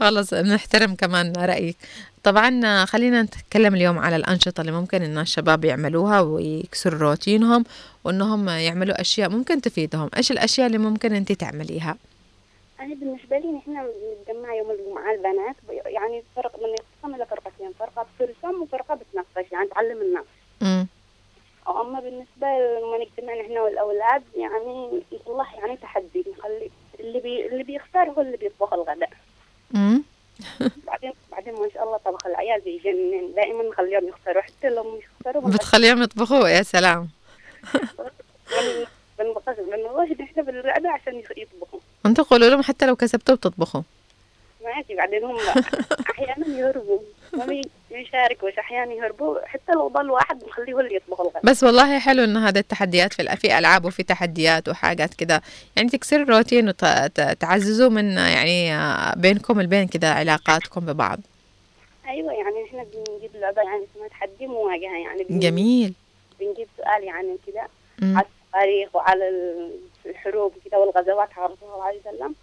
خلاص 0.00 0.34
نحترم 0.34 0.94
كمان 0.94 1.32
رأيك. 1.36 1.76
طبعا 2.24 2.84
خلينا 2.84 3.22
نتكلم 3.22 3.74
اليوم 3.74 3.98
على 3.98 4.16
الأنشطة 4.16 4.60
اللي 4.60 4.72
ممكن 4.72 5.02
إن 5.02 5.18
الشباب 5.18 5.64
يعملوها 5.64 6.20
ويكسروا 6.20 7.00
روتينهم 7.00 7.64
وإنهم 8.04 8.48
يعملوا 8.48 9.00
أشياء 9.00 9.28
ممكن 9.30 9.60
تفيدهم. 9.60 10.10
إيش 10.16 10.32
الأشياء 10.32 10.66
اللي 10.66 10.78
ممكن 10.78 11.14
أنت 11.14 11.32
تعمليها؟ 11.32 11.96
أنا 12.80 12.94
بالنسبة 12.94 13.38
لي 13.38 13.52
نحن 13.52 13.70
نتجمع 13.70 14.54
يوم 14.54 14.70
الجمعة 14.70 15.14
البنات 15.14 15.56
يعني 15.86 16.22
فرق 16.36 16.56
من 16.62 16.68
يقسم 16.68 17.14
إلى 17.14 17.26
فرقتين 17.26 17.72
فرقة 17.78 18.06
بترسم 18.16 18.62
وفرقة 18.62 18.94
بتنقش 18.94 19.52
يعني 19.52 19.68
تعلم 19.68 19.98
الناس. 20.02 20.24
أما 21.68 22.00
بالنسبة 22.00 22.46
لما 22.46 22.98
نجتمع 23.04 23.34
نحن 23.40 23.58
والأولاد 23.58 24.22
يعني 24.36 25.02
نصلح 25.12 25.54
يعني 25.54 25.76
تحدي 25.76 26.24
نخلي 26.38 26.70
اللي 27.00 27.20
بي 27.20 27.46
اللي 27.46 27.62
بيختار 27.62 28.10
هو 28.10 28.20
اللي 28.20 28.36
بيطبخ 28.36 28.72
الغداء. 28.72 29.10
بعدين 30.86 31.12
بعدين 31.44 31.62
ما 31.62 31.68
شاء 31.74 31.84
الله 31.84 31.96
طبخ 31.96 32.26
العيال 32.26 32.60
بيجنن. 32.60 33.34
دائما 33.36 33.62
نخليهم 33.62 34.08
يختاروا 34.08 34.42
حتى 34.42 34.68
لو 34.68 34.96
مش 34.96 35.02
يختاروا 35.04 35.50
بتخليهم 35.50 36.02
يطبخوا؟ 36.02 36.48
يا 36.48 36.62
سلام. 36.62 37.08
بنواجد 39.58 40.20
إحنا 40.20 40.42
بالغداء 40.42 40.86
عشان 40.86 41.22
يطبخوا. 41.36 41.80
انت 42.06 42.20
قولوا 42.20 42.48
لهم 42.48 42.62
حتى 42.62 42.86
لو 42.86 42.96
كسبتوا 42.96 43.34
بتطبخوا. 43.34 43.82
ماشي 44.64 44.94
بعدين 44.94 45.24
هم 45.24 45.36
أحيانا 46.10 46.46
يهربوا. 46.58 46.98
ما 47.32 47.62
بيشاركوش 47.90 48.52
أحيانا 48.58 48.92
يهربوا. 48.92 49.38
حتى 49.46 49.72
لو 49.72 49.88
ضل 49.88 50.10
واحد 50.10 50.44
نخليه 50.48 50.72
هو 50.74 50.80
اللي 50.80 50.96
يطبخ 50.96 51.20
الغداء 51.20 51.42
بس 51.44 51.64
والله 51.64 51.98
حلو 51.98 52.24
إن 52.24 52.36
هذا 52.36 52.60
التحديات 52.60 53.12
في 53.12 53.36
في 53.36 53.58
ألعاب 53.58 53.84
وفي 53.84 54.02
تحديات 54.02 54.68
وحاجات 54.68 55.14
كده. 55.14 55.42
يعني 55.76 55.88
تكسر 55.88 56.16
الروتين 56.22 56.68
وتعززوا 56.68 57.90
من 57.90 58.10
يعني 58.12 58.72
بينكم 59.16 59.60
البين 59.60 59.86
كده 59.88 60.12
علاقاتكم 60.12 60.80
ببعض. 60.80 61.20
أيوه 62.08 62.32
يعني 62.32 62.64
إحنا 62.64 62.82
بنجيب 62.84 63.36
لعبة 63.36 63.62
يعني 63.62 63.84
اسمها 63.92 64.08
تحدي 64.08 64.46
مواجهة 64.46 64.98
يعني 64.98 65.24
جميل. 65.30 65.94
بنجيب 66.40 66.68
سؤال 66.76 67.04
يعني 67.04 67.36
كده 67.46 67.68
على 68.02 68.26
التاريخ 68.46 68.94
وعلى 68.96 69.28
الحروب 70.06 70.52
كده 70.64 70.78
والغزوات 70.78 71.28
على 71.38 71.46
الرسول 71.46 71.58
صلى 71.68 71.74
الله 71.74 71.84
عليه 71.84 72.00
وسلم 72.00 72.34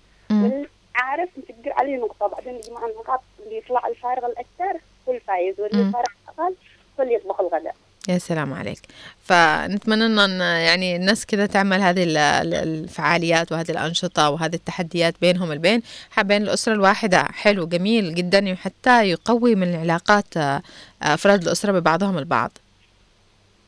عارف 0.95 1.29
نسجل 1.37 1.71
عليه 1.71 1.97
نقطة 1.97 2.27
بعدين 2.27 2.53
نجمع 2.55 2.85
النقاط 2.85 3.21
اللي 3.39 3.57
يطلع 3.57 3.87
الفارغ 3.87 4.25
الأكثر 4.25 4.79
هو 5.07 5.13
الفايز 5.13 5.59
واللي. 5.59 5.81
الفارغ 5.81 6.05
الأقل 6.23 6.55
هو 6.99 7.03
اللي 7.03 7.13
يطبخ 7.13 7.39
الغداء. 7.39 7.75
يا 8.09 8.17
سلام 8.17 8.53
عليك. 8.53 8.79
فنتمنى 9.23 10.05
إن 10.25 10.39
يعني 10.41 10.95
الناس 10.95 11.25
كذا 11.25 11.45
تعمل 11.45 11.81
هذه 11.81 12.03
ال- 12.03 12.17
ال- 12.17 12.53
الفعاليات 12.53 13.51
وهذه 13.51 13.71
الأنشطة 13.71 14.29
وهذه 14.29 14.55
التحديات 14.55 15.15
بينهم 15.21 15.51
البين. 15.51 15.81
بين 16.21 16.41
الأسرة 16.41 16.73
الواحدة 16.73 17.23
حلو 17.23 17.67
جميل 17.67 18.15
جدا 18.15 18.55
حتى 18.55 19.03
يقوي 19.09 19.55
من 19.55 19.67
العلاقات 19.73 20.37
آه، 20.37 20.61
أفراد 21.01 21.41
الأسرة 21.43 21.71
ببعضهم 21.71 22.17
البعض. 22.17 22.51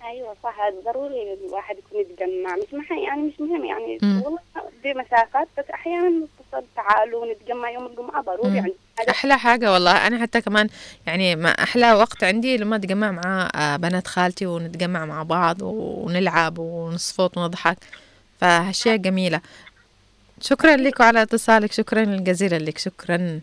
أيوة 0.06 0.36
صح. 0.44 0.56
ضروري 0.86 1.34
الواحد 1.48 1.76
يكون 1.78 2.02
يتجمع. 2.02 2.56
مش 2.56 2.74
مهم 2.74 3.00
يعني 3.04 3.22
مش 3.22 3.34
مهم 3.40 3.66
يعني. 3.66 4.00
والله 4.04 4.40
دي 4.84 4.94
مسافات 4.94 5.48
بس 5.58 5.66
أحيانا 5.74 6.10
نتصل 6.10 6.66
تعالوا 6.76 7.34
نتجمع 7.34 7.70
يوم 7.72 7.86
الجمعة 7.86 8.22
ضروري 8.22 8.62
مم. 8.62 8.74
أحلى 9.10 9.38
حاجة 9.38 9.74
والله. 9.74 10.07
أنا 10.07 10.22
حتى 10.22 10.41
كمان 10.41 10.70
يعني 11.06 11.36
ما 11.36 11.49
أحلى 11.49 11.94
وقت 11.94 12.24
عندي 12.24 12.57
لما 12.57 12.76
أتجمع 12.76 13.11
مع 13.11 13.49
آه، 13.56 13.76
بنات 13.76 14.07
خالتي 14.07 14.45
ونتجمع 14.45 15.06
مع 15.06 15.24
بعض 15.24 15.57
ونلعب 15.61 16.60
ونصفط 16.60 17.38
ونضحك. 17.38 17.78
فاشياء 18.41 18.95
جميلة. 18.95 19.41
شكرا 20.41 20.76
لك 20.76 21.02
على 21.02 21.22
اتصالك. 21.22 21.72
شكرا 21.72 22.03
جزيلا 22.03 22.60
لك. 22.60 22.78
شكرا. 22.78 23.40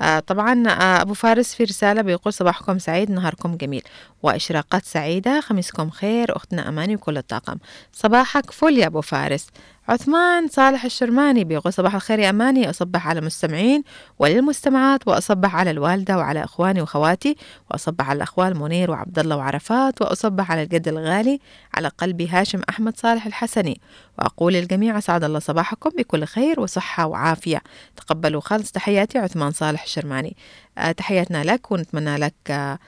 آه 0.00 0.18
طبعا 0.20 0.68
آه 0.68 1.02
أبو 1.02 1.14
فارس 1.14 1.54
في 1.54 1.64
رسالة 1.64 2.02
بيقول 2.02 2.32
صباحكم 2.32 2.78
سعيد 2.78 3.10
نهاركم 3.10 3.56
جميل. 3.56 3.82
وإشراقات 4.22 4.84
سعيدة 4.84 5.40
خميسكم 5.40 5.90
خير 5.90 6.36
أختنا 6.36 6.68
أماني 6.68 6.94
وكل 6.94 7.18
الطاقم. 7.18 7.56
صباحك 7.92 8.50
فل 8.50 8.78
يا 8.78 8.86
أبو 8.86 9.00
فارس. 9.00 9.46
عثمان 9.88 10.48
صالح 10.48 10.84
الشرماني 10.84 11.44
بيقول 11.44 11.72
صباح 11.72 11.94
الخير 11.94 12.18
يا 12.18 12.30
أماني 12.30 12.70
أصبح 12.70 13.08
على 13.08 13.20
المستمعين 13.20 13.82
وللمستمعات 14.18 15.08
وأصبح 15.08 15.56
على 15.56 15.70
الوالدة 15.70 16.16
وعلى 16.16 16.44
إخواني 16.44 16.82
وخواتي 16.82 17.36
وأصبح 17.70 18.10
على 18.10 18.16
الأخوال 18.16 18.56
منير 18.56 18.90
وعبد 18.90 19.18
الله 19.18 19.36
وعرفات 19.36 20.02
وأصبح 20.02 20.50
على 20.50 20.62
الجد 20.62 20.88
الغالي 20.88 21.40
على 21.74 21.88
قلبي 21.88 22.28
هاشم 22.28 22.60
أحمد 22.68 22.96
صالح 22.96 23.26
الحسني. 23.26 23.80
وأقول 24.18 24.52
للجميع 24.52 24.98
أسعد 24.98 25.24
الله 25.24 25.38
صباحكم 25.38 25.90
بكل 25.90 26.24
خير 26.24 26.60
وصحة 26.60 27.06
وعافية. 27.06 27.62
تقبلوا 27.96 28.40
خالص 28.40 28.72
تحياتي 28.72 29.18
عثمان 29.18 29.50
صالح 29.50 29.82
الشرماني. 29.82 30.36
آه 30.78 30.92
تحياتنا 30.92 31.44
لك 31.44 31.72
ونتمنى 31.72 32.16
لك 32.16 32.34
آه 32.50 32.78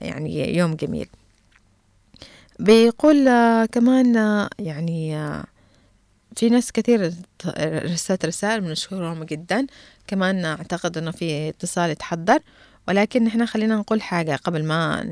يعني 0.00 0.56
يوم 0.56 0.74
جميل. 0.74 1.08
بيقول 2.58 3.24
كمان 3.66 4.14
يعني 4.58 5.16
في 6.36 6.48
ناس 6.48 6.72
كثير 6.72 7.12
رسلت 7.84 8.26
رسائل 8.26 8.60
بنشكرهم 8.60 9.24
جدا. 9.24 9.66
كمان 10.06 10.44
أعتقد 10.44 10.98
أنه 10.98 11.10
في 11.10 11.48
اتصال 11.48 11.90
يتحضر. 11.90 12.38
ولكن 12.88 13.26
إحنا 13.26 13.46
خلينا 13.46 13.76
نقول 13.76 14.02
حاجة 14.02 14.36
قبل 14.36 14.64
ما 14.64 15.02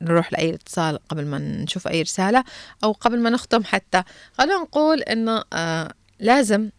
نروح 0.00 0.32
لأي 0.32 0.54
اتصال 0.54 0.98
قبل 1.08 1.26
ما 1.26 1.38
نشوف 1.38 1.88
أي 1.88 2.02
رسالة 2.02 2.44
أو 2.84 2.92
قبل 2.92 3.20
ما 3.20 3.30
نختم 3.30 3.64
حتى. 3.64 4.02
خلينا 4.38 4.56
نقول 4.56 5.02
أنه 5.02 5.42
آه 5.52 5.92
لازم 6.20 6.70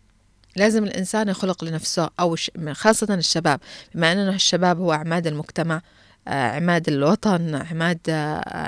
لازم 0.56 0.84
الإنسان 0.84 1.27
يخلق 1.30 1.64
لنفسه 1.64 2.10
أو 2.19 2.35
خاصة 2.72 3.14
الشباب. 3.14 3.60
بما 3.95 4.11
أن 4.11 4.18
الشباب 4.18 4.80
هو 4.80 4.91
عماد 4.91 5.27
المجتمع 5.27 5.81
عماد 6.27 6.89
الوطن 6.89 7.55
عماد 7.55 7.99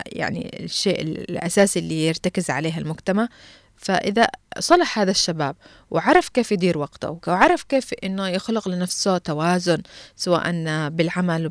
يعني 0.06 0.60
الشيء 0.64 1.02
الأساسي 1.02 1.80
اللي 1.80 2.08
يرتكز 2.08 2.50
عليه 2.50 2.78
المجتمع. 2.78 3.28
فإذا 3.78 4.28
صلح 4.60 5.00
هذا 5.00 5.12
الشباب 5.12 5.56
وعرف 5.92 6.30
كيف 6.30 6.52
يدير 6.52 6.78
وقته 6.78 7.20
وعرف 7.28 7.64
كيف 7.64 7.94
إنه 8.04 8.28
يخلق 8.28 8.68
لنفسه 8.68 9.18
توازن 9.18 9.82
سواء 10.16 10.52
بالعمل 10.90 11.50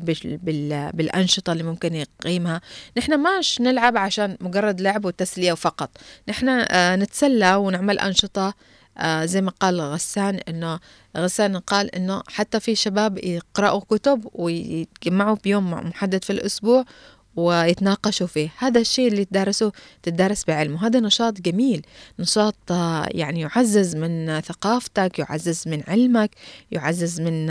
بالأنشطة 0.93 1.51
اللي 1.51 1.63
ممكن 1.63 1.95
يقيمها. 1.95 2.61
نحن 2.97 3.15
ماش 3.15 3.61
نلعب 3.61 3.97
عشان 3.97 4.37
مجرد 4.41 4.81
لعب 4.81 5.05
وتسلية 5.05 5.53
فقط 5.53 5.97
نحن 6.29 6.65
نتسلى 7.01 7.55
ونعمل 7.55 7.99
أنشطة 7.99 8.53
آه 8.97 9.25
زي 9.25 9.41
ما 9.41 9.51
قال 9.59 9.81
غسان 9.81 10.35
انه 10.35 10.79
غسان 11.17 11.57
قال 11.57 11.95
إنه 11.95 12.21
حتى 12.27 12.59
في 12.59 12.75
شباب 12.75 13.17
يقرأوا 13.17 13.79
كتب 13.79 14.27
ويتجمعوا 14.33 15.37
بيوم 15.43 15.71
محدد 15.71 16.23
في 16.23 16.29
الأسبوع 16.29 16.85
ويتناقشوا 17.35 18.27
فيه. 18.27 18.49
هذا 18.57 18.79
الشيء 18.81 19.07
اللي 19.07 19.25
تدرسوه 19.25 19.71
تدرس 20.03 20.43
بعلم 20.45 20.73
وهذا 20.73 20.99
نشاط 20.99 21.41
جميل. 21.41 21.85
نشاط 22.19 22.55
يعني 23.07 23.41
يعزز 23.41 23.95
من 23.95 24.41
ثقافتك 24.41 25.19
يعزز 25.19 25.67
من 25.67 25.83
علمك 25.87 26.31
يعزز 26.71 27.21
من 27.21 27.49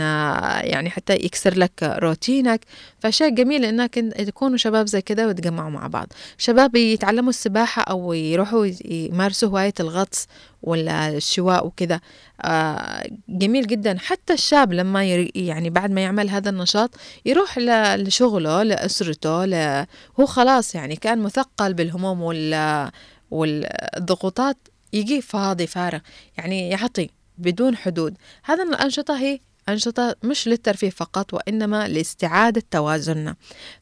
يعني 0.69 0.89
حتى 0.89 1.13
يكسر 1.13 1.57
لك 1.57 1.83
روتينك. 1.83 2.65
فشيء 2.99 3.29
جميل 3.29 3.65
إنك 3.65 3.95
تكونوا 4.27 4.57
شباب 4.57 4.87
زي 4.87 5.01
كده 5.01 5.27
وتجمعوا 5.27 5.69
مع 5.69 5.87
بعض. 5.87 6.07
شباب 6.37 6.75
يتعلموا 6.75 7.29
السباحة 7.29 7.81
أو 7.81 8.13
يروحوا 8.13 8.65
يمارسوا 8.85 9.49
هواية 9.49 9.73
الغطس 9.79 10.27
ولا 10.65 11.09
الشواء 11.09 11.67
وكذا. 11.67 11.99
آه 12.41 13.07
جميل 13.29 13.67
جدا. 13.67 13.97
حتى 13.99 14.33
الشاب 14.33 14.73
لما 14.73 15.05
يعني 15.35 15.69
بعد 15.69 15.91
ما 15.91 16.01
يعمل 16.01 16.29
هذا 16.29 16.49
النشاط 16.49 16.91
يروح 17.25 17.57
لشغله 17.95 18.63
لأسرته. 18.63 19.43
هو 20.19 20.25
خلاص 20.25 20.75
يعني 20.75 20.95
كان 20.95 21.19
مثقل 21.19 21.73
بالهموم 21.73 22.21
وال... 22.21 22.91
والضغوطات 23.31 24.57
يجي 24.93 25.21
فاضي 25.21 25.67
فارغ. 25.67 25.99
يعني 26.37 26.69
يعطي 26.69 27.09
بدون 27.37 27.75
حدود. 27.77 28.17
هذا 28.43 28.63
الأنشطة 28.63 29.19
هي 29.19 29.39
أنشطة 29.69 30.15
مش 30.23 30.47
للترفيه 30.47 30.89
فقط 30.89 31.33
وإنما 31.33 31.87
لاستعادة 31.87 32.63
توازننا. 32.71 33.35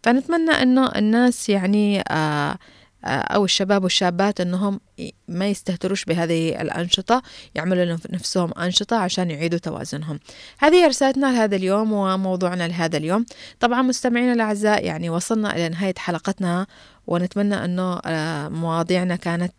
فنتمنى 0.03 0.51
أنه 0.51 0.88
الناس 0.95 1.49
يعني 1.49 2.03
آه 2.11 2.57
أو 3.05 3.45
الشباب 3.45 3.84
والشابات 3.84 4.41
أنهم 4.41 4.80
ما 5.27 5.47
يستهتروش 5.47 6.05
بهذه 6.05 6.61
الأنشطة 6.61 7.21
يعملوا 7.55 7.85
لنفسهم 7.85 8.51
أنشطة 8.59 8.95
عشان 8.95 9.31
يعيدوا 9.31 9.59
توازنهم. 9.59 10.19
هذه 10.59 10.88
رسالتنا 10.88 11.25
لهذا 11.25 11.55
اليوم 11.55 11.93
وموضوعنا 11.93 12.67
لهذا 12.67 12.97
اليوم. 12.97 13.25
طبعا 13.59 13.81
مستمعينا 13.81 14.34
الأعزاء 14.34 14.85
يعني 14.85 15.09
وصلنا 15.09 15.55
إلى 15.55 15.69
نهاية 15.69 15.93
حلقتنا 15.97 16.67
ونتمنى 17.07 17.55
أنه 17.65 18.01
مواضيعنا 18.49 19.15
كانت 19.15 19.53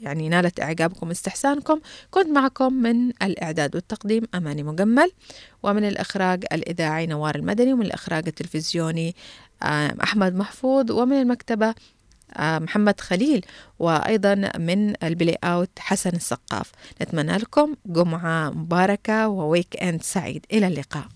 يعني 0.00 0.28
نالت 0.28 0.60
إعجابكم 0.60 1.08
واستحسانكم 1.08 1.80
كنت 2.10 2.26
معكم 2.26 2.72
من 2.72 3.08
الإعداد 3.08 3.74
والتقديم 3.74 4.22
أماني 4.34 4.62
مجمل 4.62 5.10
ومن 5.62 5.84
الإخراج 5.84 6.44
الإذاعي 6.52 7.06
نوار 7.06 7.34
المدني 7.34 7.72
ومن 7.72 7.86
الإخراج 7.86 8.24
التلفزيوني 8.26 9.16
أحمد 10.02 10.34
محفوظ 10.34 10.90
ومن 10.90 11.20
المكتبة 11.20 11.74
محمد 12.36 13.00
خليل 13.00 13.44
وأيضا 13.78 14.50
من 14.58 15.04
ال 15.04 15.38
playout 15.44 15.70
حسن 15.78 16.10
السقاف. 16.10 16.72
نتمنى 17.02 17.36
لكم 17.36 17.74
جمعة 17.86 18.50
مباركة 18.50 19.28
و 19.28 19.82
weekend 19.82 20.02
سعيد. 20.02 20.46
إلى 20.52 20.66
اللقاء. 20.66 21.06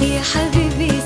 يا 0.00 0.22
حبيبي 0.22 0.97